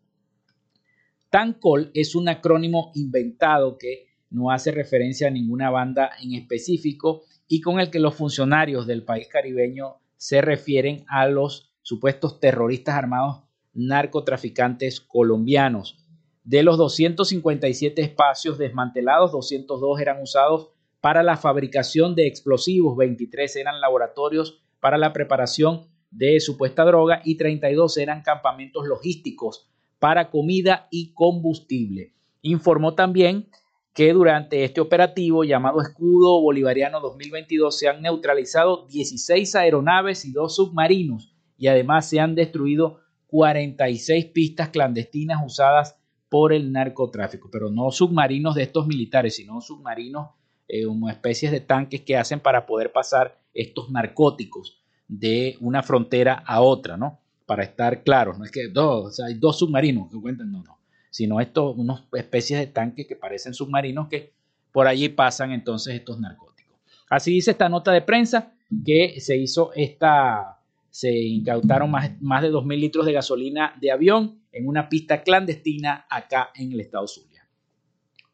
TANCOL 1.29 1.91
es 1.93 2.13
un 2.13 2.27
acrónimo 2.27 2.91
inventado 2.93 3.77
que 3.77 4.07
no 4.29 4.51
hace 4.51 4.71
referencia 4.71 5.29
a 5.29 5.31
ninguna 5.31 5.69
banda 5.69 6.09
en 6.21 6.33
específico 6.33 7.23
y 7.47 7.61
con 7.61 7.79
el 7.79 7.89
que 7.89 7.99
los 7.99 8.15
funcionarios 8.15 8.87
del 8.87 9.05
país 9.05 9.29
caribeño 9.29 10.01
se 10.17 10.41
refieren 10.41 11.05
a 11.07 11.27
los 11.27 11.73
supuestos 11.81 12.41
terroristas 12.41 12.95
armados 12.95 13.43
narcotraficantes 13.73 15.01
colombianos. 15.01 15.97
De 16.43 16.63
los 16.63 16.77
257 16.77 18.01
espacios 18.01 18.57
desmantelados, 18.57 19.31
202 19.31 20.01
eran 20.01 20.21
usados 20.21 20.69
para 20.99 21.23
la 21.23 21.37
fabricación 21.37 22.15
de 22.15 22.27
explosivos, 22.27 22.97
23 22.97 23.55
eran 23.55 23.81
laboratorios 23.81 24.61
para 24.79 24.97
la 24.97 25.13
preparación 25.13 25.87
de 26.11 26.39
supuesta 26.39 26.83
droga 26.83 27.21
y 27.23 27.37
32 27.37 27.97
eran 27.97 28.21
campamentos 28.21 28.85
logísticos 28.85 29.67
para 29.99 30.29
comida 30.29 30.87
y 30.91 31.13
combustible. 31.13 32.13
Informó 32.41 32.95
también 32.95 33.49
que 33.93 34.13
durante 34.13 34.63
este 34.63 34.81
operativo 34.81 35.43
llamado 35.43 35.81
Escudo 35.81 36.41
Bolivariano 36.41 36.99
2022 37.01 37.77
se 37.77 37.87
han 37.87 38.01
neutralizado 38.01 38.87
16 38.87 39.55
aeronaves 39.55 40.25
y 40.25 40.31
dos 40.31 40.55
submarinos 40.55 41.35
y 41.57 41.67
además 41.67 42.09
se 42.09 42.19
han 42.19 42.35
destruido 42.35 42.99
46 43.31 44.25
pistas 44.25 44.69
clandestinas 44.69 45.41
usadas 45.43 45.95
por 46.27 46.51
el 46.53 46.71
narcotráfico, 46.71 47.49
pero 47.49 47.69
no 47.69 47.89
submarinos 47.91 48.55
de 48.55 48.63
estos 48.63 48.87
militares, 48.87 49.37
sino 49.37 49.61
submarinos 49.61 50.29
eh, 50.67 50.85
como 50.85 51.09
especies 51.09 51.51
de 51.51 51.61
tanques 51.61 52.01
que 52.01 52.17
hacen 52.17 52.41
para 52.41 52.65
poder 52.65 52.91
pasar 52.91 53.39
estos 53.53 53.89
narcóticos 53.89 54.81
de 55.07 55.57
una 55.61 55.81
frontera 55.81 56.43
a 56.45 56.61
otra, 56.61 56.97
¿no? 56.97 57.19
Para 57.45 57.63
estar 57.63 58.03
claros, 58.03 58.37
no 58.37 58.45
es 58.45 58.51
que 58.51 58.67
dos, 58.67 59.19
hay 59.21 59.35
dos 59.35 59.59
submarinos 59.59 60.09
que 60.11 60.19
cuentan, 60.19 60.51
no, 60.51 60.61
no, 60.63 60.77
sino 61.09 61.39
estos, 61.39 61.77
unas 61.77 62.03
especies 62.13 62.59
de 62.59 62.67
tanques 62.67 63.07
que 63.07 63.15
parecen 63.15 63.53
submarinos 63.53 64.07
que 64.07 64.33
por 64.71 64.87
allí 64.87 65.09
pasan 65.09 65.51
entonces 65.51 65.95
estos 65.95 66.19
narcóticos. 66.19 66.75
Así 67.09 67.31
dice 67.31 67.51
esta 67.51 67.69
nota 67.69 67.91
de 67.91 68.01
prensa 68.01 68.53
que 68.85 69.19
se 69.19 69.37
hizo 69.37 69.71
esta 69.73 70.60
se 70.91 71.11
incautaron 71.11 71.89
más, 71.89 72.11
más 72.21 72.43
de 72.43 72.51
2.000 72.51 72.79
litros 72.79 73.05
de 73.05 73.13
gasolina 73.13 73.75
de 73.79 73.91
avión 73.91 74.41
en 74.51 74.67
una 74.67 74.89
pista 74.89 75.23
clandestina 75.23 76.05
acá 76.09 76.51
en 76.53 76.73
el 76.73 76.81
estado 76.81 77.07
Zulia. 77.07 77.47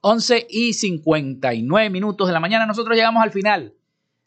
11 0.02 0.48
y 0.50 0.74
59 0.74 1.90
minutos 1.90 2.28
de 2.28 2.34
la 2.34 2.40
mañana, 2.40 2.66
nosotros 2.66 2.96
llegamos 2.96 3.24
al 3.24 3.32
final 3.32 3.74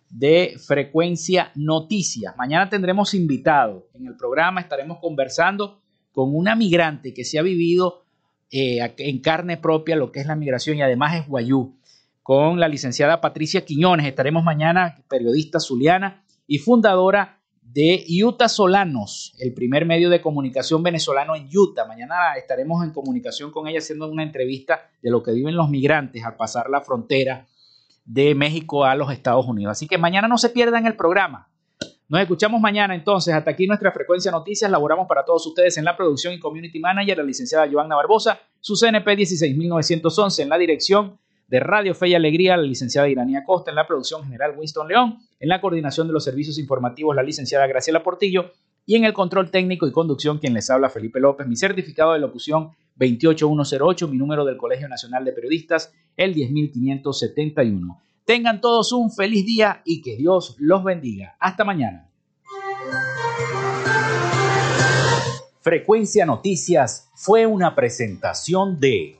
de 0.09 0.57
Frecuencia 0.64 1.51
Noticias. 1.57 2.37
Mañana 2.37 2.68
tendremos 2.68 3.14
invitado 3.14 3.89
en 3.95 4.07
el 4.07 4.16
programa, 4.16 4.61
estaremos 4.61 4.99
conversando 5.01 5.81
con 6.12 6.35
una 6.35 6.55
migrante 6.55 7.12
que 7.12 7.24
se 7.24 7.39
ha 7.39 7.43
vivido 7.43 8.05
eh, 8.51 8.78
en 8.99 9.20
carne 9.20 9.57
propia 9.57 9.97
lo 9.97 10.11
que 10.11 10.20
es 10.20 10.26
la 10.26 10.37
migración 10.37 10.76
y 10.76 10.83
además 10.83 11.16
es 11.16 11.28
guayú, 11.28 11.76
con 12.22 12.61
la 12.61 12.68
licenciada 12.68 13.20
Patricia 13.20 13.64
Quiñones. 13.64 14.07
Estaremos 14.07 14.45
mañana, 14.45 15.03
periodista 15.09 15.59
zuliana 15.59 16.24
y 16.47 16.59
fundadora 16.59 17.39
de 17.73 18.05
Utah 18.25 18.49
Solanos, 18.49 19.33
el 19.39 19.55
primer 19.55 19.87
medio 19.87 20.11
de 20.11 20.21
comunicación 20.21 20.83
venezolano 20.83 21.37
en 21.37 21.49
Utah. 21.55 21.85
Mañana 21.85 22.35
estaremos 22.37 22.83
en 22.83 22.91
comunicación 22.91 23.53
con 23.53 23.68
ella 23.68 23.79
haciendo 23.79 24.09
una 24.09 24.25
entrevista 24.25 24.91
de 25.01 25.11
lo 25.11 25.23
que 25.23 25.31
viven 25.31 25.55
los 25.55 25.71
migrantes 25.71 26.25
al 26.25 26.35
pasar 26.35 26.68
la 26.68 26.81
frontera 26.81 27.47
de 28.05 28.35
México 28.35 28.85
a 28.85 28.97
los 28.97 29.12
Estados 29.12 29.47
Unidos. 29.47 29.71
Así 29.73 29.87
que 29.87 29.99
mañana 29.99 30.27
no 30.27 30.37
se 30.37 30.51
pierdan 30.51 30.87
el 30.87 30.97
programa. 30.97 31.49
Nos 32.09 32.21
escuchamos 32.21 32.61
mañana 32.61 32.93
entonces. 32.93 33.33
Hasta 33.33 33.53
aquí 33.53 33.68
nuestra 33.68 33.93
frecuencia 33.93 34.33
noticias. 34.33 34.68
Laboramos 34.68 35.07
para 35.07 35.25
todos 35.25 35.47
ustedes 35.47 35.79
en 35.79 35.85
la 35.85 35.97
producción 35.97 36.35
y 36.35 36.41
community 36.41 36.81
manager, 36.81 37.18
la 37.18 37.23
licenciada 37.23 37.68
Joanna 37.71 37.95
Barbosa, 37.95 38.41
su 38.59 38.75
CNP 38.75 39.14
16911 39.14 40.43
en 40.43 40.49
la 40.49 40.59
dirección 40.59 41.20
de 41.51 41.59
Radio 41.59 41.96
Fe 41.96 42.09
y 42.09 42.14
Alegría, 42.14 42.57
la 42.57 42.62
licenciada 42.62 43.09
Iranía 43.09 43.42
Costa, 43.44 43.70
en 43.70 43.74
la 43.74 43.86
producción 43.86 44.22
general 44.22 44.55
Winston 44.57 44.86
León, 44.86 45.18
en 45.40 45.48
la 45.48 45.61
coordinación 45.61 46.07
de 46.07 46.12
los 46.12 46.22
servicios 46.22 46.59
informativos, 46.59 47.16
la 47.16 47.24
licenciada 47.24 47.66
Graciela 47.66 48.05
Portillo, 48.05 48.53
y 48.86 48.94
en 48.94 49.05
el 49.05 49.12
control 49.12 49.51
técnico 49.51 49.86
y 49.86 49.92
conducción, 49.92 50.38
quien 50.38 50.55
les 50.55 50.70
habla 50.70 50.90
Felipe 50.90 51.18
López, 51.18 51.48
mi 51.48 51.57
certificado 51.57 52.12
de 52.12 52.20
locución 52.20 52.70
28108, 52.96 54.07
mi 54.07 54.16
número 54.16 54.44
del 54.44 54.57
Colegio 54.57 54.88
Nacional 54.88 55.24
de 55.24 55.32
Periodistas, 55.32 55.92
el 56.16 56.34
10571. 56.34 58.01
Tengan 58.24 58.61
todos 58.61 58.92
un 58.92 59.11
feliz 59.11 59.44
día 59.44 59.82
y 59.84 60.03
que 60.03 60.16
Dios 60.16 60.55
los 60.59 60.84
bendiga. 60.84 61.36
Hasta 61.40 61.64
mañana. 61.64 62.09
Frecuencia 65.61 66.24
Noticias 66.24 67.11
fue 67.14 67.44
una 67.44 67.74
presentación 67.74 68.78
de 68.78 69.20